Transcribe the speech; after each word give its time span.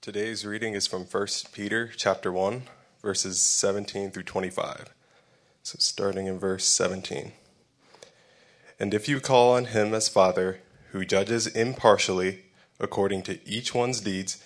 Today's 0.00 0.46
reading 0.46 0.74
is 0.74 0.86
from 0.86 1.02
1 1.02 1.26
Peter 1.50 1.90
chapter 1.94 2.30
1, 2.30 2.62
verses 3.02 3.42
17 3.42 4.12
through 4.12 4.22
25. 4.22 4.94
So 5.64 5.76
starting 5.80 6.28
in 6.28 6.38
verse 6.38 6.64
17. 6.66 7.32
And 8.78 8.94
if 8.94 9.08
you 9.08 9.18
call 9.18 9.54
on 9.54 9.66
him 9.66 9.92
as 9.92 10.08
Father, 10.08 10.60
who 10.92 11.04
judges 11.04 11.48
impartially 11.48 12.44
according 12.78 13.24
to 13.24 13.40
each 13.44 13.74
one's 13.74 14.00
deeds, 14.00 14.40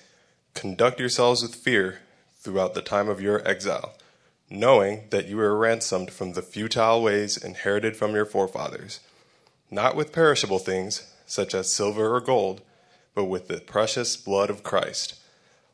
conduct 0.54 0.98
yourselves 0.98 1.42
with 1.42 1.54
fear 1.54 1.98
throughout 2.38 2.72
the 2.72 2.80
time 2.80 3.10
of 3.10 3.20
your 3.20 3.46
exile, 3.46 3.94
knowing 4.48 5.02
that 5.10 5.28
you 5.28 5.36
were 5.36 5.56
ransomed 5.56 6.10
from 6.10 6.32
the 6.32 6.42
futile 6.42 7.02
ways 7.02 7.36
inherited 7.36 7.94
from 7.94 8.14
your 8.14 8.24
forefathers, 8.24 9.00
not 9.70 9.96
with 9.96 10.14
perishable 10.14 10.58
things, 10.58 11.12
such 11.26 11.54
as 11.54 11.70
silver 11.70 12.16
or 12.16 12.22
gold, 12.22 12.62
but 13.14 13.26
with 13.26 13.48
the 13.48 13.60
precious 13.60 14.16
blood 14.16 14.48
of 14.48 14.62
Christ, 14.62 15.18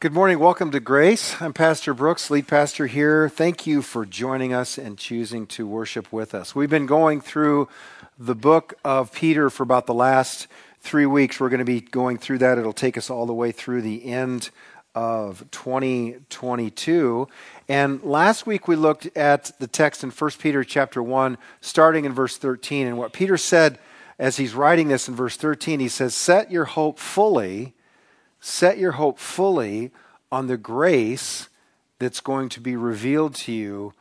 Good 0.00 0.12
morning. 0.12 0.38
Welcome 0.38 0.70
to 0.70 0.78
Grace. 0.78 1.42
I'm 1.42 1.52
Pastor 1.52 1.92
Brooks, 1.92 2.30
lead 2.30 2.46
pastor 2.46 2.86
here. 2.86 3.28
Thank 3.28 3.66
you 3.66 3.82
for 3.82 4.06
joining 4.06 4.54
us 4.54 4.78
and 4.78 4.96
choosing 4.96 5.44
to 5.48 5.66
worship 5.66 6.12
with 6.12 6.36
us. 6.36 6.54
We've 6.54 6.70
been 6.70 6.86
going 6.86 7.20
through 7.20 7.68
the 8.16 8.36
book 8.36 8.74
of 8.84 9.12
Peter 9.12 9.50
for 9.50 9.64
about 9.64 9.86
the 9.86 9.94
last 9.94 10.46
three 10.78 11.04
weeks. 11.04 11.40
We're 11.40 11.48
going 11.48 11.58
to 11.58 11.64
be 11.64 11.80
going 11.80 12.16
through 12.16 12.38
that. 12.38 12.58
It'll 12.58 12.72
take 12.72 12.96
us 12.96 13.10
all 13.10 13.26
the 13.26 13.34
way 13.34 13.50
through 13.50 13.82
the 13.82 14.04
end 14.04 14.50
of 14.94 15.44
2022. 15.50 17.26
And 17.68 18.00
last 18.04 18.46
week 18.46 18.68
we 18.68 18.76
looked 18.76 19.08
at 19.16 19.50
the 19.58 19.66
text 19.66 20.04
in 20.04 20.10
1 20.10 20.30
Peter 20.38 20.62
chapter 20.62 21.02
1, 21.02 21.36
starting 21.60 22.04
in 22.04 22.12
verse 22.12 22.36
13. 22.36 22.86
And 22.86 22.98
what 22.98 23.12
Peter 23.12 23.36
said 23.36 23.80
as 24.16 24.36
he's 24.36 24.54
writing 24.54 24.86
this 24.86 25.08
in 25.08 25.16
verse 25.16 25.36
13, 25.36 25.80
he 25.80 25.88
says, 25.88 26.14
Set 26.14 26.52
your 26.52 26.66
hope 26.66 27.00
fully, 27.00 27.74
set 28.40 28.78
your 28.78 28.92
hope 28.92 29.18
fully 29.18 29.90
on 30.30 30.46
the 30.46 30.56
grace 30.56 31.48
that's 31.98 32.20
going 32.20 32.48
to 32.50 32.60
be 32.60 32.76
revealed 32.76 33.34
to 33.34 33.52
you 33.52 33.92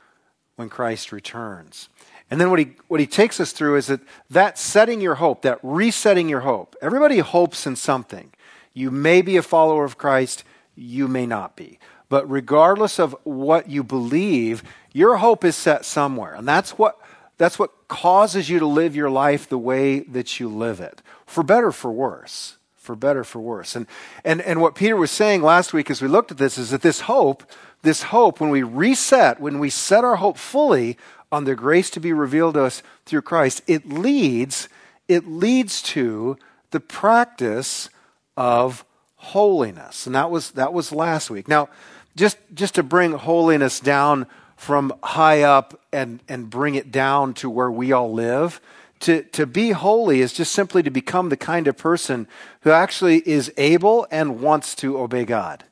when 0.55 0.69
Christ 0.69 1.11
returns. 1.11 1.89
And 2.29 2.41
then 2.41 2.49
what 2.49 2.59
he, 2.59 2.71
what 2.87 2.99
he 2.99 3.07
takes 3.07 3.39
us 3.39 3.51
through 3.51 3.77
is 3.77 3.87
that 3.87 4.01
that 4.29 4.57
setting 4.57 4.99
your 4.99 5.15
hope, 5.15 5.43
that 5.43 5.59
resetting 5.63 6.27
your 6.27 6.41
hope. 6.41 6.75
Everybody 6.81 7.19
hopes 7.19 7.65
in 7.65 7.75
something. 7.75 8.33
You 8.73 8.91
may 8.91 9.21
be 9.21 9.37
a 9.37 9.41
follower 9.41 9.85
of 9.85 9.97
Christ, 9.97 10.43
you 10.75 11.07
may 11.07 11.25
not 11.25 11.55
be. 11.55 11.79
But 12.09 12.29
regardless 12.29 12.99
of 12.99 13.15
what 13.23 13.69
you 13.69 13.83
believe, 13.83 14.63
your 14.93 15.17
hope 15.17 15.43
is 15.43 15.55
set 15.55 15.85
somewhere. 15.85 16.33
And 16.33 16.47
that's 16.47 16.77
what 16.77 16.99
that's 17.37 17.59
what 17.59 17.87
causes 17.87 18.49
you 18.49 18.59
to 18.59 18.65
live 18.65 18.95
your 18.95 19.09
life 19.11 19.47
the 19.47 19.57
way 19.59 19.99
that 19.99 20.39
you 20.39 20.49
live 20.49 20.79
it, 20.79 21.01
for 21.25 21.43
better, 21.43 21.71
for 21.71 21.91
worse. 21.91 22.57
For 22.87 22.95
better, 22.95 23.25
for 23.25 23.39
worse. 23.39 23.75
And, 23.75 23.85
and, 24.23 24.39
and 24.39 24.61
what 24.61 24.73
Peter 24.73 24.95
was 24.95 25.11
saying 25.11 25.41
last 25.41 25.73
week 25.73 25.91
as 25.91 26.01
we 26.01 26.07
looked 26.07 26.31
at 26.31 26.37
this 26.37 26.57
is 26.57 26.69
that 26.69 26.83
this 26.83 27.01
hope, 27.01 27.43
this 27.81 28.03
hope, 28.03 28.39
when 28.39 28.49
we 28.49 28.63
reset, 28.63 29.41
when 29.41 29.59
we 29.59 29.69
set 29.69 30.05
our 30.05 30.15
hope 30.15 30.37
fully 30.37 30.97
on 31.29 31.43
the 31.43 31.53
grace 31.53 31.89
to 31.89 31.99
be 31.99 32.13
revealed 32.13 32.53
to 32.53 32.63
us 32.63 32.81
through 33.05 33.23
Christ, 33.23 33.61
it 33.67 33.89
leads, 33.89 34.69
it 35.09 35.27
leads 35.27 35.81
to 35.81 36.37
the 36.71 36.79
practice 36.79 37.89
of 38.37 38.85
holiness. 39.17 40.05
And 40.05 40.15
that 40.15 40.31
was, 40.31 40.51
that 40.51 40.71
was 40.71 40.93
last 40.93 41.29
week. 41.29 41.49
Now, 41.49 41.67
just, 42.15 42.37
just 42.53 42.75
to 42.75 42.83
bring 42.83 43.11
holiness 43.11 43.81
down 43.81 44.27
from 44.55 44.93
high 45.03 45.41
up 45.41 45.77
and, 45.91 46.21
and 46.29 46.49
bring 46.49 46.75
it 46.75 46.89
down 46.89 47.33
to 47.33 47.49
where 47.49 47.69
we 47.69 47.91
all 47.91 48.13
live. 48.13 48.61
To, 49.01 49.23
to 49.23 49.45
be 49.45 49.71
holy 49.71 50.21
is 50.21 50.33
just 50.33 50.51
simply 50.51 50.81
to 50.83 50.89
become 50.89 51.29
the 51.29 51.37
kind 51.37 51.67
of 51.67 51.77
person 51.77 52.27
who 52.61 52.71
actually 52.71 53.27
is 53.27 53.51
able 53.57 54.07
and 54.09 54.41
wants 54.41 54.73
to 54.75 54.97
obey 54.97 55.25
God. 55.25 55.63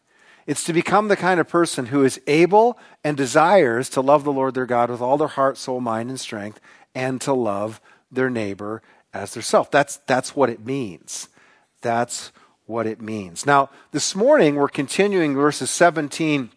It's 0.45 0.63
to 0.65 0.73
become 0.73 1.07
the 1.07 1.15
kind 1.15 1.39
of 1.39 1.47
person 1.47 1.87
who 1.87 2.03
is 2.03 2.21
able 2.27 2.77
and 3.03 3.17
desires 3.17 3.89
to 3.89 4.01
love 4.01 4.23
the 4.23 4.31
Lord 4.31 4.53
their 4.53 4.67
God 4.67 4.91
with 4.91 5.01
all 5.01 5.17
their 5.17 5.27
heart, 5.27 5.57
soul, 5.57 5.81
mind, 5.81 6.09
and 6.09 6.19
strength, 6.19 6.59
and 6.93 7.19
to 7.21 7.33
love 7.33 7.81
their 8.11 8.29
neighbor 8.29 8.83
as 9.11 9.33
their 9.33 9.41
self. 9.41 9.71
That's, 9.71 9.97
that's 10.05 10.35
what 10.35 10.49
it 10.49 10.63
means. 10.63 11.29
That's 11.81 12.31
what 12.67 12.85
it 12.85 13.01
means. 13.01 13.45
Now, 13.45 13.69
this 13.91 14.15
morning 14.15 14.55
we're 14.55 14.67
continuing 14.67 15.33
verses 15.35 15.71
17 15.71 16.51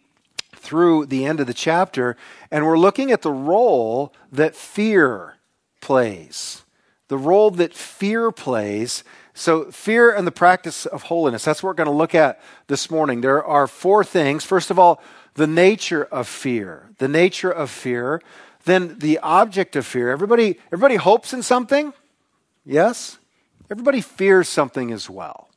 through 0.55 1.07
the 1.07 1.25
end 1.25 1.39
of 1.39 1.47
the 1.47 1.53
chapter, 1.53 2.15
and 2.51 2.65
we're 2.65 2.77
looking 2.77 3.11
at 3.11 3.23
the 3.23 3.31
role 3.31 4.13
that 4.31 4.55
fear 4.55 5.35
plays. 5.81 6.63
The 7.07 7.17
role 7.17 7.51
that 7.51 7.73
fear 7.73 8.31
plays. 8.31 9.03
So, 9.33 9.71
fear 9.71 10.13
and 10.13 10.27
the 10.27 10.31
practice 10.31 10.85
of 10.85 11.03
holiness. 11.03 11.45
That's 11.45 11.63
what 11.63 11.69
we're 11.69 11.75
going 11.75 11.89
to 11.89 11.93
look 11.95 12.13
at 12.13 12.41
this 12.67 12.91
morning. 12.91 13.21
There 13.21 13.43
are 13.43 13.67
four 13.67 14.03
things. 14.03 14.43
First 14.43 14.69
of 14.69 14.77
all, 14.77 15.01
the 15.35 15.47
nature 15.47 16.03
of 16.03 16.27
fear. 16.27 16.89
The 16.97 17.07
nature 17.07 17.51
of 17.51 17.69
fear. 17.69 18.21
Then 18.65 18.99
the 18.99 19.19
object 19.19 19.75
of 19.75 19.85
fear. 19.85 20.09
Everybody, 20.09 20.59
everybody 20.67 20.95
hopes 20.95 21.33
in 21.33 21.41
something? 21.41 21.93
Yes? 22.65 23.17
Everybody 23.71 24.01
fears 24.01 24.49
something 24.49 24.91
as 24.91 25.09
well. 25.09 25.48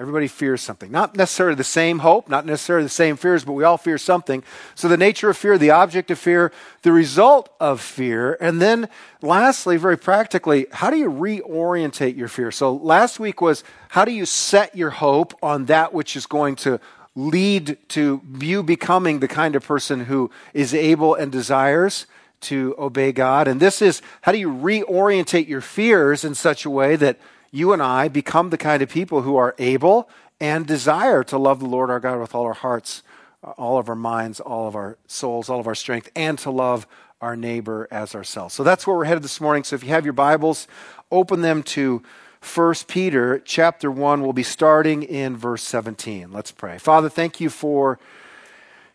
Everybody 0.00 0.28
fears 0.28 0.62
something. 0.62 0.90
Not 0.90 1.14
necessarily 1.14 1.56
the 1.56 1.62
same 1.62 1.98
hope, 1.98 2.26
not 2.26 2.46
necessarily 2.46 2.84
the 2.84 2.88
same 2.88 3.16
fears, 3.16 3.44
but 3.44 3.52
we 3.52 3.64
all 3.64 3.76
fear 3.76 3.98
something. 3.98 4.42
So 4.74 4.88
the 4.88 4.96
nature 4.96 5.28
of 5.28 5.36
fear, 5.36 5.58
the 5.58 5.72
object 5.72 6.10
of 6.10 6.18
fear, 6.18 6.52
the 6.80 6.90
result 6.90 7.50
of 7.60 7.82
fear, 7.82 8.38
and 8.40 8.62
then 8.62 8.88
lastly, 9.20 9.76
very 9.76 9.98
practically, 9.98 10.66
how 10.72 10.88
do 10.88 10.96
you 10.96 11.10
reorientate 11.10 12.16
your 12.16 12.28
fear? 12.28 12.50
So 12.50 12.74
last 12.74 13.20
week 13.20 13.42
was 13.42 13.62
how 13.90 14.06
do 14.06 14.12
you 14.12 14.24
set 14.24 14.74
your 14.74 14.88
hope 14.88 15.34
on 15.42 15.66
that 15.66 15.92
which 15.92 16.16
is 16.16 16.24
going 16.24 16.56
to 16.56 16.80
lead 17.14 17.76
to 17.88 18.22
you 18.40 18.62
becoming 18.62 19.20
the 19.20 19.28
kind 19.28 19.54
of 19.54 19.66
person 19.66 20.06
who 20.06 20.30
is 20.54 20.72
able 20.72 21.14
and 21.14 21.30
desires 21.30 22.06
to 22.40 22.74
obey 22.78 23.12
God. 23.12 23.46
And 23.46 23.60
this 23.60 23.82
is 23.82 24.00
how 24.22 24.32
do 24.32 24.38
you 24.38 24.48
reorientate 24.48 25.46
your 25.46 25.60
fears 25.60 26.24
in 26.24 26.34
such 26.34 26.64
a 26.64 26.70
way 26.70 26.96
that 26.96 27.18
you 27.50 27.72
and 27.72 27.82
I 27.82 28.08
become 28.08 28.50
the 28.50 28.58
kind 28.58 28.82
of 28.82 28.88
people 28.88 29.22
who 29.22 29.36
are 29.36 29.54
able 29.58 30.08
and 30.40 30.66
desire 30.66 31.22
to 31.24 31.38
love 31.38 31.60
the 31.60 31.66
Lord 31.66 31.90
our 31.90 32.00
God 32.00 32.20
with 32.20 32.34
all 32.34 32.44
our 32.44 32.54
hearts, 32.54 33.02
uh, 33.44 33.50
all 33.50 33.78
of 33.78 33.88
our 33.88 33.96
minds, 33.96 34.40
all 34.40 34.68
of 34.68 34.74
our 34.74 34.96
souls, 35.06 35.48
all 35.48 35.60
of 35.60 35.66
our 35.66 35.74
strength, 35.74 36.10
and 36.14 36.38
to 36.38 36.50
love 36.50 36.86
our 37.20 37.36
neighbor 37.36 37.86
as 37.90 38.14
ourselves. 38.14 38.54
So 38.54 38.64
that's 38.64 38.86
where 38.86 38.96
we're 38.96 39.04
headed 39.04 39.22
this 39.22 39.40
morning. 39.40 39.64
So 39.64 39.76
if 39.76 39.82
you 39.82 39.90
have 39.90 40.04
your 40.04 40.14
Bibles, 40.14 40.66
open 41.10 41.42
them 41.42 41.62
to 41.64 42.02
1 42.42 42.74
Peter 42.88 43.38
chapter 43.38 43.90
1. 43.90 44.22
We'll 44.22 44.32
be 44.32 44.42
starting 44.42 45.02
in 45.02 45.36
verse 45.36 45.62
17. 45.62 46.32
Let's 46.32 46.52
pray. 46.52 46.78
Father, 46.78 47.10
thank 47.10 47.40
you 47.40 47.50
for 47.50 47.98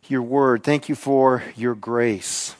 your 0.07 0.23
word. 0.23 0.63
Thank 0.63 0.89
you 0.89 0.95
for 0.95 1.43
your 1.55 1.75
grace. 1.75 2.55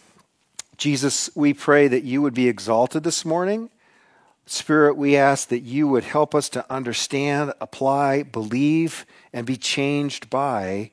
Jesus, 0.78 1.30
we 1.36 1.54
pray 1.54 1.88
that 1.88 2.04
you 2.04 2.22
would 2.22 2.34
be 2.34 2.48
exalted 2.48 3.04
this 3.04 3.26
morning 3.26 3.70
Spirit, 4.48 4.96
we 4.96 5.16
ask 5.16 5.48
that 5.48 5.62
you 5.62 5.88
would 5.88 6.04
help 6.04 6.36
us 6.36 6.50
to 6.50 6.72
understand, 6.72 7.54
apply, 7.60 8.22
believe, 8.24 9.06
and 9.34 9.46
be 9.46 9.58
changed 9.58 10.30
by 10.30 10.92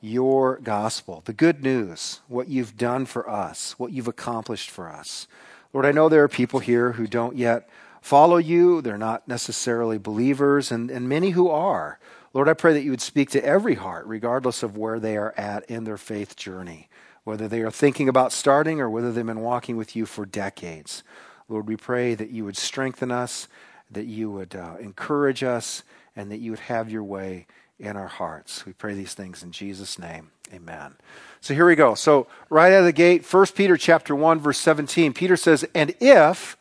your 0.00 0.58
gospel, 0.58 1.22
the 1.24 1.32
good 1.32 1.62
news, 1.62 2.20
what 2.28 2.48
you've 2.48 2.76
done 2.76 3.06
for 3.06 3.28
us, 3.28 3.78
what 3.78 3.92
you've 3.92 4.08
accomplished 4.08 4.70
for 4.70 4.88
us. 4.88 5.26
Lord, 5.72 5.86
I 5.86 5.92
know 5.92 6.08
there 6.08 6.22
are 6.22 6.28
people 6.28 6.60
here 6.60 6.92
who 6.92 7.06
don't 7.06 7.36
yet 7.36 7.68
follow 8.00 8.36
you, 8.36 8.80
they're 8.80 8.98
not 8.98 9.26
necessarily 9.26 9.98
believers, 9.98 10.70
and, 10.70 10.90
and 10.90 11.08
many 11.08 11.30
who 11.30 11.48
are. 11.48 11.98
Lord, 12.32 12.48
I 12.48 12.54
pray 12.54 12.72
that 12.72 12.82
you 12.82 12.90
would 12.90 13.00
speak 13.00 13.30
to 13.30 13.44
every 13.44 13.74
heart, 13.74 14.06
regardless 14.06 14.62
of 14.62 14.76
where 14.76 14.98
they 14.98 15.16
are 15.16 15.34
at 15.36 15.64
in 15.70 15.84
their 15.84 15.98
faith 15.98 16.36
journey, 16.36 16.88
whether 17.24 17.46
they 17.48 17.62
are 17.62 17.70
thinking 17.70 18.08
about 18.08 18.32
starting 18.32 18.80
or 18.80 18.88
whether 18.88 19.12
they've 19.12 19.26
been 19.26 19.40
walking 19.40 19.76
with 19.76 19.94
you 19.94 20.06
for 20.06 20.24
decades. 20.24 21.02
Lord, 21.52 21.68
we 21.68 21.76
pray 21.76 22.14
that 22.14 22.30
you 22.30 22.46
would 22.46 22.56
strengthen 22.56 23.10
us, 23.10 23.46
that 23.90 24.06
you 24.06 24.30
would 24.30 24.56
uh, 24.56 24.76
encourage 24.80 25.44
us, 25.44 25.82
and 26.16 26.30
that 26.30 26.38
you 26.38 26.50
would 26.50 26.60
have 26.60 26.90
your 26.90 27.04
way 27.04 27.46
in 27.78 27.96
our 27.96 28.06
hearts. 28.06 28.64
We 28.64 28.72
pray 28.72 28.94
these 28.94 29.12
things 29.12 29.42
in 29.42 29.52
Jesus' 29.52 29.98
name. 29.98 30.30
Amen. 30.52 30.94
So 31.42 31.52
here 31.52 31.66
we 31.66 31.76
go. 31.76 31.94
So 31.94 32.26
right 32.48 32.72
out 32.72 32.80
of 32.80 32.84
the 32.86 32.92
gate, 32.92 33.30
1 33.30 33.46
Peter 33.54 33.76
chapter 33.76 34.14
1 34.16 34.38
verse 34.40 34.58
17, 34.58 35.12
Peter 35.12 35.36
says, 35.36 35.64
"And 35.74 35.94
if 36.00 36.56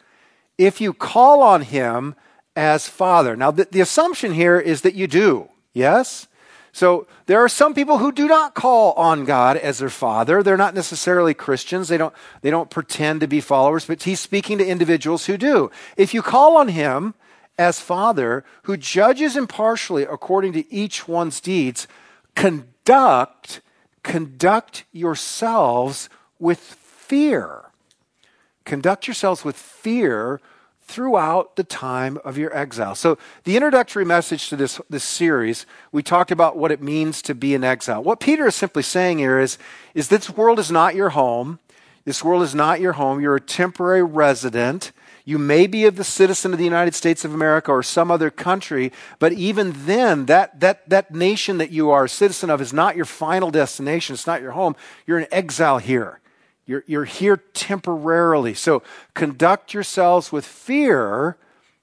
if 0.58 0.82
you 0.82 0.94
call 0.94 1.42
on 1.42 1.62
him 1.62 2.16
as 2.56 2.88
father." 2.88 3.36
Now 3.38 3.52
the, 3.52 3.68
the 3.72 3.82
assumption 3.82 4.34
here 4.34 4.60
is 4.60 4.82
that 4.82 4.96
you 4.96 5.08
do. 5.08 5.50
Yes? 5.74 6.28
So 6.74 7.06
there 7.26 7.40
are 7.44 7.50
some 7.50 7.74
people 7.74 7.98
who 7.98 8.12
do 8.12 8.28
not 8.28 8.54
call 8.54 8.94
on 8.94 9.26
God 9.26 9.58
as 9.58 9.80
their 9.80 9.90
father. 9.90 10.42
They're 10.42 10.58
not 10.58 10.74
necessarily 10.74 11.34
Christians. 11.34 11.90
They 11.90 11.98
don't 11.98 12.14
they 12.42 12.50
don't 12.50 12.70
pretend 12.70 13.22
to 13.22 13.28
be 13.28 13.42
followers, 13.42 13.86
but 13.86 14.04
he's 14.04 14.20
speaking 14.20 14.58
to 14.58 14.66
individuals 14.66 15.26
who 15.26 15.38
do. 15.38 15.70
If 15.98 16.14
you 16.14 16.22
call 16.22 16.58
on 16.58 16.70
him 16.70 17.14
as 17.58 17.80
father 17.80 18.46
who 18.64 18.78
judges 18.78 19.36
impartially 19.36 20.04
according 20.04 20.54
to 20.54 20.74
each 20.74 21.08
one's 21.08 21.42
deeds, 21.42 21.88
conduct 22.36 23.62
conduct 24.04 24.86
yourselves 24.92 26.10
with 26.40 26.60
fear. 26.60 27.66
Conduct 28.66 29.08
yourselves 29.08 29.44
with 29.44 29.56
fear 29.56 30.40
throughout 30.92 31.56
the 31.56 31.64
time 31.64 32.18
of 32.26 32.38
your 32.38 32.56
exile. 32.56 32.96
So, 32.96 33.18
the 33.46 33.56
introductory 33.56 34.04
message 34.04 34.50
to 34.50 34.58
this, 34.58 34.82
this 34.90 35.06
series, 35.06 35.66
we 35.92 36.04
talked 36.04 36.32
about 36.32 36.58
what 36.58 36.72
it 36.72 36.82
means 36.82 37.22
to 37.24 37.34
be 37.34 37.54
in 37.54 37.64
exile. 37.64 38.04
What 38.04 38.20
Peter 38.20 38.48
is 38.48 38.56
simply 38.56 38.84
saying 38.84 39.20
here 39.20 39.40
is, 39.40 39.58
is 39.94 40.10
this 40.10 40.30
world 40.30 40.60
is 40.60 40.70
not 40.70 40.94
your 40.94 41.10
home. 41.10 41.60
This 42.04 42.24
world 42.24 42.44
is 42.44 42.54
not 42.54 42.82
your 42.82 42.94
home. 42.94 43.22
You're 43.22 43.38
a 43.38 43.42
temporary 43.42 44.04
resident. 44.04 44.92
You 45.24 45.38
may 45.38 45.68
be 45.68 45.86
of 45.86 45.96
the 45.96 46.04
citizen 46.04 46.52
of 46.52 46.58
the 46.58 46.66
United 46.66 46.96
States 46.96 47.24
of 47.24 47.34
America 47.34 47.72
or 47.72 47.84
some 47.84 48.12
other 48.12 48.32
country, 48.32 48.92
but 49.20 49.32
even 49.34 49.74
then, 49.86 50.26
that, 50.26 50.60
that, 50.60 50.90
that 50.90 51.14
nation 51.14 51.58
that 51.60 51.72
you 51.72 51.92
are 51.92 52.06
a 52.06 52.10
citizen 52.10 52.50
of 52.50 52.60
is 52.60 52.74
not 52.74 52.96
your 52.96 53.06
final 53.06 53.52
destination. 53.52 54.14
It's 54.14 54.28
not 54.28 54.42
your 54.42 54.52
home. 54.52 54.76
You're 55.06 55.20
in 55.20 55.28
exile 55.32 55.78
here. 55.78 56.21
You're, 56.72 56.84
you're 56.88 57.06
here 57.06 57.38
temporarily. 57.38 58.54
So 58.54 58.82
conduct 59.14 59.74
yourselves 59.74 60.32
with 60.32 60.46
fear 60.46 61.38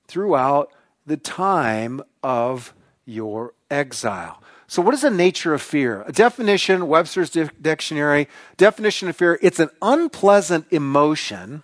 throughout 0.06 0.72
the 1.06 1.16
time 1.16 2.02
of 2.22 2.74
your 3.04 3.54
exile. 3.70 4.42
So, 4.70 4.82
what 4.82 4.92
is 4.92 5.00
the 5.00 5.10
nature 5.10 5.54
of 5.54 5.62
fear? 5.62 6.02
A 6.06 6.12
definition, 6.12 6.88
Webster's 6.88 7.30
dictionary, 7.30 8.28
definition 8.58 9.08
of 9.08 9.16
fear, 9.16 9.38
it's 9.40 9.60
an 9.60 9.70
unpleasant 9.80 10.66
emotion 10.70 11.62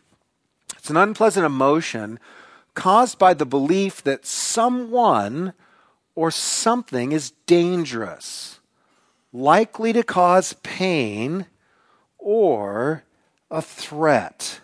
it's 0.84 0.90
an 0.90 0.98
unpleasant 0.98 1.46
emotion 1.46 2.20
caused 2.74 3.18
by 3.18 3.32
the 3.32 3.46
belief 3.46 4.04
that 4.04 4.26
someone 4.26 5.54
or 6.14 6.30
something 6.30 7.12
is 7.12 7.30
dangerous, 7.46 8.60
likely 9.32 9.94
to 9.94 10.02
cause 10.02 10.52
pain, 10.62 11.46
or 12.18 13.04
a 13.50 13.62
threat. 13.62 14.60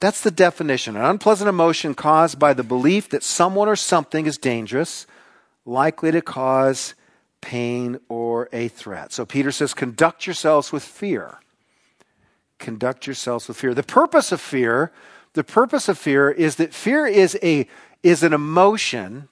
That's 0.00 0.20
the 0.20 0.30
definition 0.30 0.96
an 0.96 1.04
unpleasant 1.04 1.48
emotion 1.48 1.94
caused 1.94 2.38
by 2.38 2.52
the 2.52 2.62
belief 2.62 3.08
that 3.10 3.22
someone 3.22 3.68
or 3.68 3.76
something 3.76 4.26
is 4.26 4.36
dangerous, 4.36 5.06
likely 5.64 6.12
to 6.12 6.20
cause 6.20 6.94
pain 7.40 7.98
or 8.08 8.48
a 8.52 8.68
threat. 8.68 9.12
So 9.12 9.24
Peter 9.24 9.50
says, 9.50 9.72
conduct 9.74 10.26
yourselves 10.26 10.72
with 10.72 10.82
fear 10.82 11.38
conduct 12.64 13.06
yourselves 13.06 13.46
with 13.46 13.56
fear. 13.56 13.74
The 13.74 13.82
purpose 13.82 14.32
of 14.32 14.40
fear, 14.40 14.92
the 15.34 15.44
purpose 15.44 15.88
of 15.88 15.98
fear 15.98 16.30
is 16.30 16.56
that 16.56 16.74
fear 16.74 17.06
is 17.06 17.38
a 17.42 17.68
is 18.02 18.22
an 18.22 18.32
emotion 18.32 19.28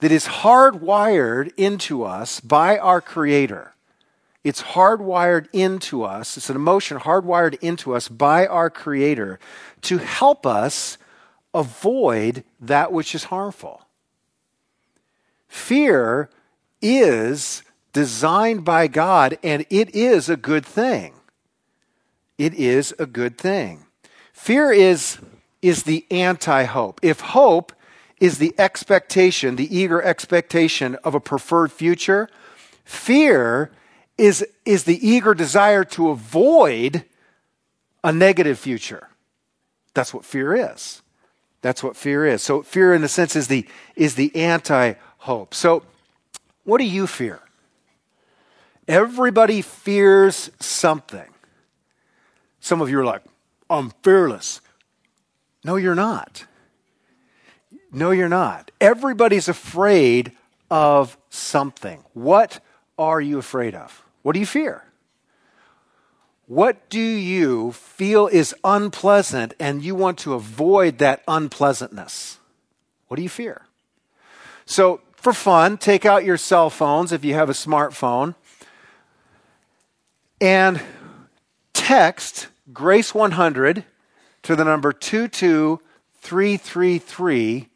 that 0.00 0.10
is 0.10 0.26
hardwired 0.26 1.52
into 1.56 2.02
us 2.02 2.40
by 2.40 2.78
our 2.78 3.00
creator. 3.00 3.74
It's 4.42 4.62
hardwired 4.62 5.48
into 5.52 6.02
us. 6.02 6.36
It's 6.36 6.48
an 6.48 6.56
emotion 6.56 6.98
hardwired 6.98 7.58
into 7.60 7.94
us 7.94 8.08
by 8.08 8.46
our 8.46 8.70
creator 8.70 9.38
to 9.82 9.98
help 9.98 10.46
us 10.46 10.96
avoid 11.52 12.44
that 12.60 12.92
which 12.92 13.14
is 13.14 13.24
harmful. 13.24 13.82
Fear 15.48 16.30
is 16.80 17.62
designed 17.92 18.64
by 18.64 18.86
God 18.86 19.38
and 19.42 19.66
it 19.68 19.94
is 19.94 20.28
a 20.28 20.36
good 20.36 20.64
thing 20.64 21.14
it 22.40 22.54
is 22.54 22.94
a 22.98 23.04
good 23.04 23.36
thing. 23.36 23.84
Fear 24.32 24.72
is, 24.72 25.18
is 25.60 25.82
the 25.82 26.06
anti 26.10 26.64
hope. 26.64 26.98
If 27.02 27.20
hope 27.20 27.70
is 28.18 28.38
the 28.38 28.54
expectation, 28.58 29.56
the 29.56 29.76
eager 29.76 30.00
expectation 30.00 30.94
of 31.04 31.14
a 31.14 31.20
preferred 31.20 31.70
future, 31.70 32.30
fear 32.82 33.70
is, 34.20 34.46
is 34.66 34.84
the 34.84 35.08
eager 35.08 35.34
desire 35.34 35.82
to 35.84 36.10
avoid 36.10 37.04
a 38.04 38.12
negative 38.12 38.58
future. 38.58 39.08
That's 39.94 40.12
what 40.12 40.24
fear 40.24 40.54
is. 40.54 41.02
That's 41.62 41.82
what 41.82 41.96
fear 41.96 42.26
is. 42.26 42.42
So 42.42 42.62
fear 42.62 42.94
in 42.94 43.02
a 43.02 43.08
sense 43.08 43.34
is 43.34 43.48
the 43.48 43.66
is 43.96 44.14
the 44.14 44.34
anti-hope. 44.34 45.54
So 45.54 45.82
what 46.64 46.78
do 46.78 46.84
you 46.84 47.06
fear? 47.06 47.40
Everybody 48.86 49.62
fears 49.62 50.50
something. 50.60 51.28
Some 52.60 52.80
of 52.80 52.90
you 52.90 53.00
are 53.00 53.04
like, 53.04 53.22
I'm 53.68 53.90
fearless. 54.02 54.60
No, 55.64 55.76
you're 55.76 55.94
not. 55.94 56.44
No, 57.92 58.10
you're 58.10 58.28
not. 58.28 58.70
Everybody's 58.80 59.48
afraid 59.48 60.32
of 60.70 61.18
something. 61.28 62.04
What 62.14 62.60
are 62.98 63.20
you 63.20 63.38
afraid 63.38 63.74
of? 63.74 64.02
What 64.22 64.34
do 64.34 64.40
you 64.40 64.46
fear? 64.46 64.84
What 66.46 66.90
do 66.90 67.00
you 67.00 67.72
feel 67.72 68.26
is 68.26 68.54
unpleasant 68.64 69.54
and 69.60 69.82
you 69.82 69.94
want 69.94 70.18
to 70.18 70.34
avoid 70.34 70.98
that 70.98 71.22
unpleasantness? 71.28 72.38
What 73.06 73.16
do 73.16 73.22
you 73.22 73.28
fear? 73.28 73.62
So, 74.66 75.00
for 75.14 75.32
fun, 75.32 75.78
take 75.78 76.04
out 76.04 76.24
your 76.24 76.36
cell 76.36 76.70
phones 76.70 77.12
if 77.12 77.24
you 77.24 77.34
have 77.34 77.50
a 77.50 77.52
smartphone 77.52 78.34
and 80.40 80.80
text 81.72 82.48
Grace 82.72 83.14
100 83.14 83.84
to 84.42 84.56
the 84.56 84.64
number 84.64 84.92
22333 84.92 87.68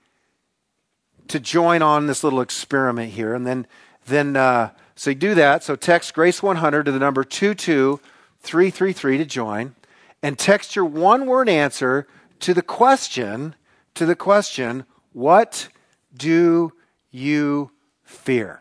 to 1.29 1.41
join 1.41 1.81
on 1.83 2.07
this 2.07 2.25
little 2.25 2.41
experiment 2.41 3.13
here. 3.13 3.35
And 3.35 3.47
then, 3.47 3.67
then 4.07 4.37
uh, 4.37 4.71
so 4.97 5.11
you 5.11 5.17
do 5.17 5.35
that. 5.35 5.63
So 5.65 5.77
text 5.77 6.15
Grace 6.15 6.43
100 6.43 6.85
to 6.85 6.93
the 6.93 6.99
number 6.99 7.25
22333 7.25 9.19
to 9.19 9.25
join. 9.25 9.75
And 10.23 10.39
text 10.39 10.77
your 10.77 10.85
one 10.85 11.27
word 11.27 11.49
answer 11.49 12.07
to 12.41 12.55
the 12.55 12.63
question, 12.63 13.55
to 13.95 14.07
the 14.07 14.17
question, 14.17 14.85
what 15.13 15.69
do 16.17 16.73
you 17.11 17.71
fear? 18.05 18.61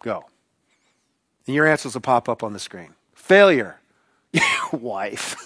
Go. 0.00 0.24
And 1.46 1.54
your 1.54 1.66
answers 1.66 1.94
will 1.94 2.00
pop 2.00 2.28
up 2.28 2.42
on 2.42 2.52
the 2.52 2.58
screen. 2.58 2.94
Failure. 3.14 3.80
Wife. 4.72 5.36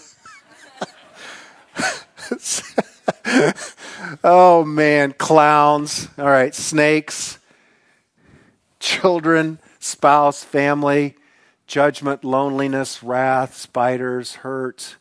oh 4.24 4.64
man, 4.64 5.12
clowns. 5.12 6.08
All 6.18 6.26
right, 6.26 6.54
snakes, 6.54 7.38
children, 8.80 9.58
spouse, 9.88 10.44
family, 10.44 11.16
judgment, 11.66 12.24
loneliness, 12.24 13.02
wrath, 13.02 13.56
spiders, 13.56 14.36
hurt. 14.36 14.96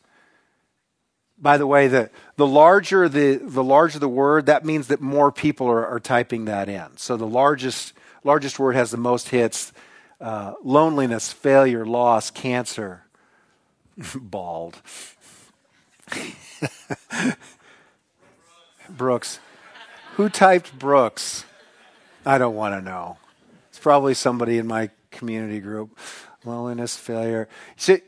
By 1.38 1.58
the 1.58 1.68
way, 1.68 1.88
the, 1.88 2.10
the 2.36 2.48
larger 2.48 3.08
the 3.08 3.36
the 3.36 3.64
larger 3.64 4.00
the 4.00 4.10
word, 4.10 4.48
that 4.48 4.66
means 4.66 4.88
that 4.88 5.02
more 5.02 5.32
people 5.32 5.68
are, 5.68 5.86
are 5.86 6.00
typing 6.00 6.46
that 6.46 6.68
in. 6.70 6.98
So 6.98 7.16
the 7.16 7.28
largest 7.28 7.94
largest 8.24 8.58
word 8.60 8.76
has 8.76 8.92
the 8.92 8.98
most 8.98 9.30
hits. 9.30 9.72
Uh, 10.20 10.54
loneliness, 10.64 11.32
failure, 11.32 11.86
loss, 11.86 12.32
cancer, 12.32 13.04
bald. 14.16 14.82
Brooks. 18.90 19.40
Who 20.16 20.30
typed 20.30 20.80
Brooks? 20.80 21.46
I 22.26 22.40
don't 22.40 22.56
want 22.56 22.74
to 22.74 22.82
know. 22.82 23.18
It's 23.78 23.84
probably 23.84 24.16
somebody 24.16 24.58
in 24.58 24.66
my 24.66 24.90
community 25.12 25.60
group. 25.60 26.00
Loneliness, 26.44 26.98
failure. 26.98 27.48
So, 27.76 28.00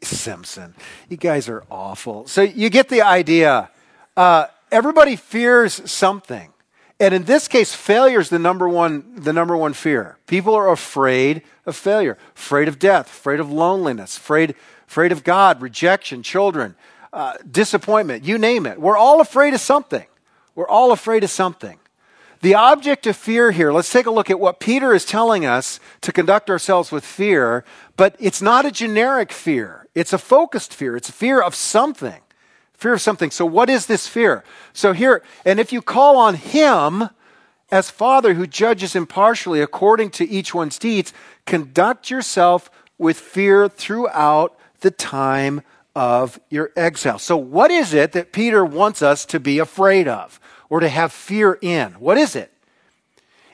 Simpson, 0.00 0.76
you 1.08 1.16
guys 1.16 1.48
are 1.48 1.64
awful. 1.68 2.28
So 2.28 2.42
you 2.42 2.70
get 2.70 2.88
the 2.88 3.02
idea. 3.02 3.68
Uh, 4.16 4.46
everybody 4.70 5.16
fears 5.16 5.90
something. 5.90 6.52
And 7.00 7.12
in 7.12 7.24
this 7.24 7.48
case, 7.48 7.74
failure 7.74 8.20
is 8.20 8.28
the 8.28 8.38
number 8.38 8.68
one, 8.68 9.16
the 9.16 9.32
number 9.32 9.56
one 9.56 9.72
fear. 9.72 10.18
People 10.28 10.54
are 10.54 10.70
afraid 10.70 11.42
of 11.66 11.74
failure, 11.74 12.16
afraid 12.36 12.68
of 12.68 12.78
death, 12.78 13.08
afraid 13.08 13.40
of 13.40 13.50
loneliness, 13.50 14.16
afraid, 14.16 14.54
afraid 14.86 15.10
of 15.10 15.24
God, 15.24 15.60
rejection, 15.60 16.22
children, 16.22 16.76
uh, 17.12 17.38
disappointment, 17.50 18.22
you 18.22 18.38
name 18.38 18.66
it. 18.66 18.80
We're 18.80 18.96
all 18.96 19.20
afraid 19.20 19.52
of 19.52 19.60
something. 19.60 20.06
We're 20.54 20.68
all 20.68 20.92
afraid 20.92 21.24
of 21.24 21.30
something. 21.30 21.80
The 22.42 22.56
object 22.56 23.06
of 23.06 23.16
fear 23.16 23.52
here, 23.52 23.72
let's 23.72 23.92
take 23.92 24.06
a 24.06 24.10
look 24.10 24.28
at 24.28 24.40
what 24.40 24.58
Peter 24.58 24.92
is 24.92 25.04
telling 25.04 25.46
us 25.46 25.78
to 26.00 26.12
conduct 26.12 26.50
ourselves 26.50 26.90
with 26.90 27.04
fear, 27.04 27.64
but 27.96 28.16
it's 28.18 28.42
not 28.42 28.66
a 28.66 28.72
generic 28.72 29.30
fear. 29.30 29.86
It's 29.94 30.12
a 30.12 30.18
focused 30.18 30.74
fear. 30.74 30.96
It's 30.96 31.08
a 31.08 31.12
fear 31.12 31.40
of 31.40 31.54
something. 31.54 32.20
Fear 32.74 32.94
of 32.94 33.00
something. 33.00 33.30
So, 33.30 33.46
what 33.46 33.70
is 33.70 33.86
this 33.86 34.08
fear? 34.08 34.42
So, 34.72 34.92
here, 34.92 35.22
and 35.44 35.60
if 35.60 35.72
you 35.72 35.80
call 35.80 36.16
on 36.16 36.34
Him 36.34 37.10
as 37.70 37.90
Father 37.90 38.34
who 38.34 38.48
judges 38.48 38.96
impartially 38.96 39.60
according 39.60 40.10
to 40.10 40.28
each 40.28 40.52
one's 40.52 40.80
deeds, 40.80 41.12
conduct 41.46 42.10
yourself 42.10 42.72
with 42.98 43.20
fear 43.20 43.68
throughout 43.68 44.58
the 44.80 44.90
time 44.90 45.62
of 45.94 46.40
your 46.50 46.72
exile. 46.74 47.20
So, 47.20 47.36
what 47.36 47.70
is 47.70 47.94
it 47.94 48.10
that 48.12 48.32
Peter 48.32 48.64
wants 48.64 49.00
us 49.00 49.24
to 49.26 49.38
be 49.38 49.60
afraid 49.60 50.08
of 50.08 50.40
or 50.72 50.80
to 50.80 50.88
have 50.88 51.12
fear 51.12 51.58
in? 51.60 51.92
What 52.00 52.16
is 52.16 52.34
it? 52.34 52.50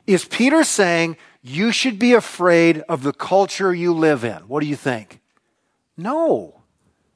Is 0.06 0.24
Peter 0.24 0.62
saying 0.62 1.16
you 1.42 1.72
should 1.72 1.98
be 1.98 2.12
afraid 2.14 2.84
of 2.88 3.02
the 3.02 3.12
culture 3.12 3.74
you 3.74 3.92
live 3.92 4.22
in? 4.22 4.46
What 4.46 4.60
do 4.60 4.68
you 4.68 4.76
think? 4.76 5.18
No. 5.96 6.60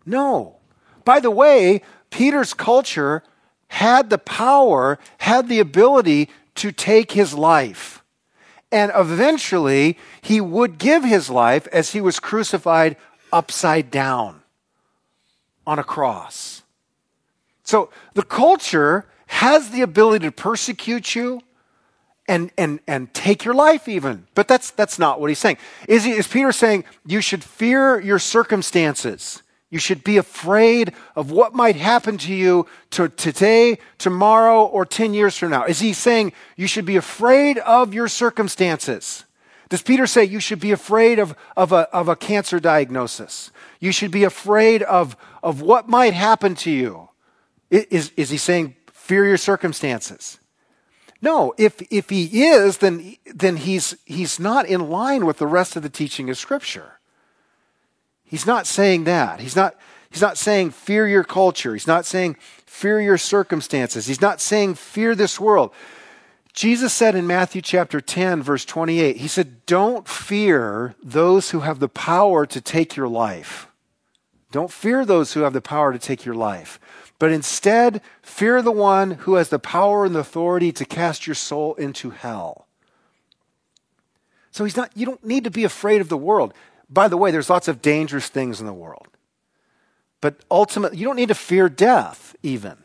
No. 0.04 0.56
By 1.04 1.20
the 1.20 1.30
way, 1.30 1.82
Peter's 2.10 2.52
culture 2.52 3.22
had 3.68 4.10
the 4.10 4.18
power, 4.18 4.98
had 5.18 5.48
the 5.48 5.60
ability 5.60 6.28
to 6.56 6.72
take 6.72 7.12
his 7.12 7.32
life. 7.32 8.02
And 8.72 8.90
eventually, 8.96 9.96
he 10.20 10.40
would 10.40 10.78
give 10.78 11.04
his 11.04 11.30
life 11.30 11.68
as 11.68 11.92
he 11.92 12.00
was 12.00 12.18
crucified 12.18 12.96
upside 13.32 13.92
down 13.92 14.42
on 15.64 15.78
a 15.78 15.84
cross. 15.84 16.64
So 17.62 17.90
the 18.14 18.24
culture 18.24 19.06
has 19.32 19.70
the 19.70 19.80
ability 19.80 20.26
to 20.26 20.30
persecute 20.30 21.14
you 21.14 21.40
and, 22.28 22.50
and, 22.58 22.80
and 22.86 23.12
take 23.14 23.46
your 23.46 23.54
life 23.54 23.88
even. 23.88 24.26
But 24.34 24.46
that's, 24.46 24.70
that's 24.72 24.98
not 24.98 25.22
what 25.22 25.30
he's 25.30 25.38
saying. 25.38 25.56
Is, 25.88 26.04
he, 26.04 26.12
is 26.12 26.28
Peter 26.28 26.52
saying 26.52 26.84
you 27.06 27.22
should 27.22 27.42
fear 27.42 27.98
your 27.98 28.18
circumstances? 28.18 29.42
You 29.70 29.78
should 29.78 30.04
be 30.04 30.18
afraid 30.18 30.92
of 31.16 31.30
what 31.30 31.54
might 31.54 31.76
happen 31.76 32.18
to 32.18 32.34
you 32.34 32.66
to 32.90 33.08
today, 33.08 33.78
tomorrow, 33.96 34.66
or 34.66 34.84
10 34.84 35.14
years 35.14 35.38
from 35.38 35.48
now. 35.48 35.64
Is 35.64 35.80
he 35.80 35.94
saying 35.94 36.34
you 36.54 36.66
should 36.66 36.84
be 36.84 36.96
afraid 36.96 37.56
of 37.56 37.94
your 37.94 38.08
circumstances? 38.08 39.24
Does 39.70 39.80
Peter 39.80 40.06
say 40.06 40.24
you 40.24 40.40
should 40.40 40.60
be 40.60 40.72
afraid 40.72 41.18
of, 41.18 41.34
of, 41.56 41.72
a, 41.72 41.88
of 41.90 42.10
a 42.10 42.16
cancer 42.16 42.60
diagnosis? 42.60 43.50
You 43.80 43.92
should 43.92 44.10
be 44.10 44.24
afraid 44.24 44.82
of, 44.82 45.16
of 45.42 45.62
what 45.62 45.88
might 45.88 46.12
happen 46.12 46.54
to 46.56 46.70
you? 46.70 47.08
Is, 47.70 48.12
is 48.18 48.28
he 48.28 48.36
saying 48.36 48.76
your 49.14 49.36
circumstances? 49.36 50.38
No, 51.20 51.54
if, 51.56 51.80
if 51.90 52.10
he 52.10 52.42
is, 52.44 52.78
then, 52.78 53.16
then 53.26 53.56
he's, 53.56 53.96
he's 54.04 54.40
not 54.40 54.66
in 54.66 54.90
line 54.90 55.24
with 55.24 55.38
the 55.38 55.46
rest 55.46 55.76
of 55.76 55.82
the 55.82 55.88
teaching 55.88 56.28
of 56.28 56.36
Scripture. 56.36 56.98
He's 58.24 58.46
not 58.46 58.66
saying 58.66 59.04
that. 59.04 59.40
He's 59.40 59.54
not, 59.54 59.76
he's 60.10 60.22
not 60.22 60.36
saying 60.36 60.70
fear 60.70 61.06
your 61.06 61.22
culture. 61.22 61.74
He's 61.74 61.86
not 61.86 62.06
saying 62.06 62.36
fear 62.66 63.00
your 63.00 63.18
circumstances. 63.18 64.06
He's 64.06 64.20
not 64.20 64.40
saying 64.40 64.74
fear 64.74 65.14
this 65.14 65.38
world. 65.38 65.72
Jesus 66.52 66.92
said 66.92 67.14
in 67.14 67.26
Matthew 67.26 67.62
chapter 67.62 68.00
10, 68.00 68.42
verse 68.42 68.64
28, 68.64 69.18
He 69.18 69.28
said, 69.28 69.64
Don't 69.64 70.08
fear 70.08 70.94
those 71.02 71.50
who 71.50 71.60
have 71.60 71.78
the 71.78 71.88
power 71.88 72.44
to 72.46 72.60
take 72.60 72.96
your 72.96 73.08
life. 73.08 73.68
Don't 74.50 74.70
fear 74.70 75.04
those 75.04 75.32
who 75.32 75.40
have 75.40 75.54
the 75.54 75.62
power 75.62 75.92
to 75.92 75.98
take 75.98 76.24
your 76.24 76.34
life, 76.34 76.78
but 77.22 77.30
instead 77.30 78.02
fear 78.20 78.60
the 78.60 78.72
one 78.72 79.12
who 79.12 79.34
has 79.34 79.48
the 79.48 79.60
power 79.60 80.04
and 80.04 80.12
the 80.12 80.18
authority 80.18 80.72
to 80.72 80.84
cast 80.84 81.24
your 81.24 81.36
soul 81.36 81.76
into 81.76 82.10
hell. 82.10 82.66
So 84.50 84.64
he's 84.64 84.76
not, 84.76 84.90
you 84.96 85.06
don't 85.06 85.24
need 85.24 85.44
to 85.44 85.50
be 85.52 85.62
afraid 85.62 86.00
of 86.00 86.08
the 86.08 86.16
world. 86.16 86.52
By 86.90 87.06
the 87.06 87.16
way, 87.16 87.30
there's 87.30 87.48
lots 87.48 87.68
of 87.68 87.80
dangerous 87.80 88.26
things 88.26 88.58
in 88.58 88.66
the 88.66 88.72
world. 88.72 89.06
But 90.20 90.34
ultimately, 90.50 90.98
you 90.98 91.06
don't 91.06 91.14
need 91.14 91.28
to 91.28 91.36
fear 91.36 91.68
death, 91.68 92.34
even. 92.42 92.78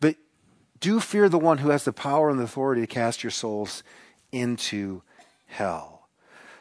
But 0.00 0.16
do 0.80 0.98
fear 0.98 1.28
the 1.28 1.38
one 1.38 1.58
who 1.58 1.70
has 1.70 1.84
the 1.84 1.92
power 1.92 2.30
and 2.30 2.40
the 2.40 2.44
authority 2.44 2.80
to 2.80 2.88
cast 2.88 3.22
your 3.22 3.30
souls 3.30 3.84
into 4.32 5.02
hell. 5.46 6.08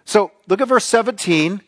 So 0.06 0.30
look 0.48 0.62
at 0.62 0.68
verse 0.68 0.86
17. 0.86 1.60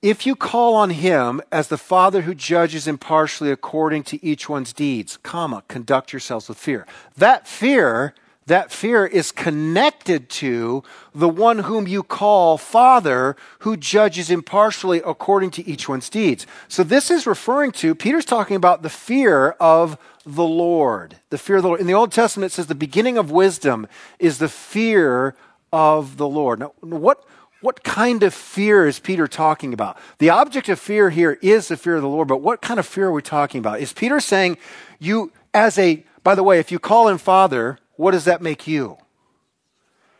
If 0.00 0.26
you 0.26 0.36
call 0.36 0.76
on 0.76 0.90
him 0.90 1.42
as 1.50 1.68
the 1.68 1.76
Father 1.76 2.22
who 2.22 2.34
judges 2.34 2.86
impartially 2.86 3.50
according 3.50 4.04
to 4.04 4.24
each 4.24 4.48
one's 4.48 4.72
deeds, 4.72 5.16
comma, 5.16 5.64
conduct 5.66 6.12
yourselves 6.12 6.48
with 6.48 6.58
fear. 6.58 6.86
That 7.16 7.48
fear 7.48 8.14
that 8.48 8.72
fear 8.72 9.06
is 9.06 9.30
connected 9.30 10.30
to 10.30 10.82
the 11.14 11.28
one 11.28 11.60
whom 11.60 11.86
you 11.86 12.02
call 12.02 12.56
Father, 12.56 13.36
who 13.58 13.76
judges 13.76 14.30
impartially 14.30 15.02
according 15.04 15.50
to 15.50 15.66
each 15.68 15.88
one's 15.88 16.08
deeds. 16.08 16.46
So 16.66 16.82
this 16.82 17.10
is 17.10 17.26
referring 17.26 17.72
to, 17.72 17.94
Peter's 17.94 18.24
talking 18.24 18.56
about 18.56 18.82
the 18.82 18.88
fear 18.88 19.50
of 19.60 19.98
the 20.24 20.44
Lord. 20.44 21.16
The 21.30 21.38
fear 21.38 21.56
of 21.56 21.62
the 21.62 21.68
Lord. 21.68 21.80
In 21.80 21.86
the 21.86 21.94
Old 21.94 22.10
Testament, 22.10 22.52
it 22.52 22.54
says 22.54 22.66
the 22.66 22.74
beginning 22.74 23.18
of 23.18 23.30
wisdom 23.30 23.86
is 24.18 24.38
the 24.38 24.48
fear 24.48 25.34
of 25.70 26.16
the 26.16 26.28
Lord. 26.28 26.58
Now, 26.60 26.72
what, 26.80 27.24
what 27.60 27.82
kind 27.82 28.22
of 28.22 28.32
fear 28.32 28.86
is 28.86 29.00
Peter 29.00 29.26
talking 29.26 29.72
about? 29.72 29.98
The 30.18 30.30
object 30.30 30.68
of 30.68 30.78
fear 30.78 31.10
here 31.10 31.38
is 31.42 31.68
the 31.68 31.76
fear 31.76 31.96
of 31.96 32.02
the 32.02 32.08
Lord, 32.08 32.28
but 32.28 32.40
what 32.40 32.62
kind 32.62 32.78
of 32.78 32.86
fear 32.86 33.06
are 33.06 33.12
we 33.12 33.22
talking 33.22 33.58
about? 33.58 33.80
Is 33.80 33.92
Peter 33.92 34.20
saying 34.20 34.58
you, 34.98 35.32
as 35.52 35.78
a, 35.78 36.04
by 36.22 36.34
the 36.34 36.42
way, 36.42 36.58
if 36.58 36.70
you 36.70 36.78
call 36.78 37.08
him 37.08 37.18
Father, 37.18 37.78
what 37.96 38.12
does 38.12 38.24
that 38.26 38.42
make 38.42 38.66
you? 38.66 38.96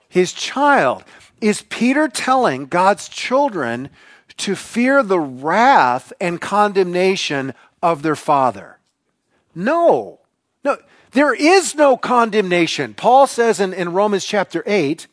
His 0.09 0.33
child. 0.33 1.04
Is 1.40 1.62
Peter 1.62 2.09
telling 2.09 2.66
God's 2.66 3.09
children 3.09 3.90
to 4.38 4.57
fear 4.57 5.02
the 5.02 5.21
wrath 5.21 6.12
and 6.21 6.40
condemnation 6.40 7.54
of 7.80 8.02
their 8.02 8.16
father? 8.16 8.78
No. 9.54 10.21
No. 10.64 10.78
There 11.12 11.35
is 11.35 11.76
no 11.76 11.97
condemnation. 11.97 12.95
Paul 12.95 13.28
says 13.28 13.61
in, 13.61 13.73
in 13.73 13.92
Romans 13.92 14.25
chapter 14.25 14.64
8 14.66 15.07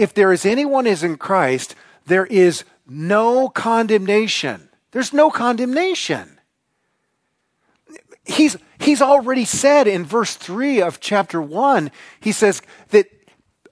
if 0.00 0.14
there 0.14 0.32
is 0.32 0.46
anyone 0.46 0.86
is 0.86 1.04
in 1.04 1.18
Christ, 1.18 1.74
there 2.06 2.24
is 2.24 2.64
no 2.88 3.50
condemnation. 3.50 4.70
There's 4.92 5.12
no 5.12 5.30
condemnation. 5.30 6.40
He's, 8.24 8.56
he's 8.78 9.02
already 9.02 9.44
said 9.44 9.86
in 9.86 10.06
verse 10.06 10.36
3 10.36 10.80
of 10.80 11.00
chapter 11.00 11.42
1, 11.42 11.90
he 12.18 12.32
says 12.32 12.62
that 12.88 13.10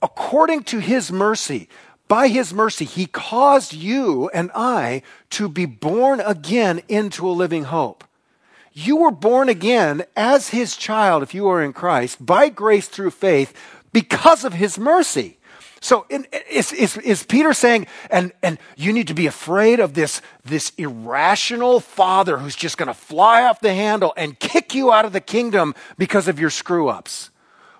according 0.03 0.65
to 0.65 0.77
his 0.77 1.11
mercy, 1.11 1.67
by 2.07 2.27
his 2.27 2.53
mercy, 2.53 2.85
he 2.85 3.07
caused 3.07 3.73
you 3.73 4.29
and 4.29 4.51
I 4.53 5.01
to 5.31 5.49
be 5.49 5.65
born 5.65 6.19
again 6.19 6.83
into 6.87 7.27
a 7.27 7.31
living 7.31 7.63
hope. 7.63 8.03
You 8.71 8.97
were 8.97 9.11
born 9.11 9.49
again 9.49 10.03
as 10.15 10.49
his 10.49 10.77
child, 10.77 11.23
if 11.23 11.33
you 11.33 11.47
are 11.47 11.63
in 11.63 11.73
Christ, 11.73 12.23
by 12.23 12.49
grace 12.49 12.87
through 12.87 13.11
faith, 13.11 13.51
because 13.91 14.45
of 14.45 14.53
his 14.53 14.77
mercy. 14.77 15.38
So 15.81 16.05
is, 16.09 16.73
is, 16.73 16.97
is 16.97 17.23
Peter 17.23 17.53
saying, 17.53 17.87
and, 18.09 18.31
and 18.43 18.57
you 18.75 18.91
need 18.91 19.07
to 19.07 19.13
be 19.13 19.27
afraid 19.27 19.79
of 19.79 19.93
this, 19.93 20.21
this 20.43 20.71
irrational 20.77 21.79
father 21.79 22.37
who's 22.37 22.55
just 22.55 22.77
going 22.77 22.87
to 22.87 22.93
fly 22.93 23.43
off 23.43 23.61
the 23.61 23.73
handle 23.73 24.13
and 24.17 24.37
kick 24.39 24.75
you 24.75 24.91
out 24.91 25.05
of 25.05 25.13
the 25.13 25.21
kingdom 25.21 25.73
because 25.97 26.27
of 26.27 26.39
your 26.39 26.49
screw 26.49 26.89
ups? 26.89 27.29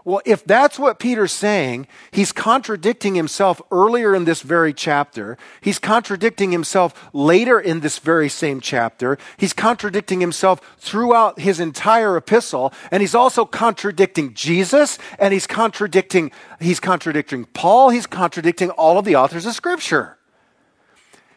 Well, 0.05 0.21
if 0.25 0.45
that's 0.45 0.79
what 0.79 0.97
Peter's 0.97 1.33
saying, 1.33 1.87
he's 2.11 2.31
contradicting 2.31 3.15
himself 3.15 3.61
earlier 3.69 4.15
in 4.15 4.23
this 4.23 4.41
very 4.41 4.73
chapter. 4.73 5.37
He's 5.59 5.77
contradicting 5.77 6.51
himself 6.51 7.09
later 7.13 7.59
in 7.59 7.81
this 7.81 7.99
very 7.99 8.29
same 8.29 8.61
chapter. 8.61 9.17
He's 9.37 9.53
contradicting 9.53 10.21
himself 10.21 10.61
throughout 10.77 11.39
his 11.39 11.59
entire 11.59 12.15
epistle. 12.15 12.73
And 12.91 13.01
he's 13.01 13.15
also 13.15 13.45
contradicting 13.45 14.33
Jesus 14.33 14.97
and 15.19 15.33
he's 15.33 15.47
contradicting, 15.47 16.31
he's 16.61 16.79
contradicting 16.79 17.45
Paul. 17.45 17.89
He's 17.89 18.07
contradicting 18.07 18.69
all 18.71 18.97
of 18.97 19.05
the 19.05 19.15
authors 19.15 19.45
of 19.45 19.53
scripture. 19.53 20.17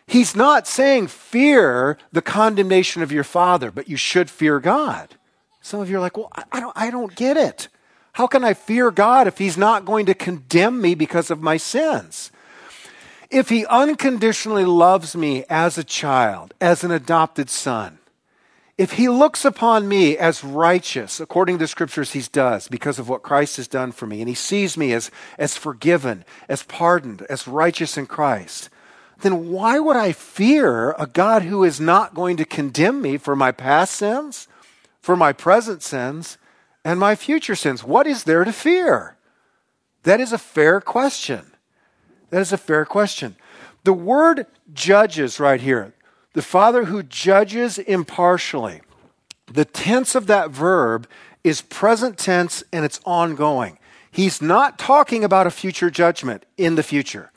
He's 0.06 0.36
not 0.36 0.68
saying 0.68 1.08
fear 1.08 1.96
the 2.12 2.22
condemnation 2.22 3.02
of 3.02 3.10
your 3.10 3.24
father, 3.24 3.70
but 3.70 3.88
you 3.88 3.96
should 3.96 4.30
fear 4.30 4.60
God. 4.60 5.16
Some 5.60 5.80
of 5.80 5.88
you 5.88 5.96
are 5.96 6.00
like, 6.00 6.16
well, 6.16 6.30
I 6.50 6.60
don't, 6.60 6.76
I 6.76 6.90
don't 6.90 7.14
get 7.14 7.36
it. 7.36 7.68
How 8.12 8.26
can 8.26 8.44
I 8.44 8.54
fear 8.54 8.90
God 8.90 9.26
if 9.26 9.38
He's 9.38 9.56
not 9.56 9.84
going 9.84 10.06
to 10.06 10.14
condemn 10.14 10.80
me 10.80 10.94
because 10.94 11.30
of 11.30 11.42
my 11.42 11.56
sins? 11.56 12.30
If 13.30 13.48
He 13.48 13.64
unconditionally 13.66 14.64
loves 14.64 15.16
me 15.16 15.44
as 15.48 15.78
a 15.78 15.84
child, 15.84 16.54
as 16.60 16.84
an 16.84 16.90
adopted 16.90 17.48
son, 17.48 17.98
if 18.78 18.92
he 18.92 19.08
looks 19.08 19.44
upon 19.44 19.86
me 19.86 20.16
as 20.16 20.42
righteous, 20.42 21.20
according 21.20 21.56
to 21.56 21.64
the 21.64 21.68
scriptures, 21.68 22.12
he 22.12 22.22
does 22.32 22.68
because 22.68 22.98
of 22.98 23.08
what 23.08 23.22
Christ 23.22 23.58
has 23.58 23.68
done 23.68 23.92
for 23.92 24.06
me, 24.06 24.20
and 24.20 24.28
he 24.28 24.34
sees 24.34 24.76
me 24.76 24.92
as, 24.92 25.10
as 25.38 25.56
forgiven, 25.56 26.24
as 26.48 26.62
pardoned, 26.62 27.22
as 27.28 27.46
righteous 27.46 27.98
in 27.98 28.06
Christ, 28.06 28.70
then 29.20 29.50
why 29.50 29.78
would 29.78 29.96
I 29.96 30.12
fear 30.12 30.92
a 30.98 31.06
God 31.06 31.42
who 31.42 31.62
is 31.62 31.80
not 31.80 32.14
going 32.14 32.36
to 32.38 32.44
condemn 32.44 33.00
me 33.00 33.18
for 33.18 33.36
my 33.36 33.52
past 33.52 33.94
sins, 33.94 34.48
for 35.00 35.16
my 35.16 35.32
present 35.32 35.82
sins, 35.82 36.38
and 36.84 36.98
my 36.98 37.14
future 37.14 37.54
sins? 37.54 37.84
What 37.84 38.06
is 38.06 38.24
there 38.24 38.44
to 38.44 38.52
fear? 38.52 39.16
That 40.02 40.20
is 40.20 40.32
a 40.32 40.38
fair 40.38 40.80
question. 40.80 41.52
That 42.30 42.40
is 42.40 42.52
a 42.52 42.58
fair 42.58 42.84
question. 42.84 43.36
The 43.84 43.92
word 43.92 44.46
judges 44.72 45.38
right 45.38 45.60
here, 45.60 45.94
the 46.34 46.42
Father 46.42 46.84
who 46.84 47.02
judges 47.02 47.78
impartially. 47.78 48.80
The 49.46 49.64
tense 49.64 50.14
of 50.14 50.26
that 50.28 50.50
verb 50.50 51.08
is 51.44 51.60
present 51.60 52.18
tense 52.18 52.62
and 52.72 52.84
it's 52.84 53.00
ongoing. 53.04 53.78
He's 54.10 54.40
not 54.40 54.78
talking 54.78 55.24
about 55.24 55.46
a 55.46 55.50
future 55.50 55.90
judgment 55.90 56.44
in 56.56 56.74
the 56.74 56.82
future. 56.82 57.32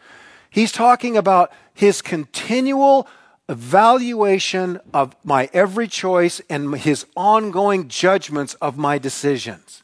He's 0.49 0.71
talking 0.71 1.17
about 1.17 1.51
his 1.73 2.01
continual 2.01 3.07
evaluation 3.47 4.79
of 4.93 5.15
my 5.23 5.49
every 5.53 5.87
choice 5.87 6.41
and 6.49 6.75
his 6.75 7.05
ongoing 7.15 7.87
judgments 7.87 8.55
of 8.55 8.77
my 8.77 8.97
decisions. 8.97 9.83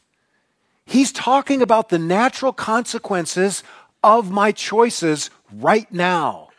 He's 0.86 1.12
talking 1.12 1.62
about 1.62 1.90
the 1.90 2.00
natural 2.00 2.54
consequences 2.54 3.64
of 4.04 4.32
my 4.32 4.52
choices 4.52 5.30
right 5.54 5.92
now. 5.92 6.50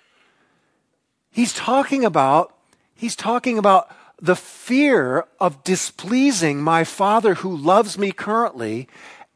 He's 1.30 1.52
talking 1.52 2.04
about, 2.04 2.54
he's 2.94 3.16
talking 3.16 3.58
about 3.58 3.94
the 4.20 4.36
fear 4.36 5.24
of 5.40 5.64
displeasing 5.64 6.62
my 6.62 6.84
Father 6.84 7.34
who 7.34 7.56
loves 7.56 7.98
me 7.98 8.12
currently 8.12 8.88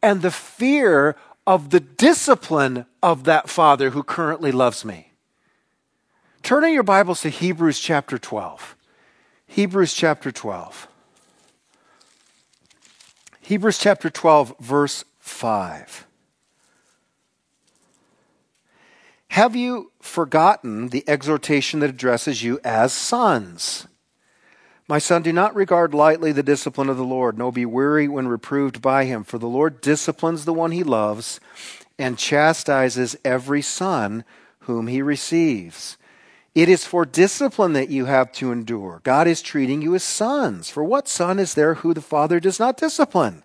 and 0.03 0.23
the 0.23 0.31
fear 0.31 1.17
of 1.47 1.71
the 1.71 1.81
discipline 1.81 2.87
of 3.03 3.25
that 3.25 3.49
Father 3.49 3.91
who 3.91 4.03
currently 4.03 4.53
loves 4.53 4.85
me. 4.85 5.06
Turn 6.47 6.63
in 6.63 6.73
your 6.73 6.85
Bibles 6.85 7.23
to 7.23 7.29
Hebrews 7.29 7.81
chapter 7.81 8.19
12. 8.19 8.77
Hebrews 9.49 9.93
chapter 9.93 10.31
12. 10.31 10.87
Hebrews 13.41 13.79
chapter 13.79 14.09
12, 14.09 14.55
verse 14.61 15.05
5. 15.19 16.07
Have 19.31 19.57
you 19.57 19.91
forgotten 20.01 20.91
the 20.91 21.03
exhortation 21.09 21.81
that 21.81 21.91
addresses 21.91 22.45
you 22.45 22.61
as 22.63 22.93
sons? 22.93 23.89
My 24.87 25.01
son, 25.01 25.23
do 25.23 25.33
not 25.33 25.53
regard 25.53 25.95
lightly 25.95 26.31
the 26.31 26.45
discipline 26.45 26.89
of 26.89 26.97
the 26.97 27.03
Lord, 27.03 27.37
nor 27.37 27.51
be 27.51 27.67
weary 27.67 28.07
when 28.07 28.29
reproved 28.29 28.81
by 28.81 29.05
him, 29.05 29.25
for 29.25 29.39
the 29.39 29.49
Lord 29.49 29.81
disciplines 29.81 30.45
the 30.45 30.55
one 30.55 30.71
he 30.71 30.85
loves 30.85 31.41
and 31.99 32.17
chastises 32.17 33.17
every 33.25 33.63
son 33.63 34.25
whom 34.61 34.87
he 34.87 35.03
receives. 35.03 35.97
It 36.57 36.71
is 36.71 36.87
for 36.87 37.05
discipline 37.05 37.75
that 37.75 37.91
you 37.91 38.07
have 38.07 38.33
to 38.33 38.51
endure. 38.51 39.03
God 39.05 39.29
is 39.29 39.43
treating 39.43 39.83
you 39.83 39.95
as 39.95 40.03
sons. 40.03 40.71
For 40.71 40.83
what 40.83 41.07
son 41.07 41.39
is 41.39 41.53
there 41.53 41.75
who 41.75 41.93
the 41.93 42.01
father 42.01 42.41
does 42.41 42.59
not 42.59 42.79
discipline? 42.79 43.43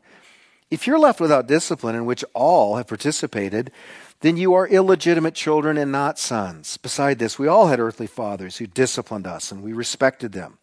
If 0.70 0.88
you're 0.88 0.98
left 0.98 1.20
without 1.20 1.46
discipline, 1.46 1.94
in 1.94 2.06
which 2.06 2.24
all 2.34 2.77
have 2.77 2.88
participated, 2.88 3.70
then 4.22 4.38
you 4.38 4.53
are 4.53 4.65
illegitimate 4.65 5.36
children 5.36 5.77
and 5.77 5.91
not 5.91 6.20
sons. 6.20 6.77
Beside 6.77 7.20
this, 7.20 7.38
we 7.38 7.50
all 7.50 7.68
had 7.68 7.82
earthly 7.82 8.08
fathers 8.08 8.56
who 8.56 8.65
disciplined 8.65 9.27
us, 9.27 9.51
and 9.51 9.62
we 9.62 9.74
respected 9.74 10.32
them. 10.32 10.58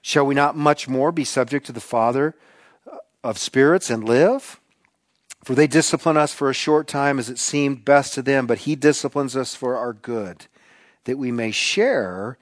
Shall 0.00 0.24
we 0.24 0.34
not 0.34 0.56
much 0.56 0.88
more 0.88 1.12
be 1.12 1.24
subject 1.24 1.66
to 1.66 1.72
the 1.72 1.82
Father 1.82 2.34
uh, 2.90 2.96
of 3.22 3.36
spirits 3.36 3.90
and 3.90 4.08
live? 4.08 4.58
For 5.44 5.54
they 5.54 5.66
discipline 5.66 6.16
us 6.16 6.32
for 6.32 6.48
a 6.48 6.54
short 6.54 6.88
time 6.88 7.18
as 7.18 7.28
it 7.28 7.38
seemed 7.38 7.84
best 7.84 8.14
to 8.14 8.22
them, 8.22 8.46
but 8.46 8.60
He 8.60 8.74
disciplines 8.74 9.36
us 9.36 9.54
for 9.54 9.76
our 9.76 9.92
good, 9.92 10.46
that 11.08 11.18
we 11.18 11.32
may 11.32 11.50
share 11.50 12.36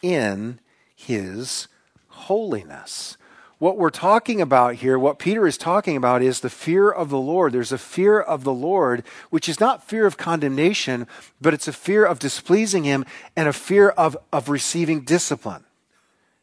in 0.00 0.60
His 0.94 1.66
holiness 2.08 3.16
what 3.58 3.76
we're 3.76 3.90
talking 3.90 4.40
about 4.40 4.74
here, 4.76 4.98
what 4.98 5.20
Peter 5.20 5.46
is 5.46 5.56
talking 5.56 5.96
about, 5.96 6.20
is 6.20 6.40
the 6.40 6.50
fear 6.50 6.90
of 6.90 7.10
the 7.10 7.18
Lord. 7.18 7.52
There's 7.52 7.70
a 7.70 7.78
fear 7.78 8.20
of 8.20 8.42
the 8.42 8.52
Lord, 8.52 9.04
which 9.30 9.48
is 9.48 9.60
not 9.60 9.84
fear 9.84 10.06
of 10.06 10.16
condemnation, 10.16 11.06
but 11.40 11.54
it's 11.54 11.68
a 11.68 11.72
fear 11.72 12.04
of 12.04 12.18
displeasing 12.18 12.82
Him 12.84 13.04
and 13.36 13.48
a 13.48 13.52
fear 13.52 13.90
of, 13.90 14.16
of 14.32 14.48
receiving 14.48 15.02
discipline. 15.02 15.64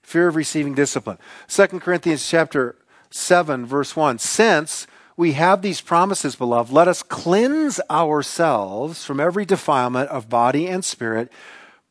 Fear 0.02 0.30
of 0.30 0.36
receiving 0.36 0.76
discipline. 0.76 1.18
2 1.48 1.68
Corinthians 1.80 2.26
chapter 2.28 2.76
7, 3.10 3.66
verse 3.66 3.96
1. 3.96 4.20
Since 4.20 4.88
we 5.18 5.34
have 5.34 5.62
these 5.62 5.82
promises, 5.82 6.38
beloved, 6.38 6.72
let 6.72 6.88
us 6.88 7.04
cleanse 7.04 7.82
ourselves 7.90 9.04
from 9.04 9.20
every 9.20 9.44
defilement 9.44 10.10
of 10.10 10.30
body 10.30 10.68
and 10.68 10.86
spirit, 10.86 11.30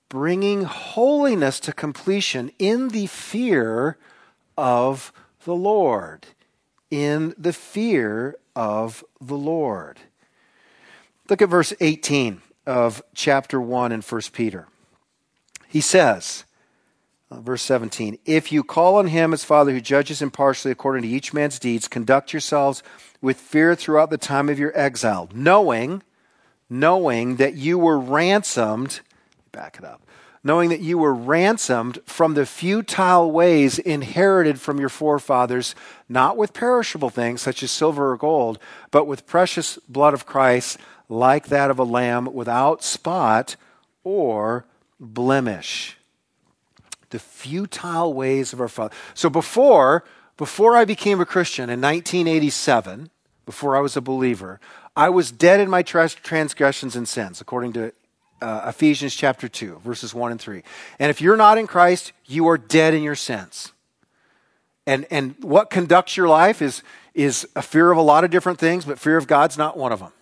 bringing 0.08 0.64
holiness 0.64 1.60
to 1.60 1.72
completion 1.72 2.50
in 2.58 2.88
the 2.88 3.06
fear 3.06 3.98
of 4.56 5.12
the 5.44 5.54
Lord, 5.54 6.26
in 6.90 7.34
the 7.38 7.52
fear 7.52 8.36
of 8.56 9.04
the 9.20 9.36
Lord. 9.36 10.00
Look 11.28 11.42
at 11.42 11.48
verse 11.48 11.72
18 11.80 12.40
of 12.66 13.02
chapter 13.14 13.60
1 13.60 13.92
in 13.92 14.00
1 14.00 14.20
Peter. 14.32 14.66
He 15.68 15.80
says, 15.80 16.44
uh, 17.30 17.40
verse 17.40 17.62
17, 17.62 18.18
If 18.24 18.50
you 18.50 18.64
call 18.64 18.96
on 18.96 19.08
him 19.08 19.34
as 19.34 19.44
Father 19.44 19.72
who 19.72 19.80
judges 19.80 20.22
impartially 20.22 20.72
according 20.72 21.02
to 21.02 21.08
each 21.08 21.34
man's 21.34 21.58
deeds, 21.58 21.86
conduct 21.86 22.32
yourselves 22.32 22.82
with 23.20 23.38
fear 23.38 23.74
throughout 23.74 24.08
the 24.10 24.18
time 24.18 24.48
of 24.48 24.58
your 24.58 24.72
exile, 24.78 25.28
knowing, 25.34 26.02
knowing 26.70 27.36
that 27.36 27.54
you 27.54 27.78
were 27.78 27.98
ransomed. 27.98 29.00
Back 29.58 29.78
it 29.78 29.84
up 29.84 30.00
knowing 30.44 30.68
that 30.70 30.80
you 30.80 30.96
were 30.96 31.14
ransomed 31.14 31.98
from 32.06 32.34
the 32.34 32.46
futile 32.46 33.30
ways 33.30 33.78
inherited 33.78 34.60
from 34.60 34.78
your 34.78 34.88
forefathers, 34.88 35.74
not 36.08 36.36
with 36.36 36.52
perishable 36.52 37.10
things 37.10 37.42
such 37.42 37.62
as 37.62 37.70
silver 37.70 38.12
or 38.12 38.16
gold, 38.16 38.58
but 38.90 39.06
with 39.06 39.26
precious 39.26 39.78
blood 39.88 40.14
of 40.14 40.26
Christ, 40.26 40.78
like 41.08 41.48
that 41.48 41.70
of 41.70 41.78
a 41.78 41.84
lamb 41.84 42.32
without 42.32 42.84
spot 42.84 43.56
or 44.04 44.64
blemish. 45.00 45.96
The 47.10 47.18
futile 47.18 48.14
ways 48.14 48.52
of 48.52 48.60
our 48.60 48.68
father. 48.68 48.94
So 49.14 49.28
before, 49.28 50.04
before 50.36 50.76
I 50.76 50.84
became 50.84 51.20
a 51.20 51.26
Christian 51.26 51.64
in 51.64 51.80
1987, 51.80 53.10
before 53.44 53.76
I 53.76 53.80
was 53.80 53.96
a 53.96 54.02
believer, 54.02 54.60
I 54.94 55.08
was 55.08 55.32
dead 55.32 55.60
in 55.60 55.70
my 55.70 55.82
transgressions 55.82 56.94
and 56.94 57.08
sins, 57.08 57.40
according 57.40 57.72
to 57.74 57.92
uh, 58.40 58.66
Ephesians 58.68 59.14
chapter 59.14 59.48
2, 59.48 59.80
verses 59.84 60.14
1 60.14 60.30
and 60.30 60.40
3. 60.40 60.62
And 60.98 61.10
if 61.10 61.20
you're 61.20 61.36
not 61.36 61.58
in 61.58 61.66
Christ, 61.66 62.12
you 62.26 62.48
are 62.48 62.58
dead 62.58 62.94
in 62.94 63.02
your 63.02 63.14
sins. 63.14 63.72
And, 64.86 65.06
and 65.10 65.34
what 65.42 65.70
conducts 65.70 66.16
your 66.16 66.28
life 66.28 66.62
is, 66.62 66.82
is 67.14 67.46
a 67.54 67.62
fear 67.62 67.90
of 67.90 67.98
a 67.98 68.02
lot 68.02 68.24
of 68.24 68.30
different 68.30 68.58
things, 68.58 68.84
but 68.84 68.98
fear 68.98 69.16
of 69.16 69.26
God's 69.26 69.58
not 69.58 69.76
one 69.76 69.92
of 69.92 70.00
them. 70.00 70.12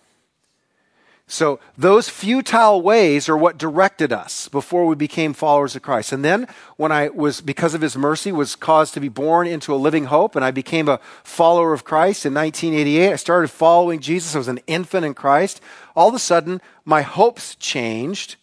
So 1.29 1.59
those 1.77 2.07
futile 2.07 2.81
ways 2.81 3.27
are 3.27 3.35
what 3.35 3.57
directed 3.57 4.13
us 4.13 4.47
before 4.47 4.85
we 4.85 4.95
became 4.95 5.33
followers 5.33 5.75
of 5.75 5.81
Christ. 5.81 6.13
And 6.13 6.23
then 6.23 6.47
when 6.77 6.93
I 6.93 7.09
was, 7.09 7.41
because 7.41 7.73
of 7.73 7.81
his 7.81 7.97
mercy, 7.97 8.31
was 8.31 8.55
caused 8.55 8.93
to 8.93 9.01
be 9.01 9.09
born 9.09 9.45
into 9.45 9.73
a 9.73 9.75
living 9.75 10.05
hope 10.05 10.37
and 10.37 10.45
I 10.45 10.51
became 10.51 10.87
a 10.87 11.01
follower 11.25 11.73
of 11.73 11.83
Christ 11.83 12.25
in 12.25 12.33
1988, 12.33 13.11
I 13.11 13.15
started 13.17 13.49
following 13.49 13.99
Jesus. 13.99 14.35
I 14.35 14.37
was 14.37 14.47
an 14.47 14.61
infant 14.67 15.05
in 15.05 15.13
Christ. 15.13 15.59
All 15.97 16.07
of 16.07 16.15
a 16.15 16.19
sudden, 16.19 16.61
my 16.85 17.01
hopes 17.01 17.55
changed, 17.55 18.37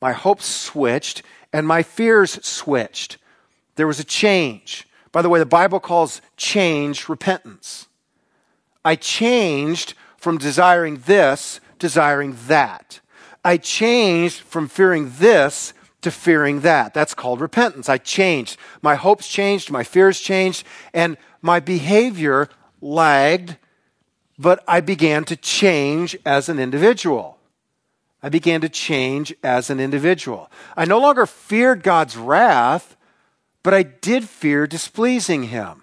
my 0.00 0.12
hopes 0.12 0.46
switched, 0.46 1.22
and 1.52 1.66
my 1.66 1.82
fears 1.82 2.44
switched. 2.46 3.18
There 3.74 3.88
was 3.88 3.98
a 3.98 4.04
change. 4.04 4.86
By 5.10 5.22
the 5.22 5.28
way, 5.28 5.40
the 5.40 5.46
Bible 5.46 5.80
calls 5.80 6.22
change 6.36 7.08
repentance. 7.08 7.88
I 8.84 8.94
changed 8.94 9.94
from 10.16 10.38
desiring 10.38 11.02
this 11.06 11.60
desiring 11.82 12.38
that. 12.46 13.00
I 13.44 13.58
changed 13.58 14.40
from 14.40 14.68
fearing 14.68 15.12
this 15.18 15.74
to 16.02 16.10
fearing 16.12 16.60
that. 16.60 16.94
That's 16.94 17.12
called 17.12 17.40
repentance. 17.40 17.88
I 17.88 17.98
changed. 17.98 18.56
My 18.80 18.94
hopes 18.94 19.26
changed, 19.28 19.70
my 19.70 19.82
fears 19.82 20.20
changed, 20.20 20.64
and 20.94 21.16
my 21.42 21.58
behavior 21.58 22.48
lagged, 22.80 23.56
but 24.38 24.62
I 24.66 24.80
began 24.80 25.24
to 25.24 25.36
change 25.36 26.16
as 26.24 26.48
an 26.48 26.60
individual. 26.60 27.38
I 28.22 28.28
began 28.28 28.60
to 28.60 28.68
change 28.68 29.34
as 29.42 29.68
an 29.68 29.80
individual. 29.80 30.50
I 30.76 30.84
no 30.84 31.00
longer 31.00 31.26
feared 31.26 31.82
God's 31.82 32.16
wrath, 32.16 32.96
but 33.64 33.74
I 33.74 33.82
did 33.82 34.28
fear 34.28 34.68
displeasing 34.68 35.44
Him. 35.44 35.81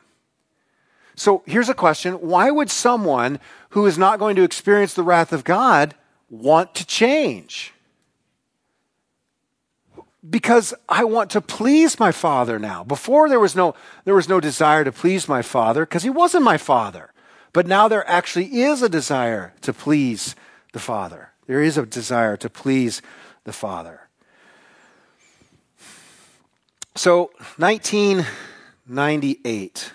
So 1.19 1.43
here's 1.45 1.67
a 1.67 1.73
question 1.73 2.13
Why 2.15 2.49
would 2.49 2.71
someone 2.71 3.41
who 3.71 3.85
is 3.85 3.97
not 3.97 4.19
going 4.19 4.37
to 4.37 4.43
experience 4.43 4.93
the 4.93 5.03
wrath 5.03 5.33
of 5.33 5.43
God 5.43 5.95
want 6.29 6.73
to 6.75 6.85
change? 6.85 7.73
because 10.29 10.73
I 10.89 11.05
want 11.05 11.29
to 11.31 11.39
please 11.41 11.97
my 11.97 12.11
father 12.11 12.59
now. 12.59 12.83
Before 12.83 13.29
there 13.29 13.39
was 13.39 13.55
no 13.55 13.73
there 14.03 14.15
was 14.15 14.27
no 14.27 14.41
desire 14.41 14.83
to 14.83 14.91
please 14.91 15.29
my 15.29 15.41
father 15.41 15.85
because 15.85 16.03
he 16.03 16.09
wasn't 16.09 16.43
my 16.43 16.57
father. 16.57 17.13
But 17.53 17.67
now 17.67 17.87
there 17.87 18.05
actually 18.07 18.61
is 18.61 18.81
a 18.81 18.89
desire 18.89 19.53
to 19.61 19.71
please 19.73 20.35
the 20.73 20.79
father. 20.79 21.31
There 21.47 21.63
is 21.63 21.77
a 21.77 21.85
desire 21.85 22.35
to 22.37 22.49
please 22.49 23.01
the 23.45 23.53
father. 23.53 24.09
So 26.95 27.31
1998 27.57 29.91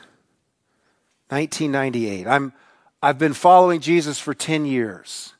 1998. 1.34 2.28
I'm 2.28 2.52
I've 3.04 3.18
been 3.18 3.34
following 3.34 3.80
Jesus 3.80 4.18
for 4.18 4.32
10 4.32 4.64
years. 4.64 5.34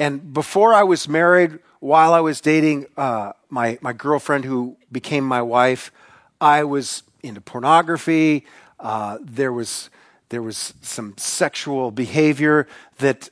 And 0.00 0.32
before 0.34 0.74
I 0.74 0.82
was 0.82 1.08
married, 1.08 1.60
while 1.78 2.14
I 2.14 2.20
was 2.20 2.40
dating 2.40 2.86
uh, 2.96 3.32
my, 3.48 3.78
my 3.80 3.92
girlfriend 3.92 4.44
who 4.44 4.76
became 4.90 5.22
my 5.22 5.40
wife, 5.40 5.92
I 6.40 6.64
was 6.64 7.04
into 7.22 7.40
pornography. 7.40 8.44
Uh, 8.80 9.18
there, 9.22 9.52
was, 9.52 9.88
there 10.30 10.42
was 10.42 10.74
some 10.82 11.14
sexual 11.16 11.92
behavior 11.92 12.66
that 12.98 13.28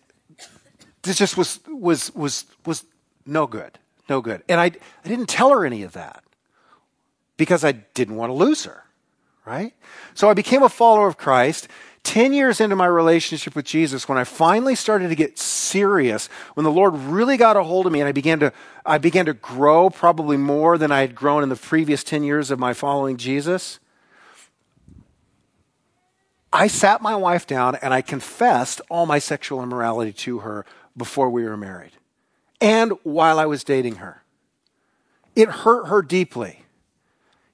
this 1.02 1.16
just 1.16 1.36
was, 1.36 1.58
was, 1.66 2.14
was, 2.14 2.44
was 2.64 2.84
no 3.26 3.48
good. 3.48 3.76
No 4.08 4.20
good. 4.20 4.44
And 4.48 4.60
I, 4.60 4.66
I 4.66 5.08
didn't 5.08 5.28
tell 5.28 5.50
her 5.50 5.66
any 5.66 5.82
of 5.82 5.94
that 5.94 6.22
because 7.36 7.64
I 7.64 7.72
didn't 7.72 8.14
want 8.14 8.30
to 8.30 8.34
lose 8.34 8.66
her, 8.66 8.84
right? 9.48 9.72
So 10.14 10.28
I 10.28 10.34
became 10.34 10.62
a 10.62 10.68
follower 10.68 11.08
of 11.08 11.16
Christ 11.16 11.68
10 12.04 12.32
years 12.32 12.60
into 12.60 12.76
my 12.76 12.86
relationship 12.86 13.54
with 13.54 13.64
Jesus, 13.64 14.08
when 14.08 14.18
I 14.18 14.24
finally 14.24 14.74
started 14.74 15.08
to 15.08 15.14
get 15.14 15.38
serious, 15.38 16.28
when 16.54 16.64
the 16.64 16.70
Lord 16.70 16.94
really 16.94 17.36
got 17.36 17.56
a 17.56 17.62
hold 17.62 17.86
of 17.86 17.92
me 17.92 18.00
and 18.00 18.08
I 18.08 18.12
began 18.12 18.40
to, 18.40 18.52
I 18.86 18.98
began 18.98 19.26
to 19.26 19.34
grow 19.34 19.90
probably 19.90 20.36
more 20.36 20.78
than 20.78 20.90
I 20.90 21.00
had 21.00 21.14
grown 21.14 21.42
in 21.42 21.48
the 21.48 21.56
previous 21.56 22.04
10 22.04 22.22
years 22.22 22.50
of 22.50 22.58
my 22.58 22.72
following 22.72 23.16
Jesus, 23.16 23.78
I 26.50 26.66
sat 26.66 27.02
my 27.02 27.14
wife 27.14 27.46
down 27.46 27.76
and 27.76 27.92
I 27.92 28.00
confessed 28.00 28.80
all 28.88 29.04
my 29.04 29.18
sexual 29.18 29.62
immorality 29.62 30.12
to 30.14 30.38
her 30.38 30.64
before 30.96 31.28
we 31.28 31.44
were 31.44 31.58
married 31.58 31.92
and 32.60 32.92
while 33.02 33.38
I 33.38 33.44
was 33.44 33.64
dating 33.64 33.96
her. 33.96 34.22
It 35.36 35.48
hurt 35.48 35.88
her 35.88 36.00
deeply 36.00 36.64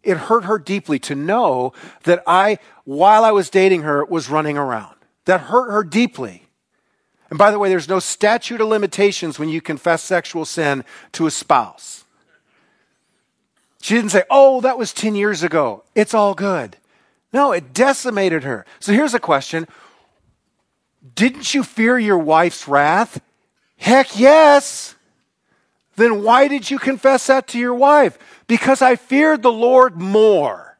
it 0.04 0.16
hurt 0.16 0.44
her 0.44 0.58
deeply 0.58 0.98
to 1.00 1.14
know 1.14 1.72
that 2.04 2.22
I, 2.26 2.58
while 2.84 3.24
I 3.24 3.32
was 3.32 3.50
dating 3.50 3.82
her, 3.82 4.04
was 4.04 4.28
running 4.28 4.56
around. 4.56 4.94
That 5.24 5.42
hurt 5.42 5.70
her 5.70 5.84
deeply. 5.84 6.44
And 7.30 7.38
by 7.38 7.50
the 7.50 7.58
way, 7.58 7.68
there's 7.68 7.88
no 7.88 7.98
statute 7.98 8.60
of 8.60 8.68
limitations 8.68 9.38
when 9.38 9.48
you 9.48 9.60
confess 9.60 10.02
sexual 10.02 10.44
sin 10.44 10.84
to 11.12 11.26
a 11.26 11.30
spouse. 11.30 12.04
She 13.80 13.94
didn't 13.94 14.10
say, 14.10 14.22
Oh, 14.30 14.60
that 14.60 14.78
was 14.78 14.92
10 14.92 15.14
years 15.14 15.42
ago. 15.42 15.84
It's 15.94 16.14
all 16.14 16.34
good. 16.34 16.76
No, 17.32 17.52
it 17.52 17.74
decimated 17.74 18.44
her. 18.44 18.64
So 18.80 18.92
here's 18.92 19.14
a 19.14 19.18
question 19.18 19.66
Didn't 21.14 21.54
you 21.54 21.62
fear 21.62 21.98
your 21.98 22.18
wife's 22.18 22.68
wrath? 22.68 23.20
Heck 23.76 24.18
yes. 24.18 24.93
Then 25.96 26.22
why 26.22 26.48
did 26.48 26.70
you 26.70 26.78
confess 26.78 27.26
that 27.28 27.48
to 27.48 27.58
your 27.58 27.74
wife? 27.74 28.18
Because 28.46 28.82
I 28.82 28.96
feared 28.96 29.42
the 29.42 29.52
Lord 29.52 29.96
more. 29.96 30.76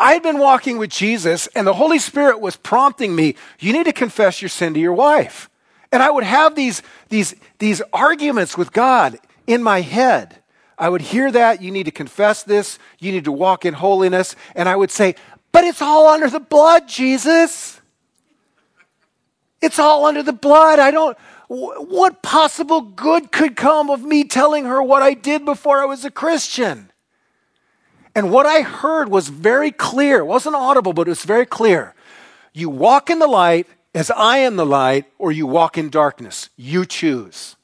I 0.00 0.12
had 0.12 0.22
been 0.22 0.38
walking 0.38 0.78
with 0.78 0.90
Jesus, 0.90 1.48
and 1.48 1.66
the 1.66 1.74
Holy 1.74 1.98
Spirit 1.98 2.40
was 2.40 2.56
prompting 2.56 3.16
me, 3.16 3.34
you 3.58 3.72
need 3.72 3.84
to 3.84 3.92
confess 3.92 4.40
your 4.40 4.48
sin 4.48 4.74
to 4.74 4.80
your 4.80 4.92
wife. 4.92 5.50
And 5.90 6.02
I 6.02 6.10
would 6.10 6.24
have 6.24 6.54
these, 6.54 6.82
these, 7.08 7.34
these 7.58 7.82
arguments 7.92 8.56
with 8.56 8.72
God 8.72 9.18
in 9.46 9.62
my 9.62 9.80
head. 9.80 10.36
I 10.78 10.88
would 10.88 11.00
hear 11.00 11.32
that, 11.32 11.60
you 11.60 11.72
need 11.72 11.84
to 11.84 11.90
confess 11.90 12.44
this, 12.44 12.78
you 13.00 13.10
need 13.10 13.24
to 13.24 13.32
walk 13.32 13.64
in 13.64 13.74
holiness. 13.74 14.36
And 14.54 14.68
I 14.68 14.76
would 14.76 14.92
say, 14.92 15.16
but 15.50 15.64
it's 15.64 15.82
all 15.82 16.06
under 16.06 16.30
the 16.30 16.40
blood, 16.40 16.86
Jesus. 16.86 17.80
It's 19.60 19.80
all 19.80 20.04
under 20.04 20.22
the 20.22 20.32
blood. 20.32 20.78
I 20.78 20.92
don't, 20.92 21.18
what 21.48 22.22
possible 22.22 22.82
good 22.82 23.32
could 23.32 23.56
come 23.56 23.90
of 23.90 24.02
me 24.02 24.24
telling 24.24 24.64
her 24.64 24.82
what 24.82 25.02
I 25.02 25.14
did 25.14 25.44
before 25.44 25.80
I 25.80 25.86
was 25.86 26.04
a 26.04 26.10
Christian? 26.10 26.90
And 28.14 28.30
what 28.30 28.46
I 28.46 28.60
heard 28.60 29.08
was 29.08 29.28
very 29.28 29.70
clear. 29.70 30.18
It 30.18 30.26
wasn't 30.26 30.56
audible, 30.56 30.92
but 30.92 31.06
it 31.06 31.10
was 31.10 31.24
very 31.24 31.46
clear. 31.46 31.94
You 32.52 32.68
walk 32.68 33.10
in 33.10 33.18
the 33.18 33.26
light 33.26 33.66
as 33.94 34.10
I 34.10 34.38
am 34.38 34.56
the 34.56 34.66
light, 34.66 35.06
or 35.18 35.32
you 35.32 35.46
walk 35.46 35.78
in 35.78 35.88
darkness. 35.88 36.50
You 36.56 36.84
choose. 36.84 37.56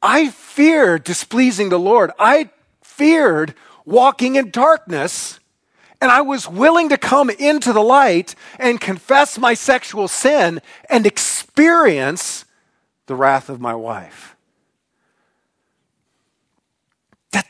I 0.00 0.30
feared 0.30 1.02
displeasing 1.04 1.70
the 1.70 1.78
Lord. 1.78 2.12
I 2.18 2.50
feared 2.82 3.54
walking 3.84 4.36
in 4.36 4.50
darkness 4.50 5.40
and 6.00 6.10
I 6.10 6.20
was 6.20 6.48
willing 6.48 6.88
to 6.90 6.98
come 6.98 7.30
into 7.30 7.72
the 7.72 7.82
light 7.82 8.34
and 8.58 8.80
confess 8.80 9.38
my 9.38 9.54
sexual 9.54 10.06
sin 10.08 10.60
and 10.88 11.06
experience 11.06 12.44
the 13.06 13.16
wrath 13.16 13.48
of 13.48 13.60
my 13.60 13.74
wife. 13.74 14.36
That, 17.32 17.46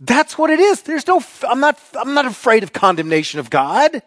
that's 0.00 0.38
what 0.38 0.50
it 0.50 0.60
is. 0.60 0.82
There's 0.82 1.06
no, 1.06 1.22
I'm 1.48 1.60
not, 1.60 1.80
I'm 1.98 2.14
not 2.14 2.26
afraid 2.26 2.62
of 2.62 2.72
condemnation 2.72 3.40
of 3.40 3.50
God. 3.50 4.02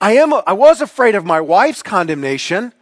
I 0.00 0.12
am, 0.12 0.32
I 0.32 0.52
was 0.52 0.80
afraid 0.80 1.16
of 1.16 1.24
my 1.24 1.40
wife's 1.40 1.82
condemnation, 1.82 2.72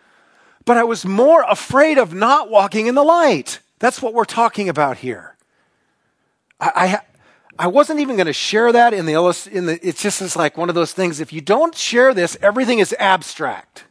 but 0.66 0.76
I 0.76 0.84
was 0.84 1.06
more 1.06 1.42
afraid 1.48 1.96
of 1.96 2.12
not 2.12 2.50
walking 2.50 2.86
in 2.86 2.94
the 2.94 3.04
light. 3.04 3.60
That's 3.78 4.02
what 4.02 4.12
we're 4.12 4.24
talking 4.24 4.68
about 4.68 4.98
here. 4.98 5.36
I, 6.60 7.00
I 7.58 7.68
wasn't 7.68 8.00
even 8.00 8.16
going 8.16 8.26
to 8.26 8.32
share 8.32 8.72
that 8.72 8.92
in 8.92 9.06
the, 9.06 9.48
in 9.50 9.66
the, 9.66 9.86
it's 9.86 10.02
just 10.02 10.20
it's 10.20 10.36
like 10.36 10.56
one 10.56 10.68
of 10.68 10.74
those 10.74 10.92
things. 10.92 11.20
If 11.20 11.32
you 11.32 11.40
don't 11.40 11.74
share 11.74 12.12
this, 12.12 12.36
everything 12.42 12.80
is 12.80 12.94
abstract. 12.98 13.84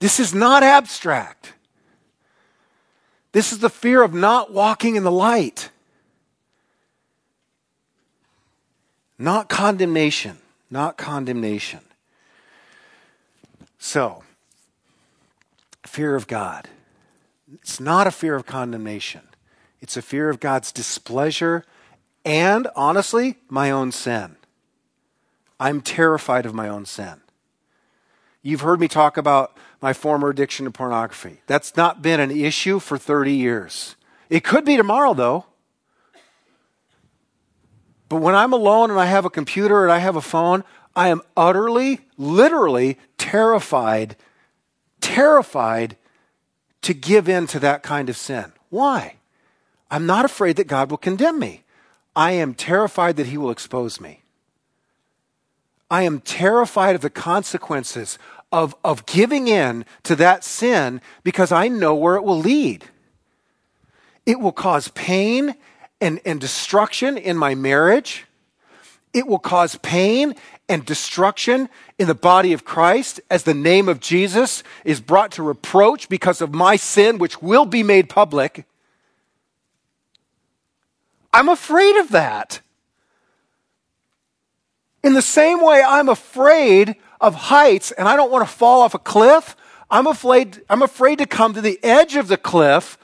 This 0.00 0.20
is 0.20 0.34
not 0.34 0.62
abstract. 0.62 1.54
This 3.32 3.52
is 3.52 3.60
the 3.60 3.70
fear 3.70 4.02
of 4.02 4.12
not 4.12 4.52
walking 4.52 4.96
in 4.96 5.02
the 5.02 5.10
light, 5.10 5.70
not 9.18 9.48
condemnation, 9.48 10.38
not 10.70 10.96
condemnation. 10.98 11.80
So, 13.78 14.22
fear 15.84 16.14
of 16.14 16.26
God. 16.26 16.68
It's 17.54 17.80
not 17.80 18.06
a 18.06 18.10
fear 18.10 18.34
of 18.34 18.46
condemnation. 18.46 19.22
It's 19.84 19.98
a 19.98 20.02
fear 20.02 20.30
of 20.30 20.40
God's 20.40 20.72
displeasure 20.72 21.62
and, 22.24 22.68
honestly, 22.74 23.36
my 23.50 23.70
own 23.70 23.92
sin. 23.92 24.36
I'm 25.60 25.82
terrified 25.82 26.46
of 26.46 26.54
my 26.54 26.70
own 26.70 26.86
sin. 26.86 27.20
You've 28.40 28.62
heard 28.62 28.80
me 28.80 28.88
talk 28.88 29.18
about 29.18 29.54
my 29.82 29.92
former 29.92 30.30
addiction 30.30 30.64
to 30.64 30.70
pornography. 30.70 31.42
That's 31.46 31.76
not 31.76 32.00
been 32.00 32.18
an 32.18 32.30
issue 32.30 32.78
for 32.78 32.96
30 32.96 33.34
years. 33.34 33.96
It 34.30 34.42
could 34.42 34.64
be 34.64 34.78
tomorrow, 34.78 35.12
though. 35.12 35.44
But 38.08 38.22
when 38.22 38.34
I'm 38.34 38.54
alone 38.54 38.90
and 38.90 38.98
I 38.98 39.04
have 39.04 39.26
a 39.26 39.30
computer 39.30 39.82
and 39.82 39.92
I 39.92 39.98
have 39.98 40.16
a 40.16 40.22
phone, 40.22 40.64
I 40.96 41.08
am 41.08 41.20
utterly, 41.36 42.00
literally 42.16 42.96
terrified, 43.18 44.16
terrified 45.02 45.98
to 46.80 46.94
give 46.94 47.28
in 47.28 47.46
to 47.48 47.60
that 47.60 47.82
kind 47.82 48.08
of 48.08 48.16
sin. 48.16 48.54
Why? 48.70 49.16
I'm 49.94 50.06
not 50.06 50.24
afraid 50.24 50.56
that 50.56 50.66
God 50.66 50.90
will 50.90 50.98
condemn 50.98 51.38
me. 51.38 51.62
I 52.16 52.32
am 52.32 52.52
terrified 52.52 53.14
that 53.14 53.28
He 53.28 53.38
will 53.38 53.52
expose 53.52 54.00
me. 54.00 54.22
I 55.88 56.02
am 56.02 56.20
terrified 56.20 56.96
of 56.96 57.00
the 57.00 57.10
consequences 57.10 58.18
of, 58.50 58.74
of 58.82 59.06
giving 59.06 59.46
in 59.46 59.84
to 60.02 60.16
that 60.16 60.42
sin 60.42 61.00
because 61.22 61.52
I 61.52 61.68
know 61.68 61.94
where 61.94 62.16
it 62.16 62.24
will 62.24 62.40
lead. 62.40 62.86
It 64.26 64.40
will 64.40 64.50
cause 64.50 64.88
pain 64.88 65.54
and, 66.00 66.20
and 66.24 66.40
destruction 66.40 67.16
in 67.16 67.36
my 67.36 67.54
marriage. 67.54 68.24
It 69.12 69.28
will 69.28 69.38
cause 69.38 69.76
pain 69.76 70.34
and 70.68 70.84
destruction 70.84 71.68
in 72.00 72.08
the 72.08 72.16
body 72.16 72.52
of 72.52 72.64
Christ 72.64 73.20
as 73.30 73.44
the 73.44 73.54
name 73.54 73.88
of 73.88 74.00
Jesus 74.00 74.64
is 74.84 75.00
brought 75.00 75.30
to 75.32 75.44
reproach 75.44 76.08
because 76.08 76.40
of 76.40 76.52
my 76.52 76.74
sin, 76.74 77.18
which 77.18 77.40
will 77.40 77.64
be 77.64 77.84
made 77.84 78.08
public. 78.08 78.66
I'm 81.34 81.48
afraid 81.48 81.96
of 81.96 82.10
that. 82.10 82.60
In 85.02 85.14
the 85.14 85.20
same 85.20 85.60
way, 85.60 85.82
I'm 85.84 86.08
afraid 86.08 86.94
of 87.20 87.34
heights 87.34 87.90
and 87.90 88.06
I 88.06 88.14
don't 88.14 88.30
want 88.30 88.48
to 88.48 88.54
fall 88.54 88.82
off 88.82 88.94
a 88.94 89.00
cliff. 89.00 89.56
I'm 89.90 90.06
afraid, 90.06 90.62
I'm 90.70 90.80
afraid 90.80 91.18
to 91.18 91.26
come 91.26 91.52
to 91.54 91.60
the 91.60 91.80
edge 91.82 92.14
of 92.14 92.28
the 92.28 92.36
cliff 92.36 92.96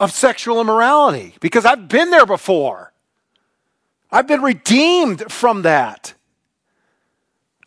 of 0.00 0.12
sexual 0.12 0.62
immorality 0.62 1.34
because 1.40 1.66
I've 1.66 1.86
been 1.86 2.08
there 2.08 2.24
before. 2.24 2.94
I've 4.10 4.26
been 4.26 4.40
redeemed 4.40 5.30
from 5.30 5.60
that. 5.62 6.14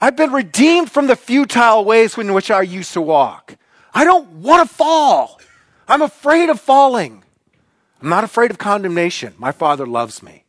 I've 0.01 0.15
been 0.15 0.31
redeemed 0.31 0.91
from 0.91 1.05
the 1.05 1.15
futile 1.15 1.85
ways 1.85 2.17
in 2.17 2.33
which 2.33 2.49
I 2.49 2.63
used 2.63 2.93
to 2.93 3.01
walk. 3.01 3.55
I 3.93 4.03
don't 4.03 4.27
want 4.29 4.67
to 4.67 4.75
fall. 4.75 5.39
I'm 5.87 6.01
afraid 6.01 6.49
of 6.49 6.59
falling. 6.59 7.23
I'm 8.01 8.09
not 8.09 8.23
afraid 8.23 8.51
of 8.51 8.57
condemnation. 8.57 9.33
My 9.37 9.51
Father 9.51 9.85
loves 9.85 10.21
me. 10.21 10.43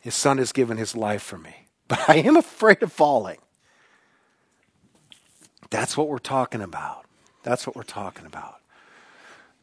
His 0.00 0.14
Son 0.14 0.38
has 0.38 0.52
given 0.52 0.76
his 0.76 0.96
life 0.96 1.22
for 1.22 1.38
me. 1.38 1.54
But 1.88 2.08
I 2.08 2.16
am 2.16 2.36
afraid 2.36 2.82
of 2.82 2.90
falling. 2.90 3.38
That's 5.68 5.94
what 5.94 6.08
we're 6.08 6.18
talking 6.18 6.62
about. 6.62 7.04
That's 7.42 7.66
what 7.66 7.76
we're 7.76 7.82
talking 7.82 8.24
about. 8.24 8.62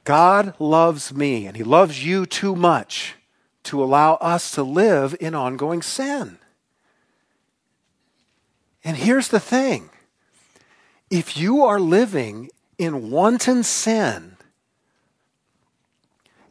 God 0.03 0.53
loves 0.59 1.13
me, 1.13 1.45
and 1.45 1.55
He 1.55 1.63
loves 1.63 2.05
you 2.05 2.25
too 2.25 2.55
much 2.55 3.15
to 3.63 3.83
allow 3.83 4.15
us 4.15 4.51
to 4.51 4.63
live 4.63 5.15
in 5.19 5.35
ongoing 5.35 5.81
sin. 5.81 6.39
And 8.83 8.97
here's 8.97 9.27
the 9.27 9.39
thing 9.39 9.89
if 11.09 11.37
you 11.37 11.63
are 11.63 11.79
living 11.79 12.49
in 12.77 13.11
wanton 13.11 13.63
sin, 13.63 14.37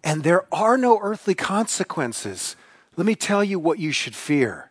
and 0.08 0.24
there 0.24 0.46
are 0.50 0.78
no 0.78 0.98
earthly 1.02 1.34
consequences, 1.34 2.56
let 2.96 3.06
me 3.06 3.14
tell 3.14 3.44
you 3.44 3.58
what 3.58 3.78
you 3.78 3.92
should 3.92 4.14
fear. 4.14 4.70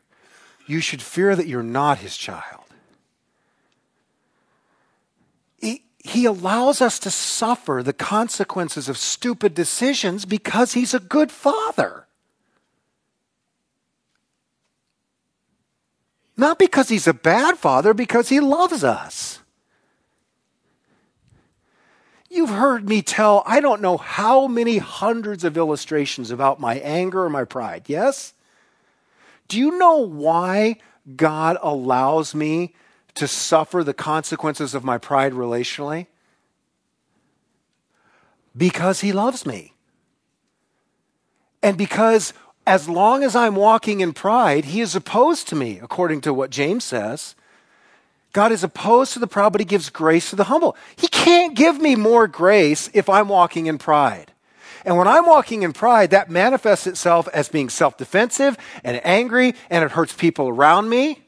You 0.66 0.80
should 0.80 1.00
fear 1.00 1.36
that 1.36 1.46
you're 1.46 1.62
not 1.62 2.00
his 2.00 2.18
child. 2.18 2.64
He, 5.60 5.84
he 6.00 6.26
allows 6.26 6.82
us 6.82 6.98
to 6.98 7.12
suffer 7.12 7.84
the 7.84 7.94
consequences 7.94 8.90
of 8.90 8.98
stupid 8.98 9.54
decisions 9.54 10.26
because 10.26 10.74
he's 10.74 10.96
a 10.96 11.00
good 11.00 11.32
father. 11.32 12.08
Not 16.36 16.58
because 16.58 16.90
he's 16.90 17.08
a 17.08 17.14
bad 17.14 17.60
father, 17.60 17.94
because 17.94 18.30
he 18.30 18.40
loves 18.40 18.84
us. 18.84 19.38
You've 22.30 22.50
heard 22.50 22.88
me 22.88 23.02
tell, 23.02 23.42
I 23.46 23.62
don't 23.62 23.82
know 23.82 23.98
how 23.98 24.48
many 24.48 24.78
hundreds 24.80 25.44
of 25.44 25.58
illustrations 25.58 26.30
about 26.30 26.60
my 26.60 26.76
anger 26.76 27.24
or 27.24 27.30
my 27.30 27.46
pride, 27.46 27.84
yes? 27.88 28.34
Do 29.48 29.58
you 29.58 29.78
know 29.78 29.98
why 29.98 30.78
God 31.16 31.58
allows 31.62 32.36
me 32.36 32.76
to 33.16 33.28
suffer 33.28 33.84
the 33.84 33.94
consequences 33.94 34.76
of 34.76 34.84
my 34.84 34.98
pride 34.98 35.34
relationally? 35.34 36.08
Because 38.56 39.00
He 39.00 39.14
loves 39.14 39.46
me. 39.46 39.74
And 41.64 41.78
because 41.78 42.34
as 42.66 42.90
long 42.90 43.24
as 43.24 43.36
I'm 43.36 43.56
walking 43.56 44.02
in 44.02 44.12
pride, 44.12 44.66
He 44.66 44.82
is 44.82 44.96
opposed 44.96 45.48
to 45.48 45.56
me, 45.56 45.80
according 45.82 46.22
to 46.22 46.34
what 46.34 46.50
James 46.50 46.84
says. 46.84 47.36
God 48.38 48.52
is 48.52 48.64
opposed 48.64 49.14
to 49.14 49.20
the 49.20 49.26
proud, 49.26 49.52
but 49.52 49.62
He 49.62 49.66
gives 49.66 49.90
grace 49.90 50.30
to 50.30 50.36
the 50.36 50.44
humble. 50.44 50.78
He 50.96 51.08
can't 51.08 51.56
give 51.56 51.82
me 51.82 51.96
more 51.96 52.28
grace 52.28 52.88
if 52.94 53.10
I'm 53.10 53.30
walking 53.30 53.66
in 53.66 53.80
pride. 53.80 54.32
And 54.86 54.96
when 54.96 55.08
I'm 55.08 55.26
walking 55.26 55.64
in 55.64 55.74
pride, 55.74 56.12
that 56.12 56.30
manifests 56.30 56.86
itself 56.86 57.28
as 57.34 57.50
being 57.50 57.68
self 57.68 57.98
defensive 57.98 58.56
and 58.84 59.04
angry, 59.04 59.56
and 59.72 59.84
it 59.84 59.90
hurts 59.90 60.14
people 60.14 60.50
around 60.50 60.88
me. 60.88 61.24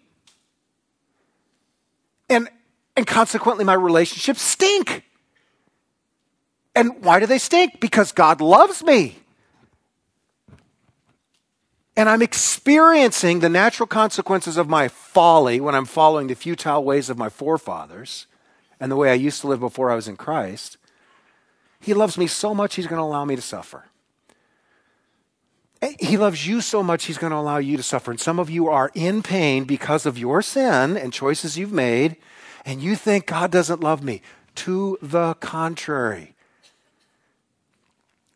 And, 2.30 2.48
and 2.96 3.08
consequently, 3.08 3.66
my 3.66 3.74
relationships 3.74 4.44
stink. 4.44 5.04
And 6.76 7.04
why 7.04 7.20
do 7.20 7.26
they 7.26 7.40
stink? 7.40 7.80
Because 7.80 8.12
God 8.12 8.40
loves 8.40 8.84
me 8.84 9.18
and 12.00 12.08
I'm 12.08 12.22
experiencing 12.22 13.42
the 13.42 13.50
natural 13.50 13.86
consequences 13.86 14.56
of 14.56 14.70
my 14.70 14.88
folly 14.88 15.60
when 15.60 15.76
I'm 15.76 15.84
following 15.84 16.28
the 16.28 16.34
futile 16.34 16.82
ways 16.82 17.10
of 17.10 17.18
my 17.18 17.28
forefathers 17.28 18.26
and 18.80 18.90
the 18.90 18.96
way 18.96 19.12
I 19.12 19.16
used 19.16 19.42
to 19.42 19.48
live 19.48 19.60
before 19.60 19.92
I 19.92 19.96
was 19.96 20.08
in 20.08 20.16
Christ, 20.16 20.78
He 21.82 21.94
loves 21.94 22.18
me 22.18 22.26
so 22.26 22.56
much, 22.56 22.76
He's 22.76 22.88
going 22.88 23.00
to 23.00 23.04
allow 23.04 23.26
me 23.26 23.36
to 23.36 23.42
suffer. 23.42 23.84
Eh, 25.82 25.96
he 26.00 26.16
loves 26.16 26.48
you 26.48 26.62
so 26.62 26.82
much, 26.82 27.04
He's 27.04 27.18
going 27.18 27.32
to 27.32 27.38
allow 27.38 27.58
you 27.58 27.76
to 27.76 27.84
suffer. 27.84 28.12
And 28.12 28.20
some 28.20 28.40
of 28.40 28.50
you 28.50 28.70
are 28.70 28.92
in 28.94 29.22
pain 29.22 29.66
because 29.66 30.06
of 30.06 30.18
your 30.18 30.42
sin 30.42 30.96
and 30.96 31.12
choices 31.12 31.58
you've 31.58 31.74
made, 31.74 32.16
and 32.64 32.82
you 32.82 32.96
think 32.96 33.26
God 33.26 33.52
doesn't 33.52 33.82
love 33.82 34.02
me. 34.02 34.22
To 34.56 34.98
the 35.02 35.34
contrary, 35.42 36.34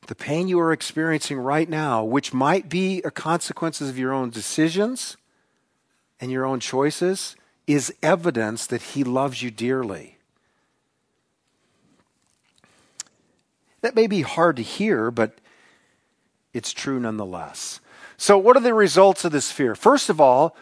the 0.08 0.16
pain 0.16 0.48
you 0.48 0.60
are 0.60 0.72
experiencing 0.72 1.38
right 1.38 1.70
now, 1.70 2.04
which 2.04 2.34
might 2.34 2.70
be 2.70 3.02
a 3.04 3.12
consequences 3.12 3.90
of 3.90 3.98
your 3.98 4.12
own 4.14 4.30
decisions 4.30 5.18
and 6.20 6.32
your 6.32 6.46
own 6.46 6.60
choices, 6.60 7.36
is 7.68 7.94
evidence 8.02 8.66
that 8.68 8.82
He 8.82 9.04
loves 9.04 9.42
you 9.42 9.52
dearly. 9.52 10.18
That 13.82 13.96
may 13.96 14.08
be 14.08 14.22
hard 14.22 14.56
to 14.58 14.64
hear, 14.64 15.12
but 15.12 15.40
it's 16.54 16.72
true 16.72 17.00
nonetheless. 17.00 17.80
So, 18.18 18.38
what 18.38 18.56
are 18.56 18.62
the 18.62 18.74
results 18.74 19.26
of 19.26 19.32
this 19.32 19.52
fear? 19.52 19.76
First 19.76 20.10
of 20.10 20.22
all, 20.22 20.56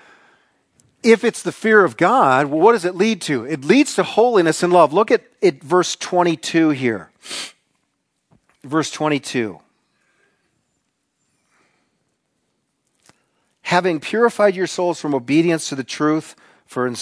if 1.03 1.23
it's 1.23 1.43
the 1.43 1.51
fear 1.51 1.83
of 1.83 1.97
God, 1.97 2.47
well, 2.47 2.59
what 2.59 2.73
does 2.73 2.85
it 2.85 2.95
lead 2.95 3.21
to? 3.21 3.45
It 3.45 3.63
leads 3.63 3.95
to 3.95 4.03
holiness 4.03 4.63
and 4.63 4.71
love. 4.71 4.93
Look 4.93 5.11
at, 5.11 5.23
at 5.43 5.63
verse 5.63 5.95
22 5.95 6.69
here 6.69 7.11
verse 8.63 8.91
22. 8.91 9.59
Having 13.63 14.01
purified 14.01 14.55
your 14.55 14.67
souls 14.67 14.99
from 14.99 15.15
obedience 15.15 15.69
to 15.69 15.75
the 15.75 15.83
truth 15.83 16.35
for, 16.65 16.93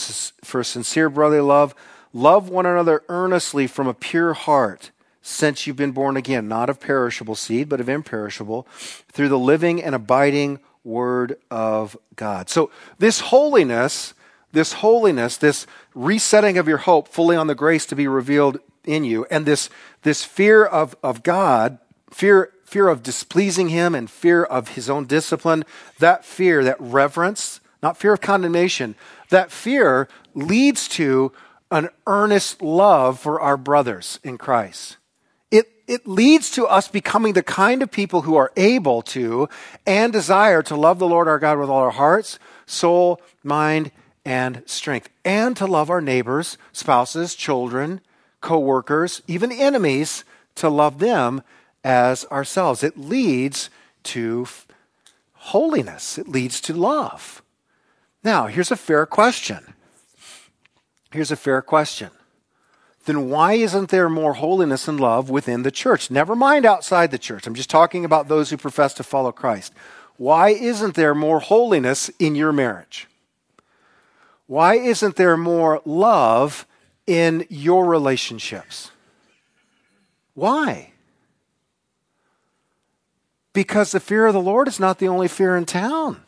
for 0.44 0.64
sincere 0.64 1.10
brotherly 1.10 1.42
love, 1.42 1.74
love 2.14 2.50
one 2.50 2.66
another 2.66 3.04
earnestly 3.10 3.68
from 3.68 3.88
a 3.88 3.94
pure 3.94 4.34
heart, 4.34 4.92
since 5.22 5.66
you've 5.66 5.76
been 5.76 5.92
born 5.92 6.16
again, 6.16 6.48
not 6.48 6.70
of 6.70 6.80
perishable 6.80 7.36
seed, 7.36 7.70
but 7.70 7.82
of 7.82 7.90
imperishable, 7.90 8.68
through 9.12 9.30
the 9.30 9.40
living 9.40 9.82
and 9.82 9.96
abiding 9.96 10.60
word 10.84 11.38
of 11.52 11.98
God. 12.16 12.50
So, 12.50 12.72
this 12.98 13.20
holiness, 13.20 14.14
this 14.52 14.74
holiness, 14.74 15.38
this 15.38 15.68
resetting 15.94 16.58
of 16.58 16.68
your 16.68 16.78
hope 16.78 17.08
fully 17.08 17.36
on 17.36 17.48
the 17.48 17.56
grace 17.56 17.86
to 17.88 17.96
be 17.96 18.08
revealed 18.08 18.60
in 18.90 19.04
you. 19.04 19.26
And 19.30 19.46
this, 19.46 19.70
this 20.02 20.24
fear 20.24 20.66
of, 20.66 20.96
of 21.04 21.24
God, 21.24 21.78
fear, 22.10 22.52
fear 22.66 22.88
of 22.88 23.04
displeasing 23.04 23.70
Him 23.70 23.96
and 23.96 24.10
fear 24.10 24.44
of 24.44 24.70
His 24.70 24.90
own 24.90 25.06
discipline, 25.06 25.64
that 26.00 26.26
fear, 26.26 26.64
that 26.64 26.80
reverence, 26.80 27.62
not 27.82 27.98
fear 27.98 28.14
of 28.14 28.22
condemnation, 28.22 28.96
that 29.30 29.52
fear 29.52 30.08
leads 30.34 30.88
to 30.90 31.32
an 31.72 31.90
earnest 32.08 32.62
love 32.62 33.20
for 33.20 33.40
our 33.40 33.58
brothers 33.58 34.20
in 34.24 34.38
Christ. 34.38 34.98
It, 35.52 35.70
it 35.88 36.08
leads 36.08 36.50
to 36.52 36.66
us 36.66 36.88
becoming 36.88 37.34
the 37.34 37.44
kind 37.44 37.82
of 37.84 37.92
people 37.92 38.24
who 38.24 38.36
are 38.36 38.52
able 38.58 39.02
to 39.04 39.50
and 39.86 40.12
desire 40.12 40.64
to 40.64 40.76
love 40.76 41.00
the 41.00 41.08
Lord 41.08 41.28
our 41.28 41.40
God 41.40 41.60
with 41.60 41.70
all 41.70 41.80
our 41.80 41.92
hearts, 41.92 42.40
soul, 42.66 43.22
mind, 43.44 43.92
and 44.26 44.64
strength, 44.66 45.10
and 45.24 45.56
to 45.58 45.66
love 45.66 45.90
our 45.90 46.02
neighbors, 46.02 46.58
spouses, 46.72 47.36
children, 47.36 48.02
coworkers, 48.42 49.22
even 49.28 49.52
enemies, 49.52 50.24
to 50.56 50.70
love 50.70 51.00
them 51.00 51.42
as 51.84 52.26
ourselves. 52.26 52.84
It 52.84 52.98
leads 52.98 53.70
to 54.04 54.48
holiness, 55.34 56.18
it 56.18 56.28
leads 56.28 56.62
to 56.62 56.74
love. 56.74 57.42
Now, 58.24 58.48
here's 58.48 58.72
a 58.72 58.76
fair 58.76 59.06
question. 59.06 59.74
Here's 61.12 61.32
a 61.32 61.36
fair 61.36 61.62
question. 61.62 62.12
Then 63.06 63.30
why 63.30 63.54
isn't 63.54 63.90
there 63.90 64.10
more 64.10 64.34
holiness 64.34 64.88
and 64.88 65.00
love 65.00 65.30
within 65.30 65.64
the 65.64 65.72
church? 65.72 66.12
Never 66.12 66.36
mind 66.36 66.66
outside 66.66 67.12
the 67.12 67.18
church. 67.18 67.48
I'm 67.48 67.56
just 67.56 67.70
talking 67.70 68.06
about 68.06 68.28
those 68.28 68.50
who 68.50 68.58
profess 68.58 68.94
to 68.96 69.04
follow 69.04 69.32
Christ. 69.32 69.74
Why 70.18 70.50
isn't 70.50 70.96
there 70.96 71.16
more 71.16 71.40
holiness 71.40 72.10
in 72.20 72.36
your 72.36 72.52
marriage? 72.52 73.08
Why 74.48 74.76
isn't 74.76 75.16
there 75.16 75.38
more 75.38 75.82
love 75.86 76.68
in 77.10 77.44
your 77.50 77.86
relationships. 77.86 78.92
Why? 80.36 80.92
Because 83.52 83.92
the 83.92 84.00
fear 84.00 84.28
of 84.28 84.34
the 84.34 84.40
Lord 84.40 84.68
is 84.68 84.80
not 84.80 85.00
the 85.00 85.08
only 85.08 85.28
fear 85.28 85.58
in 85.58 85.66
town. 85.66 86.22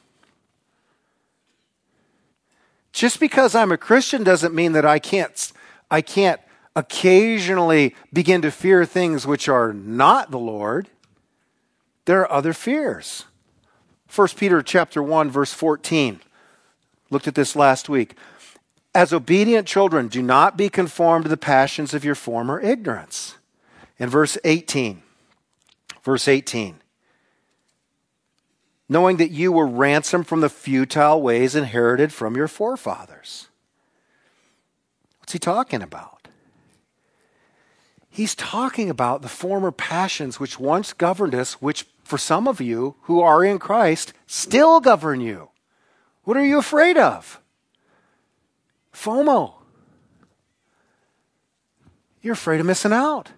Just 2.91 3.20
because 3.20 3.54
I'm 3.54 3.72
a 3.72 3.78
Christian 3.78 4.24
doesn't 4.24 4.56
mean 4.56 4.72
that 4.72 4.84
I 4.84 4.98
can't 4.98 5.54
I 5.91 6.02
can't 6.02 6.41
occasionally 6.76 7.96
begin 8.12 8.41
to 8.41 8.50
fear 8.50 8.84
things 8.84 9.28
which 9.28 9.48
are 9.48 9.72
not 9.74 10.32
the 10.32 10.39
Lord. 10.39 10.89
There 12.06 12.22
are 12.22 12.32
other 12.32 12.54
fears. 12.54 13.26
1 14.13 14.30
Peter 14.36 14.63
chapter 14.63 15.04
1 15.04 15.30
verse 15.30 15.54
14. 15.54 16.22
Looked 17.12 17.28
at 17.28 17.36
this 17.36 17.56
last 17.56 17.88
week. 17.88 18.15
As 18.93 19.13
obedient 19.13 19.67
children, 19.67 20.10
do 20.10 20.21
not 20.21 20.58
be 20.58 20.69
conformed 20.69 21.23
to 21.25 21.30
the 21.30 21.38
passions 21.38 21.93
of 21.93 22.04
your 22.04 22.15
former 22.15 22.60
ignorance. 22.60 23.38
In 23.97 24.10
verse 24.10 24.38
18, 24.43 25.01
verse 26.04 26.27
18, 26.27 26.75
knowing 28.89 29.17
that 29.17 29.32
you 29.32 29.51
were 29.51 29.67
ransomed 29.67 30.27
from 30.27 30.41
the 30.41 30.49
futile 30.49 31.21
ways 31.21 31.56
inherited 31.56 32.12
from 32.12 32.36
your 32.36 32.47
forefathers. 32.47 33.47
What's 35.19 35.34
he 35.34 35.39
talking 35.39 35.82
about? 35.82 36.27
He's 38.10 38.36
talking 38.36 38.89
about 38.89 39.21
the 39.21 39.30
former 39.30 39.71
passions 39.71 40.39
which 40.39 40.60
once 40.60 40.91
governed 40.91 41.34
us, 41.34 41.62
which 41.62 41.86
for 42.04 42.17
some 42.17 42.47
of 42.47 42.60
you 42.60 42.95
who 43.04 43.21
are 43.21 43.45
in 43.45 43.58
Christ 43.58 44.13
still 44.27 44.82
govern 44.82 45.21
you. 45.21 45.49
What 46.23 46.36
are 46.36 46.45
you 46.45 46.58
afraid 46.58 46.97
of? 46.97 47.40
FOMO. 48.93 49.54
You're 52.21 52.34
afraid 52.34 52.60
of 52.60 52.65
missing 52.65 52.93
out. 52.93 53.32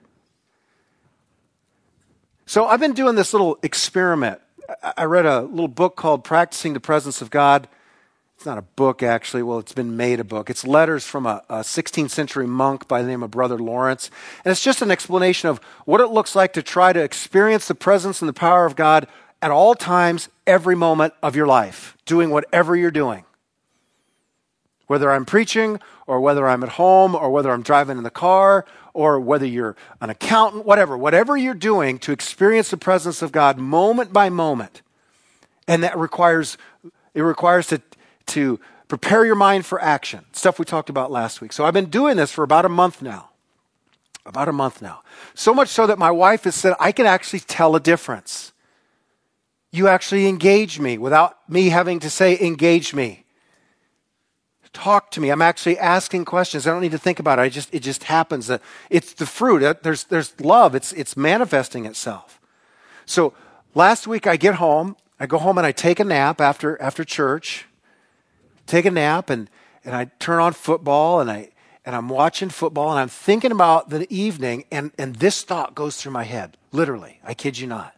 So 2.45 2.65
I've 2.65 2.79
been 2.79 2.93
doing 2.93 3.15
this 3.15 3.33
little 3.33 3.57
experiment. 3.63 4.41
I 4.97 5.05
read 5.05 5.25
a 5.25 5.41
little 5.41 5.67
book 5.67 5.95
called 5.95 6.23
Practicing 6.23 6.73
the 6.73 6.79
Presence 6.79 7.21
of 7.21 7.29
God 7.29 7.67
it's 8.43 8.45
not 8.45 8.57
a 8.57 8.61
book, 8.61 9.01
actually. 9.01 9.41
Well, 9.41 9.59
it's 9.59 9.71
been 9.71 9.95
made 9.95 10.19
a 10.19 10.25
book. 10.25 10.49
It's 10.49 10.67
letters 10.67 11.05
from 11.05 11.25
a, 11.25 11.41
a 11.47 11.59
16th 11.59 12.09
century 12.09 12.45
monk 12.45 12.89
by 12.89 13.01
the 13.01 13.07
name 13.07 13.23
of 13.23 13.31
Brother 13.31 13.57
Lawrence. 13.57 14.11
And 14.43 14.51
it's 14.51 14.61
just 14.61 14.81
an 14.81 14.91
explanation 14.91 15.47
of 15.47 15.59
what 15.85 16.01
it 16.01 16.07
looks 16.07 16.35
like 16.35 16.51
to 16.53 16.61
try 16.61 16.91
to 16.91 17.01
experience 17.01 17.69
the 17.69 17.73
presence 17.73 18.21
and 18.21 18.27
the 18.27 18.33
power 18.33 18.65
of 18.65 18.75
God 18.75 19.07
at 19.41 19.49
all 19.49 19.75
times, 19.75 20.27
every 20.45 20.75
moment 20.75 21.13
of 21.23 21.37
your 21.37 21.47
life, 21.47 21.97
doing 22.05 22.31
whatever 22.31 22.75
you're 22.75 22.91
doing. 22.91 23.23
Whether 24.93 25.11
I'm 25.11 25.25
preaching, 25.25 25.79
or 26.05 26.21
whether 26.21 26.47
I'm 26.47 26.61
at 26.61 26.69
home, 26.69 27.15
or 27.15 27.31
whether 27.31 27.51
I'm 27.51 27.63
driving 27.63 27.97
in 27.97 28.03
the 28.03 28.11
car, 28.11 28.63
or 28.93 29.19
whether 29.19 29.47
you're 29.47 29.75
an 29.99 30.11
accountant, 30.11 30.65
whatever, 30.67 30.95
whatever 30.95 31.35
you're 31.35 31.55
doing 31.55 31.97
to 31.97 32.11
experience 32.11 32.69
the 32.69 32.77
presence 32.77 33.23
of 33.23 33.31
God 33.31 33.57
moment 33.57 34.13
by 34.13 34.29
moment. 34.29 34.83
And 35.67 35.81
that 35.81 35.97
requires, 35.97 36.59
it 37.15 37.21
requires 37.21 37.65
to 37.67 37.81
to 38.27 38.59
prepare 38.87 39.25
your 39.25 39.35
mind 39.35 39.65
for 39.65 39.81
action, 39.81 40.25
stuff 40.33 40.59
we 40.59 40.65
talked 40.65 40.89
about 40.89 41.11
last 41.11 41.41
week. 41.41 41.53
So 41.53 41.65
I've 41.65 41.73
been 41.73 41.89
doing 41.89 42.17
this 42.17 42.31
for 42.31 42.43
about 42.43 42.65
a 42.65 42.69
month 42.69 43.01
now. 43.01 43.29
About 44.25 44.47
a 44.47 44.53
month 44.53 44.81
now. 44.81 45.01
So 45.33 45.53
much 45.53 45.69
so 45.69 45.87
that 45.87 45.97
my 45.97 46.11
wife 46.11 46.43
has 46.43 46.55
said, 46.55 46.75
I 46.79 46.91
can 46.91 47.05
actually 47.05 47.41
tell 47.41 47.75
a 47.75 47.79
difference. 47.79 48.53
You 49.71 49.87
actually 49.87 50.27
engage 50.27 50.79
me 50.79 50.97
without 50.97 51.37
me 51.49 51.69
having 51.69 51.99
to 52.01 52.09
say, 52.09 52.39
engage 52.39 52.93
me. 52.93 53.22
Talk 54.73 55.11
to 55.11 55.21
me. 55.21 55.29
I'm 55.29 55.41
actually 55.41 55.77
asking 55.77 56.25
questions. 56.25 56.67
I 56.67 56.71
don't 56.71 56.81
need 56.81 56.91
to 56.91 56.97
think 56.97 57.19
about 57.19 57.39
it. 57.39 57.43
I 57.43 57.49
just, 57.49 57.73
it 57.73 57.81
just 57.81 58.05
happens. 58.05 58.47
that 58.47 58.61
It's 58.89 59.13
the 59.13 59.25
fruit. 59.25 59.63
Uh, 59.63 59.75
there's, 59.83 60.05
there's 60.05 60.39
love. 60.41 60.75
It's, 60.75 60.91
it's 60.93 61.15
manifesting 61.15 61.85
itself. 61.85 62.39
So 63.05 63.33
last 63.75 64.07
week 64.07 64.25
I 64.27 64.35
get 64.35 64.55
home. 64.55 64.97
I 65.19 65.27
go 65.27 65.37
home 65.37 65.57
and 65.57 65.67
I 65.67 65.71
take 65.71 65.99
a 65.99 66.03
nap 66.03 66.41
after, 66.41 66.81
after 66.81 67.03
church 67.03 67.67
take 68.65 68.85
a 68.85 68.91
nap 68.91 69.29
and, 69.29 69.49
and 69.83 69.95
I 69.95 70.05
turn 70.19 70.39
on 70.39 70.53
football 70.53 71.19
and 71.19 71.29
I 71.29 71.49
and 71.85 71.97
I'm 71.97 72.07
watching 72.07 72.47
football 72.47 72.91
and 72.91 72.99
I'm 72.99 73.09
thinking 73.09 73.51
about 73.51 73.89
the 73.89 74.07
evening 74.09 74.63
and, 74.71 74.91
and 74.97 75.17
this 75.17 75.43
thought 75.43 75.75
goes 75.75 75.97
through 75.97 76.13
my 76.13 76.23
head. 76.23 76.55
Literally. 76.71 77.19
I 77.25 77.33
kid 77.33 77.57
you 77.57 77.67
not. 77.67 77.93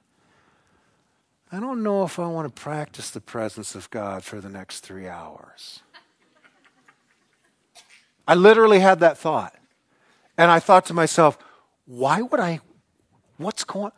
I 1.52 1.60
don't 1.60 1.84
know 1.84 2.04
if 2.04 2.18
I 2.18 2.26
want 2.26 2.54
to 2.54 2.62
practice 2.62 3.12
the 3.12 3.22
presence 3.22 3.76
of 3.76 3.92
God 3.92 4.24
for 4.24 4.42
the 4.42 4.50
next 4.50 4.80
three 4.80 5.08
hours. 5.08 5.82
I 8.28 8.36
literally 8.36 8.80
had 8.80 9.00
that 9.00 9.18
thought. 9.18 9.56
And 10.38 10.52
I 10.52 10.60
thought 10.60 10.86
to 10.88 10.94
myself, 10.94 11.38
why 11.86 12.22
would 12.22 12.40
I? 12.40 12.60
What's 13.38 13.64
going 13.64 13.92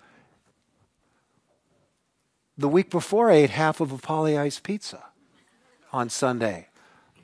The 2.58 2.68
week 2.68 2.90
before, 2.90 3.32
I 3.32 3.36
ate 3.36 3.52
half 3.52 3.80
of 3.80 3.92
a 3.92 3.98
Polly 3.98 4.38
Ice 4.38 4.60
pizza 4.60 5.04
on 5.92 6.10
Sunday. 6.10 6.68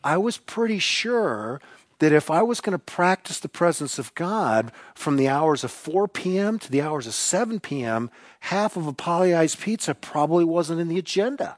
I 0.04 0.18
was 0.18 0.38
pretty 0.38 0.80
sure 0.80 1.62
that 2.00 2.12
if 2.12 2.30
I 2.30 2.42
was 2.42 2.60
going 2.60 2.78
to 2.78 2.80
practice 2.80 3.40
the 3.40 3.48
presence 3.48 3.98
of 3.98 4.14
God 4.16 4.72
from 4.94 5.16
the 5.16 5.30
hours 5.30 5.64
of 5.64 5.72
4 5.72 6.08
p.m. 6.08 6.60
to 6.60 6.70
the 6.70 6.82
hours 6.82 7.08
of 7.08 7.14
7 7.14 7.60
p.m., 7.60 8.10
half 8.42 8.76
of 8.76 8.88
a 8.88 8.94
polyized 8.94 9.62
pizza 9.62 9.96
probably 9.96 10.44
wasn't 10.44 10.82
in 10.82 10.90
the 10.90 11.00
agenda. 11.00 11.58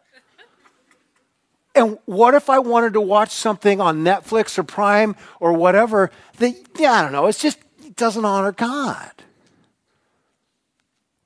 And 1.75 1.99
what 2.05 2.33
if 2.33 2.49
I 2.49 2.59
wanted 2.59 2.93
to 2.93 3.01
watch 3.01 3.31
something 3.31 3.81
on 3.81 4.03
Netflix 4.03 4.57
or 4.57 4.63
Prime 4.63 5.15
or 5.39 5.53
whatever 5.53 6.09
that, 6.37 6.55
yeah, 6.79 6.93
I 6.93 7.01
don't 7.01 7.11
know, 7.11 7.27
it's 7.27 7.41
just, 7.41 7.59
it 7.83 7.95
doesn't 7.95 8.23
honor 8.23 8.53
God. 8.53 9.11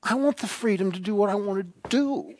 I 0.02 0.14
want 0.14 0.38
the 0.38 0.46
freedom 0.46 0.92
to 0.92 0.98
do 0.98 1.14
what 1.14 1.30
I 1.30 1.34
want 1.34 1.60
to 1.82 1.88
do. 1.88 2.34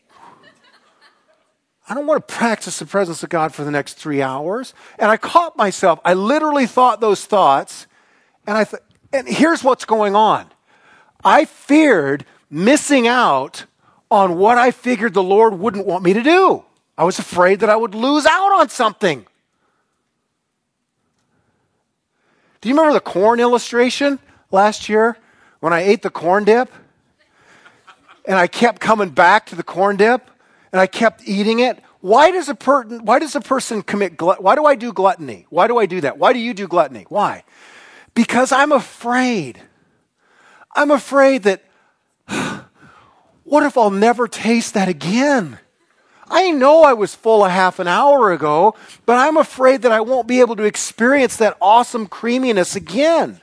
I 1.89 1.95
don't 1.95 2.07
want 2.07 2.27
to 2.27 2.35
practice 2.35 2.79
the 2.79 2.87
presence 2.87 3.23
of 3.23 3.31
God 3.31 3.53
for 3.53 3.65
the 3.65 3.71
next 3.71 3.95
three 3.95 4.23
hours. 4.23 4.75
And 4.99 5.11
I 5.11 5.17
caught 5.17 5.57
myself. 5.57 5.99
I 6.05 6.15
literally 6.15 6.67
thought 6.67 7.01
those 7.01 7.25
thoughts. 7.25 7.87
And 8.47 8.57
I 8.57 8.65
th- 8.65 8.83
and 9.13 9.29
here's 9.29 9.65
what's 9.65 9.85
going 9.85 10.15
on. 10.15 10.47
I 11.25 11.45
feared 11.45 12.25
missing 12.49 13.09
out 13.09 13.65
on 14.11 14.39
what 14.39 14.57
I 14.57 14.71
figured 14.71 15.15
the 15.15 15.23
Lord 15.23 15.59
wouldn't 15.59 15.87
want 15.87 16.05
me 16.05 16.13
to 16.13 16.23
do. 16.23 16.65
I 17.01 17.05
was 17.05 17.19
afraid 17.19 17.61
that 17.61 17.71
I 17.71 17.77
would 17.77 17.95
lose 17.95 18.27
out 18.27 18.61
on 18.61 18.69
something. 18.69 19.27
Do 22.61 22.69
you 22.69 22.75
remember 22.75 22.93
the 22.93 23.01
corn 23.01 23.41
illustration 23.41 24.19
last 24.51 24.91
year 24.91 25.17
when 25.61 25.73
I 25.73 25.81
ate 25.81 26.03
the 26.03 26.11
corn 26.11 26.45
dip? 26.45 26.71
And 28.27 28.37
I 28.37 28.47
kept 28.47 28.83
coming 28.83 29.09
back 29.09 29.47
to 29.47 29.57
the 29.57 29.63
corn 29.63 29.97
dip? 29.97 30.31
and 30.73 30.79
I 30.79 30.87
kept 30.87 31.27
eating 31.27 31.61
it. 31.61 31.83
Why 32.03 32.31
does 32.31 32.51
a, 32.51 32.55
per- 32.55 32.85
why 32.85 33.19
does 33.19 33.35
a 33.35 33.41
person 33.41 33.81
commit 33.81 34.21
Why 34.21 34.55
do 34.55 34.67
I 34.67 34.75
do 34.75 34.93
gluttony? 34.93 35.47
Why 35.49 35.69
do 35.69 35.79
I 35.79 35.87
do 35.87 36.03
that? 36.03 36.19
Why 36.19 36.35
do 36.35 36.39
you 36.39 36.53
do 36.53 36.69
gluttony? 36.69 37.07
Why? 37.09 37.45
Because 38.13 38.53
I'm 38.53 38.73
afraid. 38.73 39.59
I'm 40.77 40.91
afraid 40.91 41.45
that, 41.45 41.65
what 43.45 43.63
if 43.63 43.79
I'll 43.79 43.91
never 43.91 44.29
taste 44.29 44.75
that 44.75 44.91
again? 44.91 45.59
I 46.31 46.53
know 46.53 46.85
I 46.85 46.93
was 46.93 47.15
full 47.15 47.45
a 47.45 47.51
half 47.51 47.81
an 47.81 47.89
hour 47.89 48.33
ago, 48.33 48.77
but 49.05 49.17
I'm 49.17 49.37
afraid 49.37 49.83
that 49.83 49.91
I 49.91 50.01
won't 50.01 50.29
be 50.29 50.41
able 50.41 50.55
to 50.57 50.63
experience 50.63 51.37
that 51.37 51.57
awesome 51.61 52.07
creaminess 52.07 52.77
again. 52.77 53.41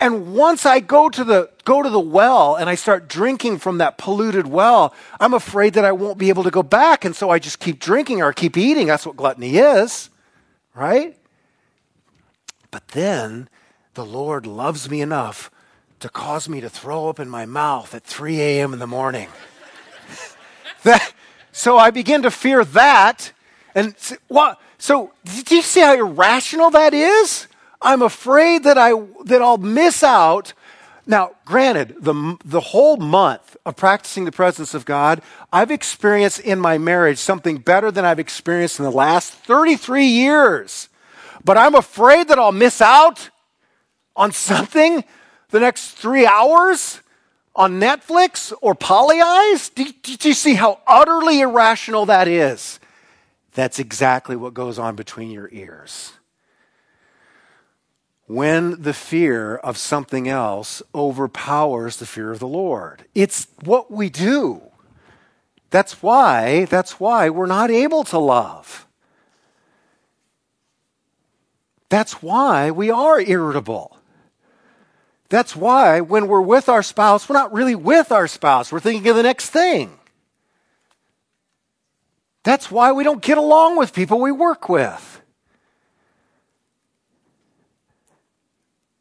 And 0.00 0.34
once 0.34 0.66
I 0.66 0.80
go 0.80 1.10
to 1.10 1.22
the 1.22 1.50
go 1.64 1.82
to 1.82 1.90
the 1.90 2.00
well 2.00 2.56
and 2.56 2.68
I 2.70 2.74
start 2.74 3.06
drinking 3.06 3.58
from 3.58 3.78
that 3.78 3.98
polluted 3.98 4.46
well, 4.46 4.94
I'm 5.20 5.34
afraid 5.34 5.74
that 5.74 5.84
I 5.84 5.92
won't 5.92 6.18
be 6.18 6.30
able 6.30 6.42
to 6.42 6.50
go 6.50 6.62
back 6.62 7.04
and 7.04 7.14
so 7.14 7.30
I 7.30 7.38
just 7.38 7.60
keep 7.60 7.78
drinking 7.78 8.22
or 8.22 8.32
keep 8.32 8.56
eating. 8.56 8.86
That's 8.86 9.06
what 9.06 9.16
gluttony 9.16 9.58
is. 9.58 10.08
Right? 10.74 11.16
But 12.70 12.88
then 12.88 13.48
the 13.94 14.06
Lord 14.06 14.46
loves 14.46 14.88
me 14.88 15.02
enough 15.02 15.50
to 16.00 16.08
cause 16.08 16.48
me 16.48 16.60
to 16.62 16.70
throw 16.70 17.08
up 17.08 17.20
in 17.20 17.28
my 17.28 17.44
mouth 17.44 17.94
at 17.94 18.04
3 18.04 18.40
a.m. 18.40 18.72
in 18.72 18.78
the 18.78 18.86
morning. 18.86 19.28
that, 20.84 21.12
so 21.52 21.78
I 21.78 21.90
begin 21.90 22.22
to 22.22 22.30
fear 22.30 22.64
that. 22.64 23.32
And 23.74 23.94
what? 24.28 24.60
So, 24.78 25.12
do 25.24 25.56
you 25.56 25.62
see 25.62 25.80
how 25.80 25.94
irrational 25.94 26.70
that 26.70 26.94
is? 26.94 27.46
I'm 27.82 28.02
afraid 28.02 28.64
that, 28.64 28.78
I, 28.78 28.92
that 29.24 29.42
I'll 29.42 29.58
miss 29.58 30.02
out. 30.02 30.52
Now, 31.06 31.32
granted, 31.44 31.96
the, 31.98 32.36
the 32.44 32.60
whole 32.60 32.96
month 32.96 33.56
of 33.64 33.76
practicing 33.76 34.26
the 34.26 34.32
presence 34.32 34.74
of 34.74 34.84
God, 34.84 35.22
I've 35.52 35.70
experienced 35.70 36.40
in 36.40 36.60
my 36.60 36.78
marriage 36.78 37.18
something 37.18 37.58
better 37.58 37.90
than 37.90 38.04
I've 38.04 38.18
experienced 38.18 38.78
in 38.78 38.84
the 38.84 38.90
last 38.90 39.32
33 39.32 40.04
years. 40.04 40.88
But 41.44 41.56
I'm 41.56 41.74
afraid 41.74 42.28
that 42.28 42.38
I'll 42.38 42.52
miss 42.52 42.80
out 42.80 43.30
on 44.14 44.32
something 44.32 45.04
the 45.50 45.60
next 45.60 45.92
three 45.92 46.26
hours 46.26 47.00
on 47.60 47.78
Netflix 47.78 48.54
or 48.62 48.74
Polyeyes. 48.74 49.72
Do, 49.74 49.84
do 50.16 50.28
you 50.28 50.34
see 50.34 50.54
how 50.54 50.80
utterly 50.86 51.40
irrational 51.40 52.06
that 52.06 52.26
is? 52.26 52.80
That's 53.52 53.78
exactly 53.78 54.34
what 54.34 54.54
goes 54.54 54.78
on 54.78 54.96
between 54.96 55.30
your 55.30 55.48
ears 55.52 56.12
when 58.26 58.80
the 58.80 58.94
fear 58.94 59.56
of 59.56 59.76
something 59.76 60.28
else 60.28 60.82
overpowers 60.94 61.96
the 61.96 62.06
fear 62.06 62.30
of 62.30 62.38
the 62.38 62.46
Lord. 62.46 63.04
It's 63.12 63.48
what 63.64 63.90
we 63.90 64.08
do. 64.08 64.62
That's 65.70 66.00
why, 66.00 66.66
that's 66.66 67.00
why 67.00 67.28
we're 67.28 67.46
not 67.46 67.72
able 67.72 68.04
to 68.04 68.18
love. 68.18 68.86
That's 71.88 72.22
why 72.22 72.70
we 72.70 72.88
are 72.88 73.20
irritable. 73.20 73.99
That's 75.30 75.54
why 75.54 76.00
when 76.00 76.26
we're 76.26 76.40
with 76.40 76.68
our 76.68 76.82
spouse, 76.82 77.28
we're 77.28 77.34
not 77.34 77.52
really 77.52 77.76
with 77.76 78.12
our 78.12 78.26
spouse. 78.26 78.70
We're 78.70 78.80
thinking 78.80 79.08
of 79.08 79.16
the 79.16 79.22
next 79.22 79.50
thing. 79.50 79.96
That's 82.42 82.70
why 82.70 82.90
we 82.92 83.04
don't 83.04 83.22
get 83.22 83.38
along 83.38 83.78
with 83.78 83.94
people 83.94 84.20
we 84.20 84.32
work 84.32 84.68
with. 84.68 85.22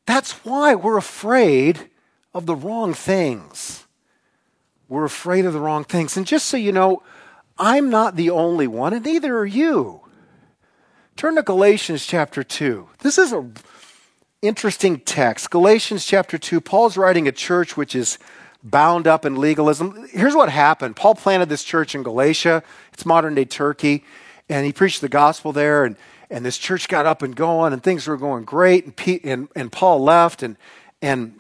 That's 0.06 0.32
why 0.46 0.76
we're 0.76 0.98
afraid 0.98 1.90
of 2.34 2.46
the 2.46 2.56
wrong 2.56 2.94
things. 2.94 3.88
We're 4.88 5.06
afraid 5.06 5.46
of 5.46 5.54
the 5.54 5.60
wrong 5.60 5.84
things. 5.84 6.16
And 6.16 6.28
just 6.28 6.46
so 6.46 6.58
you 6.58 6.72
know, 6.72 7.02
I'm 7.58 7.90
not 7.90 8.16
the 8.16 8.30
only 8.30 8.68
one, 8.68 8.94
and 8.94 9.04
neither 9.04 9.36
are 9.38 9.46
you. 9.46 10.02
Turn 11.16 11.36
to 11.36 11.44
Galatians 11.44 12.06
chapter 12.06 12.44
2. 12.44 12.88
This 13.00 13.18
is 13.18 13.34
a 13.34 13.50
interesting 14.42 15.00
text. 15.00 15.50
Galatians 15.50 16.06
chapter 16.06 16.38
2, 16.38 16.62
Paul's 16.62 16.98
writing 16.98 17.28
a 17.28 17.32
church 17.32 17.76
which 17.76 17.94
is 17.94 18.18
bound 18.64 19.08
up 19.08 19.26
in 19.26 19.36
legalism. 19.36 20.08
Here's 20.12 20.36
what 20.36 20.50
happened. 20.50 20.96
Paul 20.96 21.16
planted 21.16 21.50
this 21.50 21.64
church 21.64 21.94
in 21.96 22.04
Galatia, 22.04 22.64
it's 22.94 23.06
modern 23.06 23.36
day 23.36 23.46
Turkey, 23.46 24.04
and 24.48 24.66
he 24.66 24.72
preached 24.72 25.02
the 25.02 25.10
gospel 25.10 25.52
there, 25.52 25.84
and, 25.84 25.96
and 26.30 26.46
this 26.46 26.58
church 26.58 26.88
got 26.88 27.06
up 27.06 27.22
and 27.22 27.36
going, 27.36 27.74
and 27.74 27.84
things 27.84 28.08
were 28.08 28.18
going 28.18 28.46
great, 28.46 28.86
and, 28.86 29.20
and, 29.24 29.48
and 29.56 29.72
Paul 29.72 30.04
left, 30.04 30.42
and, 30.42 30.56
and, 31.02 31.40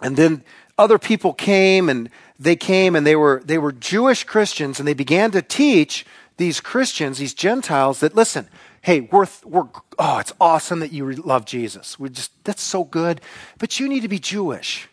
and 0.00 0.16
then 0.16 0.42
other 0.78 0.98
people 0.98 1.32
came, 1.32 1.88
and 1.88 2.10
they 2.38 2.56
came, 2.56 2.94
and 2.94 3.06
they 3.06 3.16
were, 3.16 3.42
they 3.44 3.58
were 3.58 3.72
Jewish 3.72 4.24
Christians, 4.24 4.78
and 4.78 4.86
they 4.86 4.94
began 4.94 5.30
to 5.30 5.42
teach 5.42 6.04
these 6.36 6.60
Christians, 6.60 7.18
these 7.18 7.34
Gentiles, 7.34 8.00
that 8.00 8.14
listen, 8.14 8.48
hey, 8.84 9.00
we're, 9.00 9.26
we're, 9.46 9.66
oh, 9.98 10.18
it's 10.18 10.34
awesome 10.38 10.80
that 10.80 10.92
you 10.92 11.10
love 11.12 11.46
Jesus. 11.46 11.98
We 11.98 12.10
just, 12.10 12.32
that's 12.44 12.62
so 12.62 12.84
good. 12.84 13.22
But 13.58 13.80
you 13.80 13.88
need 13.88 14.02
to 14.02 14.08
be 14.08 14.18
Jewish. 14.18 14.88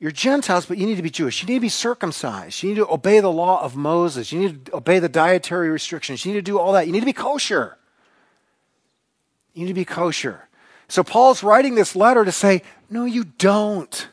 You're 0.00 0.10
Gentiles, 0.10 0.66
but 0.66 0.78
you 0.78 0.86
need 0.86 0.96
to 0.96 1.02
be 1.02 1.08
Jewish. 1.08 1.40
You 1.40 1.46
need 1.46 1.54
to 1.54 1.60
be 1.60 1.68
circumcised. 1.68 2.60
You 2.60 2.70
need 2.70 2.76
to 2.76 2.88
obey 2.88 3.20
the 3.20 3.30
law 3.30 3.62
of 3.62 3.76
Moses. 3.76 4.32
You 4.32 4.40
need 4.40 4.66
to 4.66 4.76
obey 4.78 4.98
the 4.98 5.08
dietary 5.08 5.70
restrictions. 5.70 6.24
You 6.24 6.32
need 6.32 6.38
to 6.38 6.42
do 6.42 6.58
all 6.58 6.72
that. 6.72 6.88
You 6.88 6.92
need 6.92 6.98
to 6.98 7.06
be 7.06 7.12
kosher. 7.12 7.78
You 9.54 9.62
need 9.62 9.68
to 9.68 9.74
be 9.74 9.84
kosher. 9.84 10.48
So 10.88 11.04
Paul's 11.04 11.44
writing 11.44 11.76
this 11.76 11.94
letter 11.94 12.24
to 12.24 12.32
say, 12.32 12.62
no, 12.90 13.04
you 13.04 13.22
don't. 13.22 14.08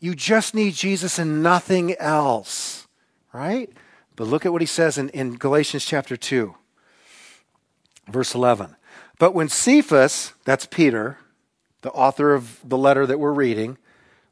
You 0.00 0.14
just 0.14 0.54
need 0.54 0.74
Jesus 0.74 1.18
and 1.18 1.42
nothing 1.42 1.94
else. 1.96 2.86
Right? 3.32 3.70
But 4.16 4.26
look 4.26 4.44
at 4.44 4.52
what 4.52 4.60
he 4.60 4.66
says 4.66 4.98
in, 4.98 5.08
in 5.10 5.36
Galatians 5.36 5.86
chapter 5.86 6.14
2. 6.14 6.54
Verse 8.08 8.34
11. 8.34 8.76
But 9.18 9.34
when 9.34 9.48
Cephas, 9.48 10.32
that's 10.44 10.66
Peter, 10.66 11.18
the 11.82 11.90
author 11.90 12.34
of 12.34 12.60
the 12.64 12.78
letter 12.78 13.06
that 13.06 13.20
we're 13.20 13.32
reading, 13.32 13.78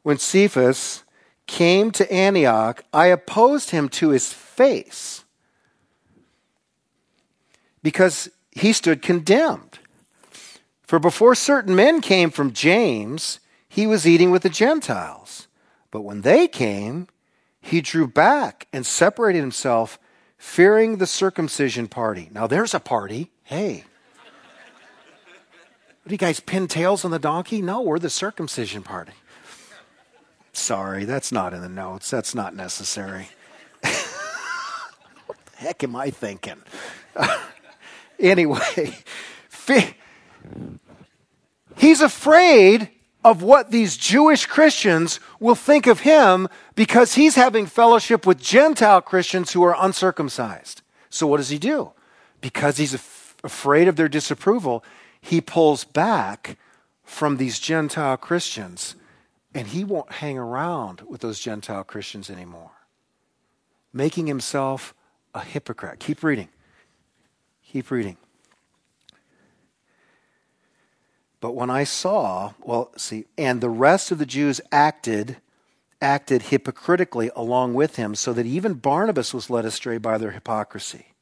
when 0.03 0.19
Cephas 0.19 1.05
came 1.47 1.91
to 1.93 2.11
Antioch, 2.13 2.85
I 2.93 3.07
opposed 3.07 3.71
him 3.71 3.89
to 3.91 4.11
his 4.11 4.33
face 4.33 5.25
because 7.83 8.29
he 8.51 8.73
stood 8.73 9.03
condemned. 9.03 9.79
For 10.83 10.99
before 10.99 11.35
certain 11.35 11.75
men 11.75 12.01
came 12.01 12.31
from 12.31 12.53
James, 12.53 13.41
he 13.69 13.87
was 13.87 14.07
eating 14.07 14.31
with 14.31 14.43
the 14.43 14.49
Gentiles. 14.49 15.49
But 15.91 16.03
when 16.03 16.23
they 16.23 16.49
came, 16.49 17.09
he 17.61 17.81
drew 17.81 18.07
back 18.07 18.69
and 18.73 18.87
separated 18.87 19.41
himself, 19.41 19.99
fearing 20.39 20.99
the 20.99 21.07
circumcision 21.07 21.89
party. 21.89 22.31
Now 22.33 22.47
there's 22.47 22.75
a 22.75 22.81
party. 22.81 23.33
Hey. 23.47 23.85
What 26.03 26.09
do 26.09 26.15
you 26.15 26.19
guys 26.19 26.41
pin 26.41 26.67
tails 26.67 27.05
on 27.05 27.13
the 27.13 27.21
donkey? 27.21 27.63
No, 27.63 27.81
we're 27.81 28.01
the 28.01 28.11
circumcision 28.11 28.83
party. 28.83 29.13
Sorry, 30.53 31.05
that's 31.05 31.31
not 31.31 31.55
in 31.55 31.61
the 31.61 31.69
notes. 31.69 32.11
That's 32.11 32.35
not 32.35 32.57
necessary. 32.57 33.29
what 35.27 35.39
the 35.45 35.57
heck 35.59 35.85
am 35.85 35.95
I 35.95 36.11
thinking? 36.11 36.61
anyway, 38.19 38.97
he's 41.77 42.01
afraid 42.01 42.91
of 43.25 43.43
what 43.43 43.71
these 43.71 43.97
Jewish 43.97 44.47
Christians 44.47 45.21
will 45.39 45.55
think 45.55 45.87
of 45.87 46.01
him 46.01 46.49
because 46.75 47.15
he's 47.15 47.37
having 47.37 47.67
fellowship 47.67 48.27
with 48.27 48.41
Gentile 48.41 49.03
Christians 49.03 49.53
who 49.53 49.63
are 49.63 49.77
uncircumcised. 49.79 50.83
So, 51.11 51.29
what 51.29 51.37
does 51.37 51.51
he 51.51 51.59
do? 51.59 51.93
Because 52.41 52.79
he's 52.79 52.93
afraid 52.93 53.16
of 53.89 53.97
their 53.97 54.09
disapproval, 54.09 54.85
he 55.21 55.41
pulls 55.41 55.85
back 55.85 56.57
from 57.05 57.37
these 57.37 57.59
Gentile 57.59 58.17
Christians 58.17 58.97
and 59.55 59.69
he 59.69 59.85
won't 59.85 60.13
hang 60.13 60.37
around 60.37 61.03
with 61.09 61.23
those 61.23 61.41
Gentile 61.41 61.85
Christians 61.85 62.29
anymore, 62.29 62.73
making 63.93 64.27
himself 64.27 64.93
a 65.35 65.41
hypocrite. 65.41 65.99
Keep 65.99 66.23
reading. 66.23 66.49
Keep 67.65 67.91
reading. 67.91 68.19
But 71.41 71.55
when 71.55 71.71
I 71.71 71.85
saw, 71.85 72.53
well, 72.63 72.91
see, 72.97 73.27
and 73.39 73.61
the 73.61 73.71
rest 73.71 74.11
of 74.11 74.19
the 74.19 74.27
Jews 74.27 74.61
acted 74.71 75.39
acted 76.01 76.43
hypocritically 76.43 77.31
along 77.35 77.75
with 77.75 77.97
him, 77.97 78.15
so 78.15 78.33
that 78.33 78.47
even 78.47 78.75
Barnabas 78.75 79.33
was 79.33 79.49
led 79.49 79.65
astray 79.65 79.99
by 79.99 80.19
their 80.19 80.33
hypocrisy. 80.33 81.15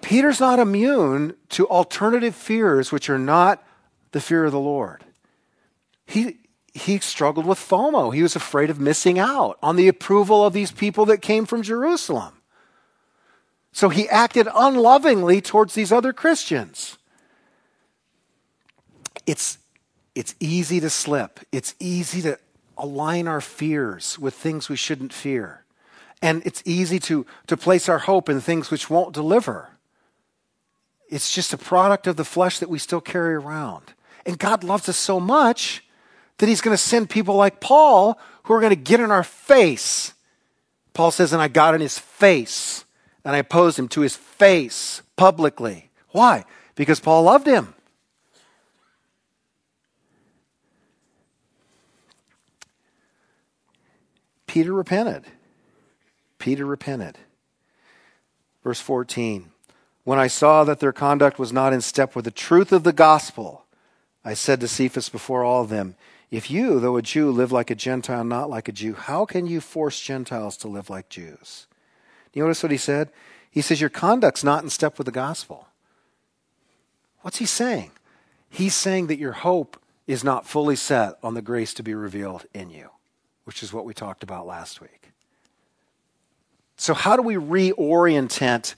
Peter's 0.00 0.40
not 0.40 0.58
immune 0.58 1.34
to 1.50 1.68
alternative 1.68 2.34
fears 2.34 2.92
which 2.92 3.08
are 3.08 3.18
not 3.18 3.64
the 4.12 4.20
fear 4.20 4.44
of 4.44 4.52
the 4.52 4.58
Lord. 4.58 5.04
He, 6.06 6.38
he 6.74 6.98
struggled 6.98 7.46
with 7.46 7.58
FOMO. 7.58 8.14
He 8.14 8.22
was 8.22 8.36
afraid 8.36 8.70
of 8.70 8.80
missing 8.80 9.18
out 9.18 9.58
on 9.62 9.76
the 9.76 9.88
approval 9.88 10.44
of 10.44 10.52
these 10.52 10.72
people 10.72 11.06
that 11.06 11.22
came 11.22 11.46
from 11.46 11.62
Jerusalem. 11.62 12.34
So 13.72 13.88
he 13.88 14.08
acted 14.08 14.48
unlovingly 14.54 15.40
towards 15.40 15.74
these 15.74 15.92
other 15.92 16.12
Christians. 16.12 16.98
It's, 19.26 19.58
it's 20.14 20.34
easy 20.40 20.80
to 20.80 20.90
slip, 20.90 21.40
it's 21.52 21.74
easy 21.78 22.20
to 22.22 22.38
align 22.76 23.28
our 23.28 23.40
fears 23.40 24.18
with 24.18 24.34
things 24.34 24.68
we 24.68 24.76
shouldn't 24.76 25.12
fear. 25.12 25.61
And 26.22 26.42
it's 26.46 26.62
easy 26.64 26.98
to, 27.00 27.26
to 27.48 27.56
place 27.56 27.88
our 27.88 27.98
hope 27.98 28.28
in 28.28 28.40
things 28.40 28.70
which 28.70 28.88
won't 28.88 29.12
deliver. 29.12 29.70
It's 31.10 31.34
just 31.34 31.52
a 31.52 31.58
product 31.58 32.06
of 32.06 32.16
the 32.16 32.24
flesh 32.24 32.60
that 32.60 32.70
we 32.70 32.78
still 32.78 33.00
carry 33.00 33.34
around. 33.34 33.92
And 34.24 34.38
God 34.38 34.64
loves 34.64 34.88
us 34.88 34.96
so 34.96 35.18
much 35.18 35.84
that 36.38 36.48
He's 36.48 36.60
going 36.60 36.74
to 36.74 36.82
send 36.82 37.10
people 37.10 37.34
like 37.34 37.60
Paul 37.60 38.18
who 38.44 38.54
are 38.54 38.60
going 38.60 38.70
to 38.70 38.76
get 38.76 39.00
in 39.00 39.10
our 39.10 39.24
face. 39.24 40.14
Paul 40.94 41.10
says, 41.10 41.32
and 41.32 41.42
I 41.42 41.48
got 41.48 41.74
in 41.74 41.80
his 41.80 41.98
face, 41.98 42.84
and 43.24 43.34
I 43.34 43.38
opposed 43.38 43.78
him 43.78 43.88
to 43.88 44.02
his 44.02 44.16
face 44.16 45.02
publicly. 45.16 45.90
Why? 46.10 46.44
Because 46.74 47.00
Paul 47.00 47.22
loved 47.24 47.46
him. 47.46 47.74
Peter 54.46 54.72
repented. 54.72 55.24
Peter 56.42 56.66
repented. 56.66 57.18
Verse 58.64 58.80
14 58.80 59.50
When 60.02 60.18
I 60.18 60.26
saw 60.26 60.64
that 60.64 60.80
their 60.80 60.92
conduct 60.92 61.38
was 61.38 61.52
not 61.52 61.72
in 61.72 61.80
step 61.80 62.16
with 62.16 62.24
the 62.24 62.32
truth 62.32 62.72
of 62.72 62.82
the 62.82 62.92
gospel, 62.92 63.64
I 64.24 64.34
said 64.34 64.58
to 64.60 64.68
Cephas 64.68 65.08
before 65.08 65.44
all 65.44 65.62
of 65.62 65.68
them, 65.70 65.94
If 66.32 66.50
you, 66.50 66.80
though 66.80 66.96
a 66.96 67.02
Jew, 67.02 67.30
live 67.30 67.52
like 67.52 67.70
a 67.70 67.76
Gentile, 67.76 68.24
not 68.24 68.50
like 68.50 68.68
a 68.68 68.72
Jew, 68.72 68.94
how 68.94 69.24
can 69.24 69.46
you 69.46 69.60
force 69.60 70.00
Gentiles 70.00 70.56
to 70.58 70.68
live 70.68 70.90
like 70.90 71.08
Jews? 71.08 71.68
Do 72.32 72.40
you 72.40 72.44
notice 72.44 72.64
what 72.64 72.72
he 72.72 72.78
said? 72.78 73.10
He 73.48 73.60
says, 73.60 73.80
Your 73.80 73.88
conduct's 73.88 74.42
not 74.42 74.64
in 74.64 74.70
step 74.70 74.98
with 74.98 75.04
the 75.04 75.12
gospel. 75.12 75.68
What's 77.20 77.38
he 77.38 77.46
saying? 77.46 77.92
He's 78.50 78.74
saying 78.74 79.06
that 79.06 79.20
your 79.20 79.32
hope 79.32 79.80
is 80.08 80.24
not 80.24 80.48
fully 80.48 80.74
set 80.74 81.18
on 81.22 81.34
the 81.34 81.40
grace 81.40 81.72
to 81.74 81.84
be 81.84 81.94
revealed 81.94 82.46
in 82.52 82.68
you, 82.68 82.90
which 83.44 83.62
is 83.62 83.72
what 83.72 83.84
we 83.84 83.94
talked 83.94 84.24
about 84.24 84.44
last 84.44 84.80
week. 84.80 85.12
So, 86.82 86.94
how 86.94 87.14
do 87.14 87.22
we 87.22 87.36
reorient, 87.36 88.74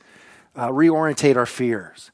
uh, 0.54 0.68
reorientate 0.68 1.36
our 1.36 1.46
fears? 1.46 2.10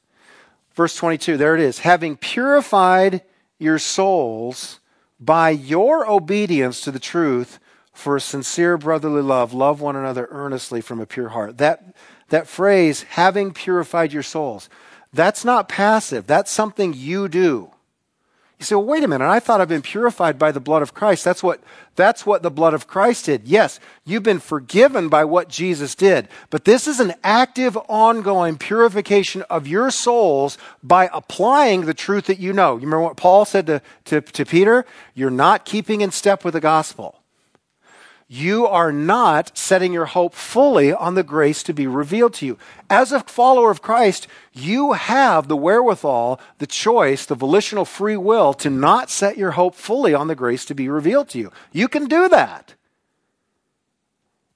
Verse 0.73 0.95
22, 0.95 1.35
there 1.35 1.53
it 1.53 1.59
is. 1.59 1.79
Having 1.79 2.15
purified 2.15 3.23
your 3.59 3.77
souls 3.77 4.79
by 5.19 5.49
your 5.49 6.09
obedience 6.09 6.79
to 6.79 6.91
the 6.91 6.99
truth 6.99 7.59
for 7.91 8.15
a 8.15 8.21
sincere 8.21 8.77
brotherly 8.77 9.21
love, 9.21 9.53
love 9.53 9.81
one 9.81 9.97
another 9.97 10.29
earnestly 10.31 10.79
from 10.79 11.01
a 11.01 11.05
pure 11.05 11.27
heart. 11.27 11.57
That, 11.57 11.93
that 12.29 12.47
phrase, 12.47 13.03
having 13.03 13.51
purified 13.51 14.13
your 14.13 14.23
souls, 14.23 14.69
that's 15.11 15.43
not 15.43 15.67
passive. 15.67 16.25
That's 16.25 16.51
something 16.51 16.93
you 16.93 17.27
do. 17.27 17.69
You 18.61 18.65
say, 18.65 18.75
well, 18.75 18.85
wait 18.85 19.03
a 19.03 19.07
minute. 19.07 19.27
I 19.27 19.39
thought 19.39 19.59
I've 19.59 19.67
been 19.67 19.81
purified 19.81 20.37
by 20.37 20.51
the 20.51 20.59
blood 20.59 20.83
of 20.83 20.93
Christ. 20.93 21.25
That's 21.25 21.41
what, 21.41 21.61
that's 21.95 22.27
what 22.27 22.43
the 22.43 22.51
blood 22.51 22.75
of 22.75 22.85
Christ 22.85 23.25
did. 23.25 23.47
Yes, 23.47 23.79
you've 24.05 24.21
been 24.21 24.39
forgiven 24.39 25.09
by 25.09 25.25
what 25.25 25.49
Jesus 25.49 25.95
did. 25.95 26.27
But 26.51 26.65
this 26.65 26.87
is 26.87 26.99
an 26.99 27.15
active, 27.23 27.75
ongoing 27.89 28.59
purification 28.59 29.41
of 29.49 29.65
your 29.65 29.89
souls 29.89 30.59
by 30.83 31.09
applying 31.11 31.85
the 31.85 31.95
truth 31.95 32.25
that 32.25 32.37
you 32.37 32.53
know. 32.53 32.75
You 32.75 32.81
remember 32.81 33.01
what 33.01 33.17
Paul 33.17 33.45
said 33.45 33.65
to, 33.65 33.81
to, 34.05 34.21
to 34.21 34.45
Peter? 34.45 34.85
You're 35.15 35.31
not 35.31 35.65
keeping 35.65 36.01
in 36.01 36.11
step 36.11 36.45
with 36.45 36.53
the 36.53 36.61
gospel 36.61 37.20
you 38.33 38.65
are 38.65 38.93
not 38.93 39.57
setting 39.57 39.91
your 39.91 40.05
hope 40.05 40.33
fully 40.33 40.93
on 40.93 41.15
the 41.15 41.21
grace 41.23 41.61
to 41.63 41.73
be 41.73 41.85
revealed 41.85 42.33
to 42.33 42.45
you. 42.45 42.57
As 42.89 43.11
a 43.11 43.19
follower 43.19 43.69
of 43.69 43.81
Christ, 43.81 44.25
you 44.53 44.93
have 44.93 45.49
the 45.49 45.57
wherewithal, 45.57 46.39
the 46.59 46.65
choice, 46.65 47.25
the 47.25 47.35
volitional 47.35 47.83
free 47.83 48.15
will 48.15 48.53
to 48.53 48.69
not 48.69 49.09
set 49.09 49.37
your 49.37 49.51
hope 49.51 49.75
fully 49.75 50.13
on 50.13 50.29
the 50.29 50.35
grace 50.35 50.63
to 50.65 50.73
be 50.73 50.87
revealed 50.87 51.27
to 51.31 51.39
you. 51.39 51.51
You 51.73 51.89
can 51.89 52.05
do 52.05 52.29
that. 52.29 52.75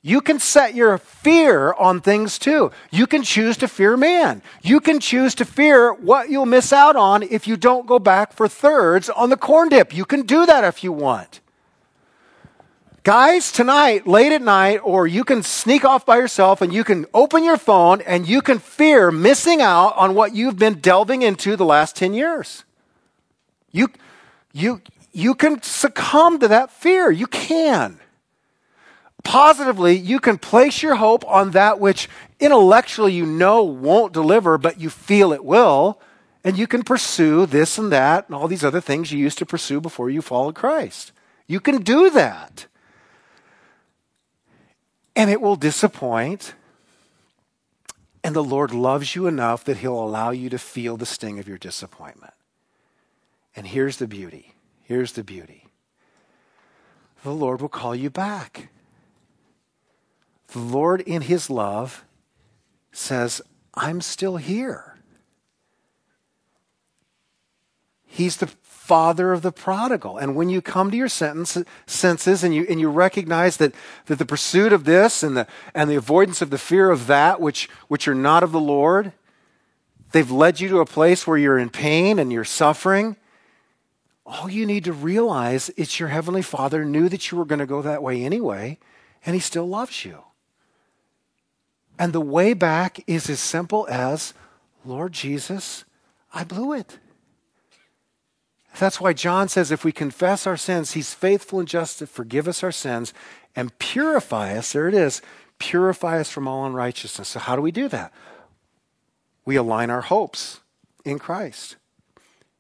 You 0.01 0.21
can 0.21 0.39
set 0.39 0.73
your 0.73 0.97
fear 0.97 1.73
on 1.73 1.99
things 1.99 2.39
too. 2.39 2.71
You 2.91 3.05
can 3.05 3.23
choose 3.23 3.57
to 3.57 3.67
fear 3.67 3.97
man. 3.97 4.41
You 4.61 4.79
can 4.79 5.01
choose 5.01 5.35
to 5.35 5.43
fear 5.43 5.93
what 5.93 6.29
you'll 6.29 6.45
miss 6.45 6.71
out 6.71 6.95
on 6.95 7.23
if 7.23 7.45
you 7.45 7.57
don't 7.57 7.87
go 7.87 7.99
back 7.99 8.31
for 8.31 8.47
thirds 8.47 9.09
on 9.09 9.29
the 9.29 9.35
corn 9.35 9.67
dip. 9.67 9.93
You 9.93 10.05
can 10.05 10.21
do 10.21 10.45
that 10.45 10.63
if 10.63 10.81
you 10.81 10.93
want. 10.93 11.41
Guys, 13.05 13.51
tonight, 13.51 14.07
late 14.07 14.31
at 14.31 14.41
night, 14.41 14.79
or 14.83 15.05
you 15.05 15.23
can 15.23 15.43
sneak 15.43 15.85
off 15.85 16.07
by 16.07 16.17
yourself 16.17 16.63
and 16.63 16.73
you 16.73 16.83
can 16.83 17.05
open 17.13 17.43
your 17.43 17.55
phone 17.55 18.01
and 18.01 18.27
you 18.27 18.41
can 18.41 18.57
fear 18.57 19.11
missing 19.11 19.61
out 19.61 19.95
on 19.95 20.15
what 20.15 20.33
you've 20.33 20.57
been 20.57 20.79
delving 20.79 21.21
into 21.21 21.55
the 21.55 21.65
last 21.65 21.95
10 21.95 22.15
years. 22.15 22.63
You, 23.71 23.91
you, 24.53 24.81
you 25.13 25.35
can 25.35 25.61
succumb 25.61 26.39
to 26.39 26.47
that 26.47 26.71
fear. 26.71 27.11
You 27.11 27.27
can 27.27 27.99
positively, 29.23 29.95
you 29.95 30.19
can 30.19 30.39
place 30.39 30.81
your 30.81 30.95
hope 30.95 31.23
on 31.27 31.51
that 31.51 31.79
which 31.79 32.09
intellectually 32.39 33.13
you 33.13 33.27
know 33.27 33.61
won't 33.61 34.13
deliver, 34.13 34.57
but 34.57 34.81
you 34.81 34.89
feel 34.89 35.31
it 35.31 35.45
will. 35.45 36.01
And 36.43 36.57
you 36.57 36.65
can 36.65 36.81
pursue 36.81 37.45
this 37.45 37.77
and 37.77 37.91
that 37.91 38.27
and 38.27 38.35
all 38.35 38.47
these 38.47 38.65
other 38.65 38.81
things 38.81 39.11
you 39.11 39.19
used 39.19 39.37
to 39.37 39.45
pursue 39.45 39.79
before 39.79 40.09
you 40.09 40.23
followed 40.23 40.55
Christ. 40.55 41.11
You 41.45 41.59
can 41.59 41.83
do 41.83 42.09
that. 42.09 42.65
And 45.15 45.29
it 45.29 45.41
will 45.41 45.55
disappoint. 45.55 46.55
And 48.23 48.35
the 48.35 48.43
Lord 48.43 48.73
loves 48.73 49.15
you 49.15 49.27
enough 49.27 49.63
that 49.65 49.77
He'll 49.77 49.99
allow 49.99 50.31
you 50.31 50.49
to 50.49 50.57
feel 50.57 50.97
the 50.97 51.05
sting 51.05 51.39
of 51.39 51.47
your 51.47 51.57
disappointment. 51.57 52.33
And 53.55 53.67
here's 53.67 53.97
the 53.97 54.07
beauty. 54.07 54.55
Here's 54.83 55.13
the 55.13 55.23
beauty. 55.23 55.67
The 57.23 57.31
Lord 57.31 57.61
will 57.61 57.69
call 57.69 57.95
you 57.95 58.09
back. 58.09 58.69
The 60.49 60.59
Lord, 60.59 61.01
in 61.01 61.23
His 61.23 61.49
love, 61.49 62.03
says, 62.91 63.41
I'm 63.73 64.01
still 64.01 64.37
here. 64.37 64.97
He's 68.05 68.37
the 68.37 68.47
father 68.85 69.33
of 69.33 69.41
the 69.41 69.51
prodigal. 69.51 70.19
And 70.19 70.35
when 70.35 70.47
you 70.47 70.61
come 70.61 70.91
to 70.91 70.97
your 70.97 71.09
sentence, 71.09 71.57
senses 71.87 72.43
and 72.43 72.53
you, 72.53 72.67
and 72.69 72.79
you 72.79 72.87
recognize 72.87 73.57
that, 73.57 73.73
that 74.05 74.19
the 74.19 74.27
pursuit 74.27 74.71
of 74.71 74.83
this 74.83 75.23
and 75.23 75.35
the, 75.35 75.47
and 75.73 75.89
the 75.89 75.95
avoidance 75.95 76.39
of 76.43 76.51
the 76.51 76.59
fear 76.59 76.91
of 76.91 77.07
that 77.07 77.41
which, 77.41 77.67
which 77.87 78.07
are 78.07 78.13
not 78.13 78.43
of 78.43 78.51
the 78.51 78.59
Lord, 78.59 79.11
they've 80.11 80.29
led 80.29 80.59
you 80.59 80.69
to 80.69 80.81
a 80.81 80.85
place 80.85 81.25
where 81.25 81.37
you're 81.37 81.57
in 81.57 81.71
pain 81.71 82.19
and 82.19 82.31
you're 82.31 82.43
suffering. 82.43 83.15
All 84.23 84.51
you 84.51 84.67
need 84.67 84.83
to 84.83 84.93
realize 84.93 85.69
is 85.71 85.99
your 85.99 86.09
Heavenly 86.09 86.43
Father 86.43 86.85
knew 86.85 87.09
that 87.09 87.31
you 87.31 87.39
were 87.39 87.45
going 87.45 87.59
to 87.59 87.65
go 87.65 87.81
that 87.81 88.03
way 88.03 88.23
anyway, 88.23 88.77
and 89.25 89.33
He 89.33 89.39
still 89.39 89.67
loves 89.67 90.05
you. 90.05 90.19
And 91.97 92.13
the 92.13 92.21
way 92.21 92.53
back 92.53 93.03
is 93.07 93.31
as 93.31 93.39
simple 93.39 93.87
as 93.89 94.35
Lord 94.85 95.11
Jesus, 95.11 95.85
I 96.31 96.43
blew 96.43 96.73
it. 96.73 96.99
That's 98.79 98.99
why 98.99 99.13
John 99.13 99.47
says 99.47 99.71
if 99.71 99.85
we 99.85 99.91
confess 99.91 100.45
our 100.45 100.57
sins, 100.57 100.91
he's 100.91 101.13
faithful 101.13 101.59
and 101.59 101.67
just 101.67 101.99
to 101.99 102.07
forgive 102.07 102.47
us 102.47 102.63
our 102.63 102.71
sins 102.71 103.13
and 103.55 103.77
purify 103.79 104.57
us. 104.57 104.73
There 104.73 104.87
it 104.87 104.93
is 104.93 105.21
purify 105.59 106.19
us 106.19 106.29
from 106.29 106.47
all 106.47 106.65
unrighteousness. 106.65 107.29
So, 107.29 107.39
how 107.39 107.55
do 107.55 107.61
we 107.61 107.71
do 107.71 107.87
that? 107.89 108.11
We 109.45 109.55
align 109.55 109.89
our 109.89 110.01
hopes 110.01 110.61
in 111.03 111.19
Christ. 111.19 111.77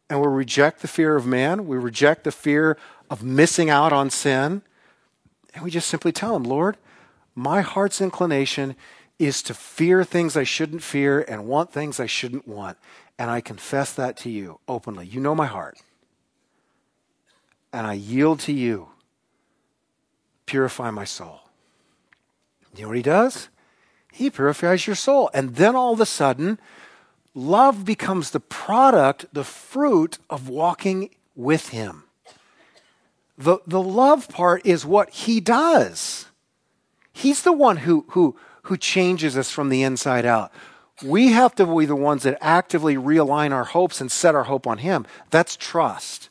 And 0.09 0.21
we 0.21 0.27
reject 0.27 0.81
the 0.81 0.87
fear 0.87 1.15
of 1.15 1.25
man, 1.25 1.67
we 1.67 1.77
reject 1.77 2.23
the 2.23 2.31
fear 2.31 2.77
of 3.09 3.23
missing 3.23 3.69
out 3.69 3.91
on 3.91 4.09
sin. 4.09 4.61
And 5.53 5.63
we 5.63 5.71
just 5.71 5.87
simply 5.87 6.11
tell 6.11 6.35
him, 6.35 6.43
Lord, 6.43 6.77
my 7.33 7.61
heart's 7.61 8.01
inclination 8.01 8.75
is 9.17 9.41
to 9.43 9.53
fear 9.53 10.03
things 10.03 10.35
I 10.35 10.43
shouldn't 10.43 10.83
fear 10.83 11.21
and 11.21 11.47
want 11.47 11.71
things 11.71 11.99
I 11.99 12.05
shouldn't 12.05 12.47
want. 12.47 12.77
And 13.17 13.31
I 13.31 13.39
confess 13.39 13.93
that 13.93 14.17
to 14.17 14.29
you 14.29 14.59
openly. 14.67 15.07
You 15.07 15.21
know 15.21 15.33
my 15.33 15.45
heart. 15.45 15.81
And 17.75 17.85
I 17.85 17.91
yield 17.91 18.39
to 18.41 18.53
you. 18.53 18.87
Purify 20.45 20.91
my 20.91 21.03
soul. 21.03 21.41
You 22.73 22.83
know 22.83 22.87
what 22.87 22.95
he 22.95 23.03
does? 23.03 23.49
He 24.13 24.29
purifies 24.29 24.87
your 24.87 24.95
soul. 24.95 25.29
And 25.33 25.57
then 25.57 25.75
all 25.75 25.91
of 25.91 25.99
a 25.99 26.05
sudden, 26.05 26.57
love 27.33 27.83
becomes 27.83 28.31
the 28.31 28.39
product, 28.39 29.25
the 29.33 29.43
fruit 29.43 30.19
of 30.29 30.47
walking 30.47 31.09
with 31.35 31.69
him. 31.69 32.05
The, 33.37 33.57
the 33.67 33.81
love 33.81 34.29
part 34.29 34.65
is 34.65 34.85
what 34.85 35.09
he 35.09 35.41
does. 35.41 36.27
He's 37.11 37.41
the 37.41 37.51
one 37.51 37.75
who, 37.75 38.05
who, 38.11 38.37
who 38.63 38.77
changes 38.77 39.35
us 39.35 39.51
from 39.51 39.67
the 39.67 39.83
inside 39.83 40.25
out. 40.25 40.53
We 41.03 41.33
have 41.33 41.53
to 41.55 41.65
be 41.65 41.85
the 41.85 41.93
ones 41.93 42.23
that 42.23 42.37
actively 42.39 42.95
realign 42.95 43.51
our 43.51 43.65
hopes 43.65 43.99
and 43.99 44.09
set 44.09 44.33
our 44.33 44.45
hope 44.45 44.65
on 44.65 44.77
Him. 44.77 45.05
That's 45.29 45.57
trust. 45.57 46.29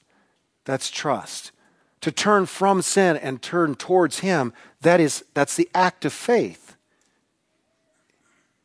That's 0.65 0.91
trust. 0.91 1.53
To 2.01 2.13
turn 2.13 2.47
from 2.47 2.83
sin 2.83 3.17
and 3.17 3.41
turn 3.41 3.75
towards 3.75 4.21
Him, 4.21 4.53
that 4.83 5.01
is, 5.01 5.25
that's 5.35 5.57
the 5.57 5.69
act 5.75 6.05
of 6.05 6.13
faith. 6.13 6.77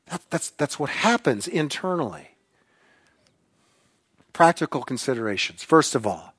That, 0.07 0.21
that's, 0.29 0.49
that's 0.51 0.79
what 0.79 0.89
happens 0.89 1.47
internally. 1.47 2.31
Practical 4.33 4.81
considerations. 4.81 5.63
First 5.63 5.95
of 5.95 6.07
all, 6.07 6.33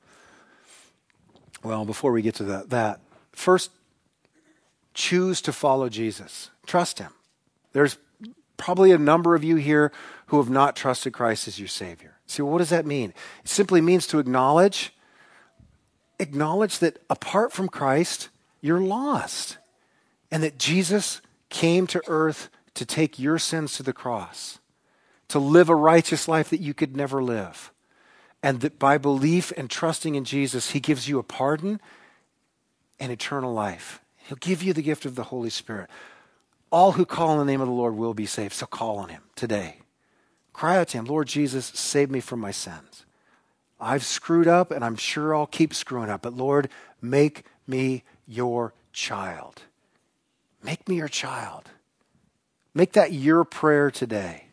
well, 1.62 1.84
before 1.84 2.12
we 2.12 2.22
get 2.22 2.34
to 2.36 2.44
that, 2.44 2.70
that 2.70 3.00
first, 3.32 3.70
choose 4.94 5.40
to 5.42 5.52
follow 5.52 5.88
Jesus. 5.88 6.50
Trust 6.66 6.98
Him. 6.98 7.12
There's 7.72 7.98
probably 8.56 8.92
a 8.92 8.98
number 8.98 9.34
of 9.34 9.44
you 9.44 9.56
here 9.56 9.92
who 10.26 10.38
have 10.38 10.50
not 10.50 10.76
trusted 10.76 11.12
Christ 11.12 11.48
as 11.48 11.58
your 11.58 11.68
Savior. 11.68 12.16
See, 12.26 12.42
what 12.42 12.58
does 12.58 12.70
that 12.70 12.86
mean? 12.86 13.14
It 13.42 13.48
simply 13.48 13.80
means 13.80 14.06
to 14.08 14.18
acknowledge, 14.18 14.92
acknowledge 16.20 16.78
that 16.78 17.02
apart 17.08 17.52
from 17.52 17.68
Christ, 17.68 18.28
you're 18.60 18.80
lost. 18.80 19.58
And 20.30 20.42
that 20.42 20.58
Jesus 20.58 21.20
came 21.48 21.86
to 21.88 22.02
earth 22.06 22.48
to 22.74 22.86
take 22.86 23.18
your 23.18 23.38
sins 23.38 23.76
to 23.76 23.82
the 23.82 23.92
cross, 23.92 24.60
to 25.28 25.38
live 25.38 25.68
a 25.68 25.74
righteous 25.74 26.28
life 26.28 26.50
that 26.50 26.60
you 26.60 26.72
could 26.72 26.96
never 26.96 27.22
live. 27.22 27.72
And 28.42 28.60
that 28.60 28.78
by 28.78 28.96
belief 28.96 29.52
and 29.56 29.68
trusting 29.68 30.14
in 30.14 30.24
Jesus, 30.24 30.70
He 30.70 30.80
gives 30.80 31.08
you 31.08 31.18
a 31.18 31.24
pardon 31.24 31.80
and 32.98 33.10
eternal 33.10 33.52
life. 33.52 34.00
He'll 34.16 34.38
give 34.38 34.62
you 34.62 34.72
the 34.72 34.82
gift 34.82 35.04
of 35.04 35.16
the 35.16 35.24
Holy 35.24 35.50
Spirit. 35.50 35.90
All 36.70 36.92
who 36.92 37.04
call 37.04 37.30
on 37.30 37.38
the 37.38 37.50
name 37.50 37.60
of 37.60 37.66
the 37.66 37.74
Lord 37.74 37.96
will 37.96 38.14
be 38.14 38.26
saved. 38.26 38.52
So 38.52 38.66
call 38.66 38.98
on 38.98 39.08
him 39.08 39.22
today. 39.34 39.78
Cry 40.52 40.78
out 40.78 40.88
to 40.88 40.98
him, 40.98 41.06
Lord 41.06 41.26
Jesus, 41.26 41.66
save 41.66 42.10
me 42.10 42.20
from 42.20 42.38
my 42.38 42.50
sins. 42.50 43.04
I've 43.80 44.04
screwed 44.04 44.46
up 44.46 44.70
and 44.70 44.84
I'm 44.84 44.96
sure 44.96 45.34
I'll 45.34 45.46
keep 45.46 45.72
screwing 45.72 46.10
up, 46.10 46.22
but 46.22 46.36
Lord, 46.36 46.68
make 47.00 47.44
me 47.66 48.02
your 48.26 48.74
child. 48.92 49.62
Make 50.62 50.88
me 50.88 50.96
your 50.96 51.08
child. 51.08 51.70
Make 52.74 52.92
that 52.92 53.12
your 53.12 53.44
prayer 53.44 53.90
today. 53.90 54.44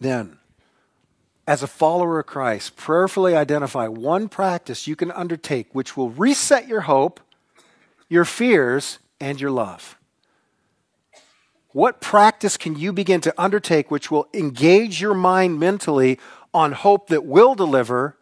Then, 0.00 0.38
as 1.46 1.62
a 1.62 1.66
follower 1.66 2.20
of 2.20 2.26
Christ, 2.26 2.76
prayerfully 2.76 3.34
identify 3.34 3.88
one 3.88 4.28
practice 4.28 4.86
you 4.86 4.96
can 4.96 5.10
undertake 5.12 5.68
which 5.72 5.96
will 5.96 6.10
reset 6.10 6.68
your 6.68 6.82
hope, 6.82 7.20
your 8.08 8.24
fears, 8.24 8.98
and 9.20 9.40
your 9.40 9.50
love. 9.50 9.96
What 11.72 12.00
practice 12.00 12.56
can 12.56 12.76
you 12.76 12.92
begin 12.92 13.20
to 13.22 13.34
undertake 13.38 13.90
which 13.90 14.10
will 14.10 14.26
engage 14.32 15.00
your 15.00 15.14
mind 15.14 15.60
mentally 15.60 16.18
on 16.52 16.72
hope 16.72 17.08
that 17.08 17.24
will 17.24 17.54
deliver 17.54 18.16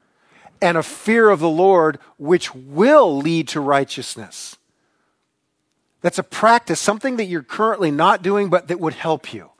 and 0.60 0.76
a 0.76 0.82
fear 0.82 1.30
of 1.30 1.40
the 1.40 1.48
Lord 1.48 1.98
which 2.18 2.54
will 2.54 3.16
lead 3.16 3.48
to 3.48 3.60
righteousness? 3.60 4.56
That's 6.00 6.18
a 6.18 6.22
practice, 6.22 6.80
something 6.80 7.16
that 7.16 7.24
you're 7.24 7.42
currently 7.42 7.90
not 7.90 8.22
doing, 8.22 8.48
but 8.48 8.68
that 8.68 8.80
would 8.80 8.94
help 8.94 9.32
you. 9.32 9.50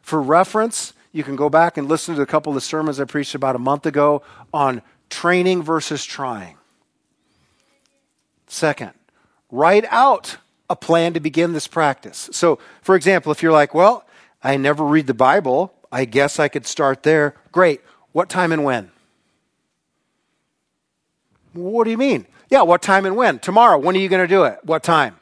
For 0.00 0.22
reference, 0.22 0.92
you 1.12 1.24
can 1.24 1.34
go 1.34 1.48
back 1.48 1.76
and 1.76 1.88
listen 1.88 2.14
to 2.14 2.22
a 2.22 2.26
couple 2.26 2.50
of 2.50 2.54
the 2.54 2.60
sermons 2.60 3.00
I 3.00 3.04
preached 3.04 3.34
about 3.34 3.56
a 3.56 3.58
month 3.58 3.86
ago 3.86 4.22
on 4.52 4.82
training 5.10 5.62
versus 5.62 6.04
trying. 6.04 6.56
Second, 8.46 8.92
write 9.50 9.84
out 9.90 10.36
a 10.68 10.76
plan 10.76 11.14
to 11.14 11.20
begin 11.20 11.52
this 11.52 11.66
practice. 11.66 12.28
So, 12.32 12.58
for 12.82 12.94
example, 12.96 13.32
if 13.32 13.42
you're 13.42 13.52
like, 13.52 13.74
well, 13.74 14.06
I 14.42 14.56
never 14.56 14.84
read 14.84 15.06
the 15.06 15.14
Bible, 15.14 15.74
I 15.90 16.04
guess 16.04 16.38
I 16.38 16.48
could 16.48 16.66
start 16.66 17.02
there. 17.02 17.34
Great. 17.52 17.80
What 18.12 18.28
time 18.28 18.52
and 18.52 18.64
when? 18.64 18.90
What 21.52 21.84
do 21.84 21.90
you 21.90 21.98
mean? 21.98 22.26
Yeah, 22.50 22.62
what 22.62 22.82
time 22.82 23.06
and 23.06 23.16
when? 23.16 23.38
Tomorrow. 23.38 23.78
When 23.78 23.96
are 23.96 23.98
you 23.98 24.08
going 24.08 24.22
to 24.22 24.28
do 24.28 24.44
it? 24.44 24.58
What 24.62 24.82
time? 24.82 25.16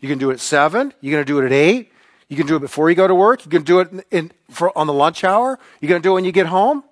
You 0.00 0.08
can 0.08 0.18
do 0.18 0.30
it 0.30 0.34
at 0.34 0.40
7. 0.40 0.92
You're 1.00 1.12
going 1.12 1.24
to 1.24 1.26
do 1.26 1.38
it 1.40 1.46
at 1.46 1.52
8. 1.52 1.92
You 2.28 2.36
can 2.36 2.46
do 2.46 2.56
it 2.56 2.60
before 2.60 2.88
you 2.88 2.96
go 2.96 3.08
to 3.08 3.14
work. 3.14 3.44
You 3.44 3.50
can 3.50 3.62
do 3.62 3.80
it 3.80 4.06
in, 4.10 4.30
for, 4.50 4.76
on 4.78 4.86
the 4.86 4.92
lunch 4.92 5.24
hour. 5.24 5.58
You're 5.80 5.88
going 5.88 6.00
to 6.00 6.06
do 6.06 6.12
it 6.12 6.14
when 6.14 6.24
you 6.24 6.32
get 6.32 6.46
home. 6.46 6.84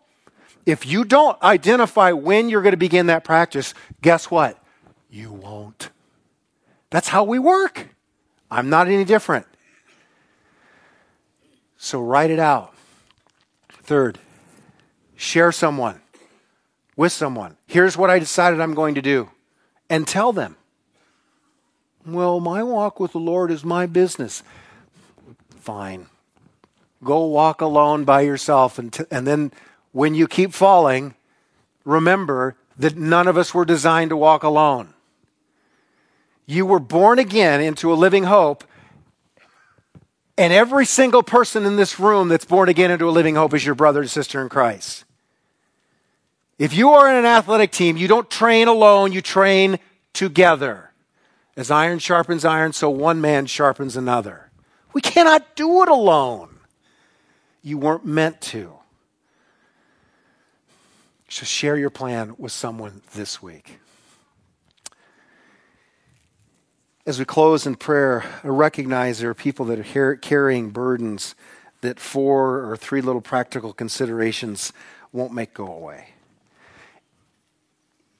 If 0.66 0.84
you 0.84 1.04
don't 1.04 1.40
identify 1.42 2.12
when 2.12 2.48
you're 2.48 2.62
going 2.62 2.72
to 2.72 2.76
begin 2.76 3.06
that 3.06 3.24
practice, 3.24 3.72
guess 4.02 4.30
what? 4.30 4.62
You 5.10 5.32
won't. 5.32 5.90
That's 6.90 7.08
how 7.08 7.24
we 7.24 7.38
work. 7.38 7.88
I'm 8.50 8.68
not 8.68 8.88
any 8.88 9.04
different. 9.04 9.46
So 11.76 12.02
write 12.02 12.30
it 12.30 12.38
out. 12.38 12.74
Third, 13.88 14.18
share 15.16 15.50
someone 15.50 16.02
with 16.94 17.10
someone. 17.10 17.56
Here's 17.66 17.96
what 17.96 18.10
I 18.10 18.18
decided 18.18 18.60
I'm 18.60 18.74
going 18.74 18.94
to 18.96 19.00
do. 19.00 19.30
And 19.88 20.06
tell 20.06 20.30
them. 20.30 20.56
Well, 22.04 22.38
my 22.38 22.62
walk 22.62 23.00
with 23.00 23.12
the 23.12 23.18
Lord 23.18 23.50
is 23.50 23.64
my 23.64 23.86
business. 23.86 24.42
Fine. 25.56 26.08
Go 27.02 27.24
walk 27.24 27.62
alone 27.62 28.04
by 28.04 28.20
yourself. 28.20 28.78
And, 28.78 28.92
t- 28.92 29.04
and 29.10 29.26
then 29.26 29.52
when 29.92 30.14
you 30.14 30.28
keep 30.28 30.52
falling, 30.52 31.14
remember 31.86 32.56
that 32.76 32.94
none 32.94 33.26
of 33.26 33.38
us 33.38 33.54
were 33.54 33.64
designed 33.64 34.10
to 34.10 34.18
walk 34.18 34.42
alone. 34.42 34.92
You 36.44 36.66
were 36.66 36.78
born 36.78 37.18
again 37.18 37.62
into 37.62 37.90
a 37.90 37.94
living 37.94 38.24
hope. 38.24 38.64
And 40.38 40.52
every 40.52 40.86
single 40.86 41.24
person 41.24 41.66
in 41.66 41.74
this 41.74 41.98
room 41.98 42.28
that's 42.28 42.44
born 42.44 42.68
again 42.68 42.92
into 42.92 43.08
a 43.08 43.10
living 43.10 43.34
hope 43.34 43.54
is 43.54 43.66
your 43.66 43.74
brother 43.74 44.02
and 44.02 44.08
sister 44.10 44.40
in 44.40 44.48
Christ. 44.48 45.04
If 46.60 46.72
you 46.72 46.90
are 46.90 47.10
in 47.10 47.16
an 47.16 47.26
athletic 47.26 47.72
team, 47.72 47.96
you 47.96 48.06
don't 48.06 48.30
train 48.30 48.68
alone, 48.68 49.12
you 49.12 49.20
train 49.20 49.80
together. 50.12 50.92
As 51.56 51.72
iron 51.72 51.98
sharpens 51.98 52.44
iron, 52.44 52.72
so 52.72 52.88
one 52.88 53.20
man 53.20 53.46
sharpens 53.46 53.96
another. 53.96 54.50
We 54.92 55.00
cannot 55.00 55.56
do 55.56 55.82
it 55.82 55.88
alone. 55.88 56.60
You 57.60 57.76
weren't 57.76 58.06
meant 58.06 58.40
to. 58.42 58.74
So 61.28 61.44
share 61.44 61.76
your 61.76 61.90
plan 61.90 62.36
with 62.38 62.52
someone 62.52 63.02
this 63.12 63.42
week. 63.42 63.80
As 67.08 67.18
we 67.18 67.24
close 67.24 67.66
in 67.66 67.76
prayer, 67.76 68.22
I 68.44 68.48
recognize 68.48 69.18
there 69.18 69.30
are 69.30 69.34
people 69.34 69.64
that 69.64 69.78
are 69.96 70.16
carrying 70.16 70.68
burdens 70.68 71.34
that 71.80 71.98
four 71.98 72.70
or 72.70 72.76
three 72.76 73.00
little 73.00 73.22
practical 73.22 73.72
considerations 73.72 74.74
won't 75.10 75.32
make 75.32 75.54
go 75.54 75.66
away 75.66 76.08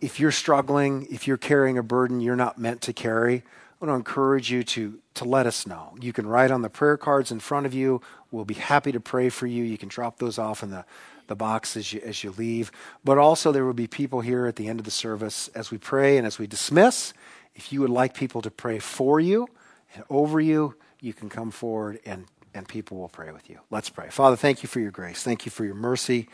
if 0.00 0.20
you're 0.20 0.32
struggling, 0.32 1.06
if 1.10 1.26
you're 1.26 1.36
carrying 1.36 1.76
a 1.76 1.82
burden 1.82 2.20
you're 2.20 2.36
not 2.36 2.58
meant 2.58 2.80
to 2.82 2.92
carry, 2.92 3.36
I 3.36 3.84
want 3.84 3.90
to 3.90 3.94
encourage 3.94 4.50
you 4.50 4.62
to, 4.64 4.98
to 5.14 5.24
let 5.24 5.46
us 5.46 5.66
know. 5.66 5.96
You 6.00 6.12
can 6.12 6.26
write 6.26 6.50
on 6.50 6.62
the 6.62 6.70
prayer 6.70 6.96
cards 6.96 7.30
in 7.30 7.40
front 7.40 7.66
of 7.66 7.74
you. 7.74 8.00
We'll 8.30 8.44
be 8.44 8.54
happy 8.54 8.92
to 8.92 9.00
pray 9.00 9.28
for 9.28 9.46
you. 9.46 9.64
You 9.64 9.78
can 9.78 9.88
drop 9.88 10.18
those 10.18 10.38
off 10.38 10.62
in 10.62 10.70
the, 10.70 10.84
the 11.28 11.36
box 11.36 11.76
as 11.76 11.92
you, 11.92 12.00
as 12.04 12.24
you 12.24 12.32
leave. 12.32 12.72
But 13.04 13.18
also, 13.18 13.52
there 13.52 13.64
will 13.64 13.72
be 13.72 13.86
people 13.86 14.20
here 14.20 14.46
at 14.46 14.56
the 14.56 14.68
end 14.68 14.80
of 14.80 14.84
the 14.84 14.90
service 14.90 15.48
as 15.54 15.70
we 15.70 15.78
pray 15.78 16.16
and 16.16 16.26
as 16.26 16.38
we 16.38 16.46
dismiss. 16.46 17.12
If 17.58 17.72
you 17.72 17.80
would 17.80 17.90
like 17.90 18.14
people 18.14 18.40
to 18.42 18.52
pray 18.52 18.78
for 18.78 19.18
you 19.18 19.48
and 19.92 20.04
over 20.08 20.40
you, 20.40 20.76
you 21.00 21.12
can 21.12 21.28
come 21.28 21.50
forward 21.50 21.98
and, 22.06 22.26
and 22.54 22.68
people 22.68 22.98
will 22.98 23.08
pray 23.08 23.32
with 23.32 23.50
you. 23.50 23.58
Let's 23.68 23.90
pray. 23.90 24.10
Father, 24.10 24.36
thank 24.36 24.62
you 24.62 24.68
for 24.68 24.78
your 24.78 24.92
grace. 24.92 25.24
Thank 25.24 25.44
you 25.44 25.50
for 25.50 25.64
your 25.64 25.74
mercy. 25.74 26.28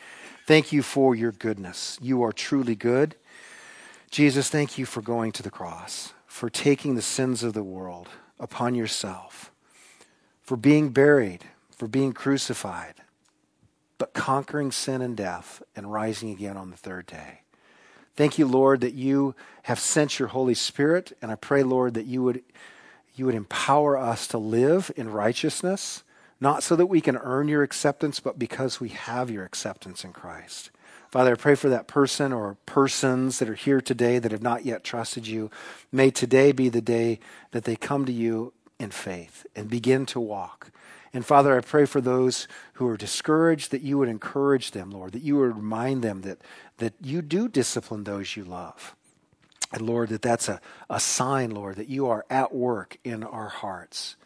Thank 0.46 0.70
you 0.70 0.82
for 0.82 1.14
your 1.14 1.32
goodness. 1.32 1.98
You 2.02 2.22
are 2.22 2.32
truly 2.32 2.74
good. 2.74 3.16
Jesus, 4.10 4.50
thank 4.50 4.76
you 4.76 4.84
for 4.84 5.00
going 5.00 5.32
to 5.32 5.42
the 5.42 5.50
cross, 5.50 6.12
for 6.26 6.50
taking 6.50 6.94
the 6.94 7.02
sins 7.02 7.42
of 7.42 7.54
the 7.54 7.64
world 7.64 8.10
upon 8.38 8.74
yourself, 8.74 9.50
for 10.42 10.58
being 10.58 10.90
buried, 10.90 11.46
for 11.70 11.88
being 11.88 12.12
crucified, 12.12 12.96
but 13.96 14.12
conquering 14.12 14.70
sin 14.70 15.00
and 15.00 15.16
death 15.16 15.62
and 15.74 15.90
rising 15.90 16.28
again 16.28 16.58
on 16.58 16.70
the 16.70 16.76
third 16.76 17.06
day. 17.06 17.40
Thank 18.16 18.38
you, 18.38 18.46
Lord, 18.46 18.80
that 18.82 18.94
you 18.94 19.34
have 19.64 19.80
sent 19.80 20.18
your 20.18 20.28
Holy 20.28 20.54
Spirit, 20.54 21.16
and 21.20 21.32
I 21.32 21.34
pray, 21.34 21.62
Lord, 21.62 21.94
that 21.94 22.06
you 22.06 22.22
would, 22.22 22.42
you 23.16 23.26
would 23.26 23.34
empower 23.34 23.96
us 23.96 24.28
to 24.28 24.38
live 24.38 24.92
in 24.96 25.10
righteousness, 25.10 26.04
not 26.40 26.62
so 26.62 26.76
that 26.76 26.86
we 26.86 27.00
can 27.00 27.16
earn 27.16 27.48
your 27.48 27.62
acceptance, 27.62 28.20
but 28.20 28.38
because 28.38 28.80
we 28.80 28.90
have 28.90 29.30
your 29.30 29.44
acceptance 29.44 30.04
in 30.04 30.12
Christ. 30.12 30.70
Father, 31.10 31.32
I 31.32 31.36
pray 31.36 31.54
for 31.54 31.68
that 31.68 31.86
person 31.86 32.32
or 32.32 32.56
persons 32.66 33.38
that 33.38 33.48
are 33.48 33.54
here 33.54 33.80
today 33.80 34.18
that 34.18 34.32
have 34.32 34.42
not 34.42 34.64
yet 34.64 34.84
trusted 34.84 35.26
you. 35.26 35.50
May 35.92 36.10
today 36.10 36.52
be 36.52 36.68
the 36.68 36.80
day 36.80 37.20
that 37.52 37.64
they 37.64 37.76
come 37.76 38.04
to 38.04 38.12
you 38.12 38.52
in 38.78 38.90
faith 38.90 39.46
and 39.54 39.70
begin 39.70 40.06
to 40.06 40.20
walk. 40.20 40.70
And 41.14 41.24
Father, 41.24 41.56
I 41.56 41.60
pray 41.60 41.86
for 41.86 42.00
those 42.00 42.48
who 42.74 42.88
are 42.88 42.96
discouraged 42.96 43.70
that 43.70 43.82
you 43.82 43.96
would 43.98 44.08
encourage 44.08 44.72
them, 44.72 44.90
Lord, 44.90 45.12
that 45.12 45.22
you 45.22 45.36
would 45.36 45.56
remind 45.56 46.02
them 46.02 46.22
that, 46.22 46.40
that 46.78 46.94
you 47.00 47.22
do 47.22 47.48
discipline 47.48 48.02
those 48.02 48.36
you 48.36 48.42
love. 48.42 48.96
And 49.72 49.82
Lord, 49.82 50.08
that 50.08 50.22
that's 50.22 50.48
a, 50.48 50.60
a 50.90 50.98
sign, 50.98 51.52
Lord, 51.52 51.76
that 51.76 51.88
you 51.88 52.08
are 52.08 52.26
at 52.28 52.52
work 52.52 52.98
in 53.04 53.22
our 53.22 53.48
hearts. 53.48 54.16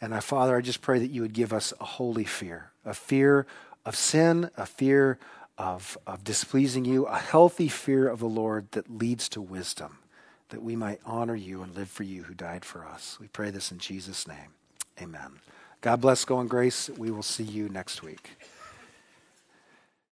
And 0.00 0.14
I, 0.14 0.20
Father, 0.20 0.56
I 0.56 0.62
just 0.62 0.80
pray 0.80 0.98
that 0.98 1.10
you 1.10 1.20
would 1.20 1.34
give 1.34 1.52
us 1.52 1.74
a 1.78 1.84
holy 1.84 2.24
fear, 2.24 2.70
a 2.86 2.94
fear 2.94 3.46
of 3.84 3.94
sin, 3.94 4.50
a 4.56 4.64
fear 4.64 5.18
of, 5.58 5.98
of 6.06 6.24
displeasing 6.24 6.86
you, 6.86 7.04
a 7.04 7.18
healthy 7.18 7.68
fear 7.68 8.08
of 8.08 8.18
the 8.18 8.26
Lord 8.26 8.72
that 8.72 8.90
leads 8.90 9.28
to 9.30 9.42
wisdom, 9.42 9.98
that 10.48 10.62
we 10.62 10.74
might 10.74 11.00
honor 11.04 11.36
you 11.36 11.62
and 11.62 11.74
live 11.74 11.90
for 11.90 12.04
you 12.04 12.22
who 12.22 12.34
died 12.34 12.64
for 12.64 12.86
us. 12.86 13.18
We 13.20 13.28
pray 13.28 13.50
this 13.50 13.70
in 13.70 13.78
Jesus' 13.78 14.26
name. 14.26 14.54
Amen. 15.00 15.40
God 15.80 16.00
bless. 16.00 16.24
Go 16.24 16.40
in 16.40 16.48
grace. 16.48 16.90
We 16.90 17.10
will 17.10 17.22
see 17.22 17.42
you 17.42 17.68
next 17.68 18.02
week. 18.02 18.30